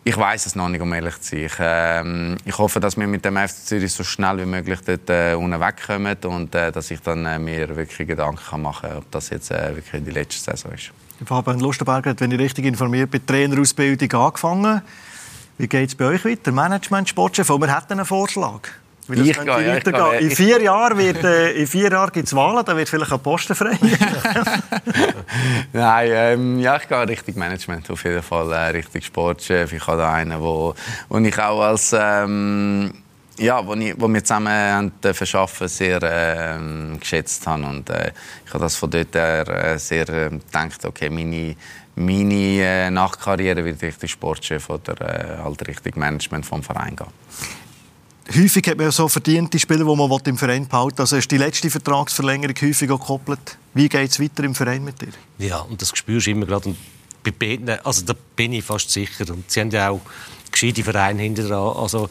Ich 0.09 0.16
weiß 0.16 0.46
es 0.46 0.54
noch 0.54 0.70
nicht, 0.70 0.80
um 0.80 0.90
ehrlich 0.94 1.20
zu 1.20 1.36
sein. 1.36 1.44
Ich, 1.44 1.59
äh, 1.61 2.48
ich 2.48 2.56
hoffe, 2.56 2.80
dass 2.80 2.96
wir 2.96 3.06
mit 3.06 3.26
dem 3.26 3.36
FC 3.36 3.66
Zürich 3.66 3.92
so 3.92 4.02
schnell 4.02 4.38
wie 4.38 4.46
möglich 4.46 4.78
dort 4.86 5.11
äh, 5.11 5.34
unten 5.34 5.61
wegkommen 5.61 6.16
und 6.24 6.54
äh, 6.54 6.72
dass 6.72 6.90
ich 6.90 7.00
dann 7.02 7.26
äh, 7.26 7.38
mir 7.38 7.76
wirklich 7.76 8.09
Gedanken 8.09 8.62
machen 8.62 8.88
kann, 8.88 8.96
ob 8.96 9.11
das 9.11 9.28
jetzt 9.28 9.50
äh, 9.50 9.76
wirklich 9.76 10.02
die 10.02 10.11
letzte 10.11 10.50
Saison 10.50 10.72
ist. 10.72 10.92
Fabian 11.26 11.61
Lustenberger 11.61 12.09
hat, 12.12 12.22
wenn 12.22 12.30
ich 12.30 12.38
richtig 12.38 12.64
informiert 12.64 13.11
bin, 13.11 13.26
Trainerausbildung 13.26 14.11
angefangen. 14.18 14.80
Wie 15.59 15.68
geht 15.68 15.90
es 15.90 15.94
bei 15.94 16.06
euch 16.06 16.24
weiter? 16.24 16.52
Management, 16.52 17.11
Sportchef, 17.11 17.50
wir 17.50 17.76
hätten 17.76 17.92
einen 17.92 18.06
Vorschlag. 18.06 18.61
Wie 19.09 19.30
ich 19.30 19.38
gehe, 19.38 19.46
ja, 19.46 19.76
ich 19.76 19.84
gehe. 19.84 20.18
In 20.18 20.30
vier 20.30 20.61
Jahren 20.61 20.98
wird, 20.98 21.24
äh, 21.24 21.52
in 21.52 21.66
vier 21.66 21.90
Jahren 21.90 22.12
gibt 22.12 22.26
es 22.26 22.36
Wahlen, 22.36 22.64
dann 22.64 22.76
wird 22.76 22.90
vielleicht 22.90 23.12
ein 23.12 23.20
Posten 23.20 23.54
frei. 23.54 23.78
Nein, 25.72 26.11
ähm, 26.12 26.59
ja, 26.59 26.76
ich 26.76 26.86
gehe 26.86 27.09
Richtung 27.09 27.38
Management, 27.38 27.90
auf 27.90 28.04
jeden 28.04 28.22
Fall 28.22 28.52
äh, 28.52 28.68
Richtung 28.68 29.00
Sportchef. 29.00 29.72
Ich 29.72 29.86
habe 29.86 29.96
da 29.98 30.12
einen, 30.12 30.38
wo, 30.40 30.74
wo 31.09 31.18
ich 31.18 31.38
auch 31.38 31.62
als 31.62 31.94
ähm, 31.98 32.92
ja, 33.38 33.64
wo, 33.66 33.74
ich, 33.74 33.94
wo 33.98 34.09
wir 34.09 34.22
zusammen 34.22 34.48
haben, 34.48 34.92
äh, 35.02 35.14
verschaffen 35.14 35.68
sehr 35.68 36.02
äh, 36.02 36.98
geschätzt 36.98 37.46
haben 37.46 37.64
und 37.64 37.88
äh, 37.88 38.12
ich 38.44 38.52
habe 38.52 38.64
das 38.64 38.76
von 38.76 38.90
dort 38.90 39.14
her 39.14 39.48
äh, 39.48 39.78
sehr 39.78 40.09
äh, 40.09 40.28
gedacht, 40.28 40.84
okay, 40.84 41.09
meine 41.09 41.56
meine 41.94 42.34
äh, 42.34 42.90
Nachkarriere 42.90 43.64
wird 43.64 43.82
Richtung 43.82 44.09
Sportchef 44.09 44.70
oder 44.70 45.00
äh, 45.00 45.42
halt 45.42 45.66
Richtung 45.66 45.92
Management 45.96 46.46
vom 46.46 46.62
Verein 46.62 46.94
gehen 46.94 47.09
häufig 48.34 48.66
hat 48.66 48.76
man 48.76 48.86
ja 48.86 48.92
so 48.92 49.08
verdiente 49.08 49.58
Spieler, 49.58 49.84
die 49.84 49.96
man 49.96 50.20
im 50.24 50.38
Verein 50.38 50.66
behalten 50.66 51.00
Also 51.00 51.16
ist 51.16 51.30
die 51.30 51.38
letzte 51.38 51.70
Vertragsverlängerung 51.70 52.56
häufig 52.60 52.90
auch 52.90 53.00
gekoppelt. 53.00 53.58
Wie 53.74 53.88
geht 53.88 54.10
es 54.10 54.20
weiter 54.20 54.44
im 54.44 54.54
Verein 54.54 54.84
mit 54.84 55.00
dir? 55.00 55.08
Ja, 55.38 55.60
und 55.60 55.80
das 55.80 55.90
spürst 55.94 56.26
du 56.26 56.30
immer 56.30 56.46
gerade. 56.46 56.74
bei 57.22 57.30
beiden, 57.30 57.68
also 57.84 58.04
da 58.04 58.14
bin 58.36 58.52
ich 58.52 58.64
fast 58.64 58.90
sicher. 58.90 59.24
Und 59.32 59.50
sie 59.50 59.60
haben 59.60 59.70
ja 59.70 59.90
auch 59.90 60.00
gescheite 60.50 60.82
Vereine 60.82 61.22
hinter 61.22 61.44
dran. 61.44 61.76
Also, 61.76 62.08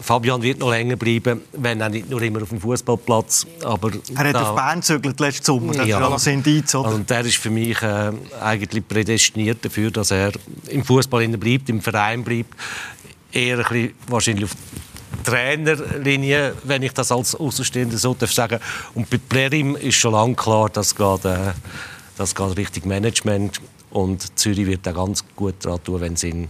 Fabian 0.00 0.40
wird 0.40 0.58
noch 0.58 0.70
länger 0.70 0.96
bleiben, 0.96 1.42
wenn 1.52 1.82
auch 1.82 1.90
nicht 1.90 2.08
nur 2.08 2.22
immer 2.22 2.42
auf 2.42 2.48
dem 2.48 2.60
Fußballplatz. 2.60 3.46
Aber 3.62 3.90
er 4.14 4.24
hat 4.24 4.34
da, 4.34 4.50
auf 4.50 4.56
Bern 4.56 4.80
gezögert 4.80 5.20
letzten 5.20 5.44
Sommer, 5.44 5.74
das 5.74 5.86
ja, 5.86 5.98
ist 5.98 6.04
alles 6.04 6.26
Indiz, 6.26 6.74
oder? 6.74 6.94
Und 6.94 7.10
er 7.10 7.20
ist 7.20 7.36
für 7.36 7.50
mich 7.50 7.80
äh, 7.82 8.12
eigentlich 8.40 8.86
prädestiniert 8.86 9.62
dafür, 9.62 9.90
dass 9.90 10.10
er 10.10 10.32
im 10.68 10.84
Fußball 10.84 11.28
bleibt, 11.28 11.68
im 11.68 11.82
Verein 11.82 12.24
bleibt. 12.24 12.54
Eher 13.32 13.58
ein 13.58 13.64
bisschen 13.64 13.94
wahrscheinlich 14.08 14.44
auf 14.44 14.56
Trainerlinie, 15.22 16.54
wenn 16.64 16.82
ich 16.82 16.92
das 16.92 17.12
als 17.12 17.34
Außenstehender 17.34 17.98
so 17.98 18.14
darf 18.14 18.32
sagen. 18.32 18.60
Und 18.94 19.08
bei 19.10 19.18
Plerim 19.18 19.76
ist 19.76 19.96
schon 19.96 20.12
lange 20.12 20.34
klar, 20.34 20.68
dass 20.68 20.94
geht, 20.94 21.24
äh, 21.24 21.52
das 22.16 22.34
geht 22.34 22.56
Richtung 22.56 22.88
Management 22.88 23.60
und 23.90 24.38
Zürich 24.38 24.66
wird 24.66 24.86
da 24.86 24.92
ganz 24.92 25.24
gut 25.36 25.54
daran 25.60 25.82
tun, 25.82 26.00
wenn 26.00 26.16
sie 26.16 26.30
ihn 26.30 26.48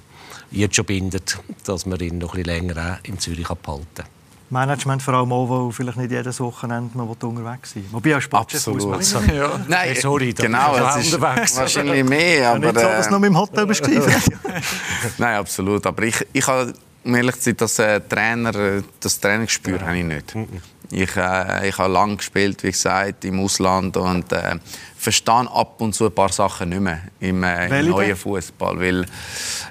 jetzt 0.51 0.77
schon 0.77 0.85
bindet, 0.85 1.39
dass 1.65 1.87
man 1.87 1.99
ihn 2.01 2.19
noch 2.19 2.35
ein 2.35 2.43
bisschen 2.43 2.67
länger 2.69 2.99
in 3.05 3.19
Zürich 3.19 3.49
behalten 3.49 3.87
kann. 3.95 4.07
Management 4.51 5.01
vor 5.01 5.15
allem 5.15 5.33
auch, 5.33 5.49
weil 5.49 5.73
vielleicht 5.73 5.97
nicht 5.97 6.11
jedes 6.11 6.41
Wochenende 6.41 6.91
man 6.99 7.09
unterwegs 7.09 7.73
sein 7.73 7.85
Wobei 7.93 8.17
auch 8.17 8.21
Sportchef 8.21 8.67
muss 8.67 9.15
man. 9.15 9.35
Ja. 9.35 9.61
Nein, 9.69 9.97
sorry, 10.01 10.33
genau, 10.33 10.77
es 10.77 11.07
ist 11.07 11.15
unterwegs. 11.15 11.57
wahrscheinlich 11.57 12.05
mehr. 12.05 12.51
Aber, 12.51 12.67
ja, 12.67 12.73
nicht 12.73 12.81
so, 12.81 12.87
dass 12.89 13.07
du 13.07 13.13
noch 13.13 13.21
mit 13.21 13.29
dem 13.31 13.39
Hotel 13.39 13.67
bist. 13.67 13.89
Nein, 15.19 15.37
absolut. 15.37 15.87
Aber 15.87 16.03
ich, 16.03 16.27
ich 16.33 16.47
habe 16.47 16.75
um 17.05 17.15
ehrlich 17.15 17.37
zu 17.37 17.43
sein, 17.43 17.57
das, 17.57 17.79
äh, 17.79 18.01
Trainer, 18.01 18.55
äh, 18.55 18.83
das 19.01 19.21
Trainingsgespür 19.21 19.79
ja. 19.79 19.87
habe 19.87 19.99
ich 19.99 20.05
nicht. 20.05 20.35
Mhm. 20.35 20.49
Ich, 20.93 21.17
äh, 21.17 21.69
ich 21.69 21.79
habe 21.79 21.93
lange 21.93 22.17
gespielt, 22.17 22.63
wie 22.65 22.73
gesagt, 22.73 23.25
im 23.25 23.39
Ausland 23.41 23.97
und 23.97 24.33
äh, 24.33 24.57
verstehe 24.97 25.49
ab 25.51 25.81
und 25.81 25.95
zu 25.95 26.07
ein 26.07 26.13
paar 26.13 26.33
Sachen 26.33 26.71
nicht 26.71 26.81
mehr 26.81 27.01
im, 27.21 27.43
äh, 27.45 27.81
im 27.81 27.91
neuen 27.91 28.17
Fußball, 28.17 28.79
weil 28.81 29.07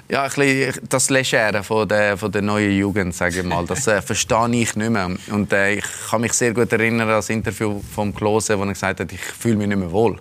ja, 0.08 0.24
ein 0.24 0.30
bisschen 0.30 0.88
das 0.88 1.10
Legere 1.10 1.62
von 1.62 1.86
der, 1.86 2.16
von 2.16 2.32
der 2.32 2.42
neuen 2.42 2.72
Jugend, 2.72 3.14
sage 3.14 3.40
ich 3.40 3.46
mal, 3.46 3.66
das 3.66 3.86
äh, 3.86 4.00
verstehe 4.02 4.48
ich 4.52 4.74
nicht 4.74 4.90
mehr. 4.90 5.10
Und 5.30 5.52
äh, 5.52 5.74
ich 5.74 5.84
kann 6.08 6.22
mich 6.22 6.32
sehr 6.32 6.54
gut 6.54 6.72
erinnern 6.72 7.02
an 7.08 7.16
das 7.16 7.28
Interview 7.28 7.80
von 7.94 8.14
Klose, 8.14 8.58
wo 8.58 8.62
er 8.62 8.72
gesagt 8.72 9.00
hat, 9.00 9.12
ich 9.12 9.20
fühle 9.20 9.56
mich 9.56 9.68
nicht 9.68 9.78
mehr 9.78 9.92
wohl 9.92 10.18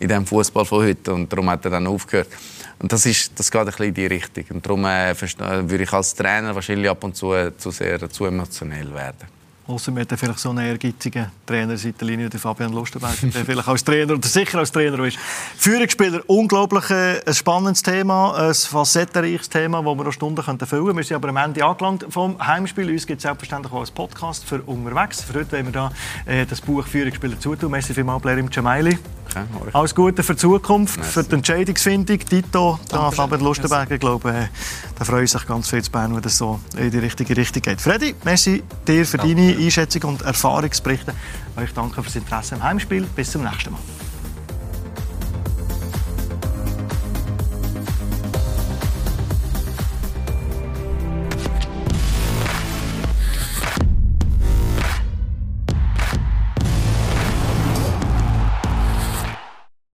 in 0.00 0.08
dem 0.08 0.26
Fußball 0.26 0.64
von 0.64 0.84
heute 0.84 1.12
und 1.12 1.30
darum 1.30 1.50
hat 1.50 1.64
er 1.66 1.72
dann 1.72 1.86
aufgehört. 1.86 2.28
Und 2.80 2.92
das, 2.92 3.04
ist, 3.04 3.38
das 3.38 3.50
geht 3.50 3.60
ein 3.60 3.66
bisschen 3.66 3.86
in 3.86 3.94
die 3.94 4.06
Richtung. 4.06 4.44
Und 4.50 4.66
darum 4.66 4.84
äh, 4.86 5.14
würde 5.70 5.84
ich 5.84 5.92
als 5.92 6.14
Trainer 6.14 6.54
wahrscheinlich 6.54 6.88
ab 6.88 7.04
und 7.04 7.14
zu, 7.14 7.34
äh, 7.34 7.56
zu 7.56 7.70
sehr 7.70 8.08
zu 8.08 8.24
emotionell 8.24 8.92
werden. 8.94 9.39
Außer 9.70 9.94
wir 9.94 10.04
vielleicht 10.04 10.40
so 10.40 10.50
einen 10.50 10.66
ehrgeizigen 10.66 11.26
Trainer 11.46 11.76
Seitenlinie, 11.76 12.28
der 12.28 12.40
Fabian 12.40 12.72
Lustenberg, 12.72 13.14
der 13.20 13.44
vielleicht 13.44 13.68
als 13.68 13.84
Trainer 13.84 14.14
oder 14.14 14.26
sicher 14.26 14.58
als 14.58 14.72
Trainer 14.72 14.98
ist. 15.04 15.16
Führungsspieler, 15.56 16.22
unglaublich 16.26 16.90
äh, 16.90 17.20
ein 17.24 17.34
spannendes 17.34 17.80
Thema, 17.80 18.34
ein 18.34 18.52
facettenreiches 18.52 19.48
Thema, 19.48 19.80
das 19.80 19.96
wir 19.96 20.04
noch 20.04 20.12
Stunden 20.12 20.42
füllen 20.42 20.86
können. 20.86 20.96
Wir 20.96 21.04
sind 21.04 21.14
aber 21.14 21.28
am 21.28 21.36
Ende 21.36 21.64
angelangt 21.64 22.04
vom 22.08 22.44
Heimspiel. 22.44 22.90
Uns 22.90 23.06
gibt 23.06 23.18
es 23.18 23.22
selbstverständlich 23.22 23.72
auch 23.72 23.84
einen 23.84 23.94
Podcast 23.94 24.44
für 24.44 24.60
unterwegs. 24.62 25.22
Für 25.22 25.38
heute 25.38 25.52
wollen 25.52 25.66
wir 25.66 25.72
da, 25.72 25.92
äh, 26.26 26.44
das 26.46 26.60
Buch 26.60 26.84
Führungsspieler 26.84 27.38
zutun. 27.38 27.70
Merci 27.70 27.94
vielmals, 27.94 28.22
Blair 28.22 28.38
im 28.38 28.50
Jamaili. 28.50 28.98
Okay, 29.30 29.44
Alles 29.72 29.94
Gute 29.94 30.24
für 30.24 30.32
die 30.32 30.40
Zukunft, 30.40 30.96
Merci. 30.96 31.12
für 31.12 31.22
die 31.22 31.34
Entscheidungsfindung. 31.36 32.18
Tito, 32.18 32.80
da 32.88 33.12
Fabian 33.12 33.40
Lustenberg, 33.40 33.88
ich 33.92 34.00
glaube, 34.00 34.30
äh, 34.30 34.46
da 34.98 35.04
freuen 35.04 35.26
sich 35.26 35.46
ganz 35.46 35.70
viel 35.70 35.82
zu 35.82 35.90
Bern, 35.90 36.14
wenn 36.14 36.22
das 36.22 36.36
so 36.36 36.58
in 36.76 36.90
die 36.90 36.98
richtige 36.98 37.36
Richtung 37.36 37.62
geht. 37.62 37.80
Freddy, 37.80 38.14
merci 38.24 38.62
dir 38.86 39.06
für 39.06 39.18
Danke. 39.18 39.36
deine 39.36 39.52
Einschätzung 39.64 40.02
und 40.04 40.22
Erfahrungsberichte. 40.22 41.14
Ich 41.62 41.72
danke 41.72 42.02
fürs 42.02 42.16
Interesse 42.16 42.54
am 42.54 42.62
Heimspiel. 42.62 43.02
Bis 43.14 43.30
zum 43.30 43.42
nächsten 43.42 43.72
Mal. 43.72 43.80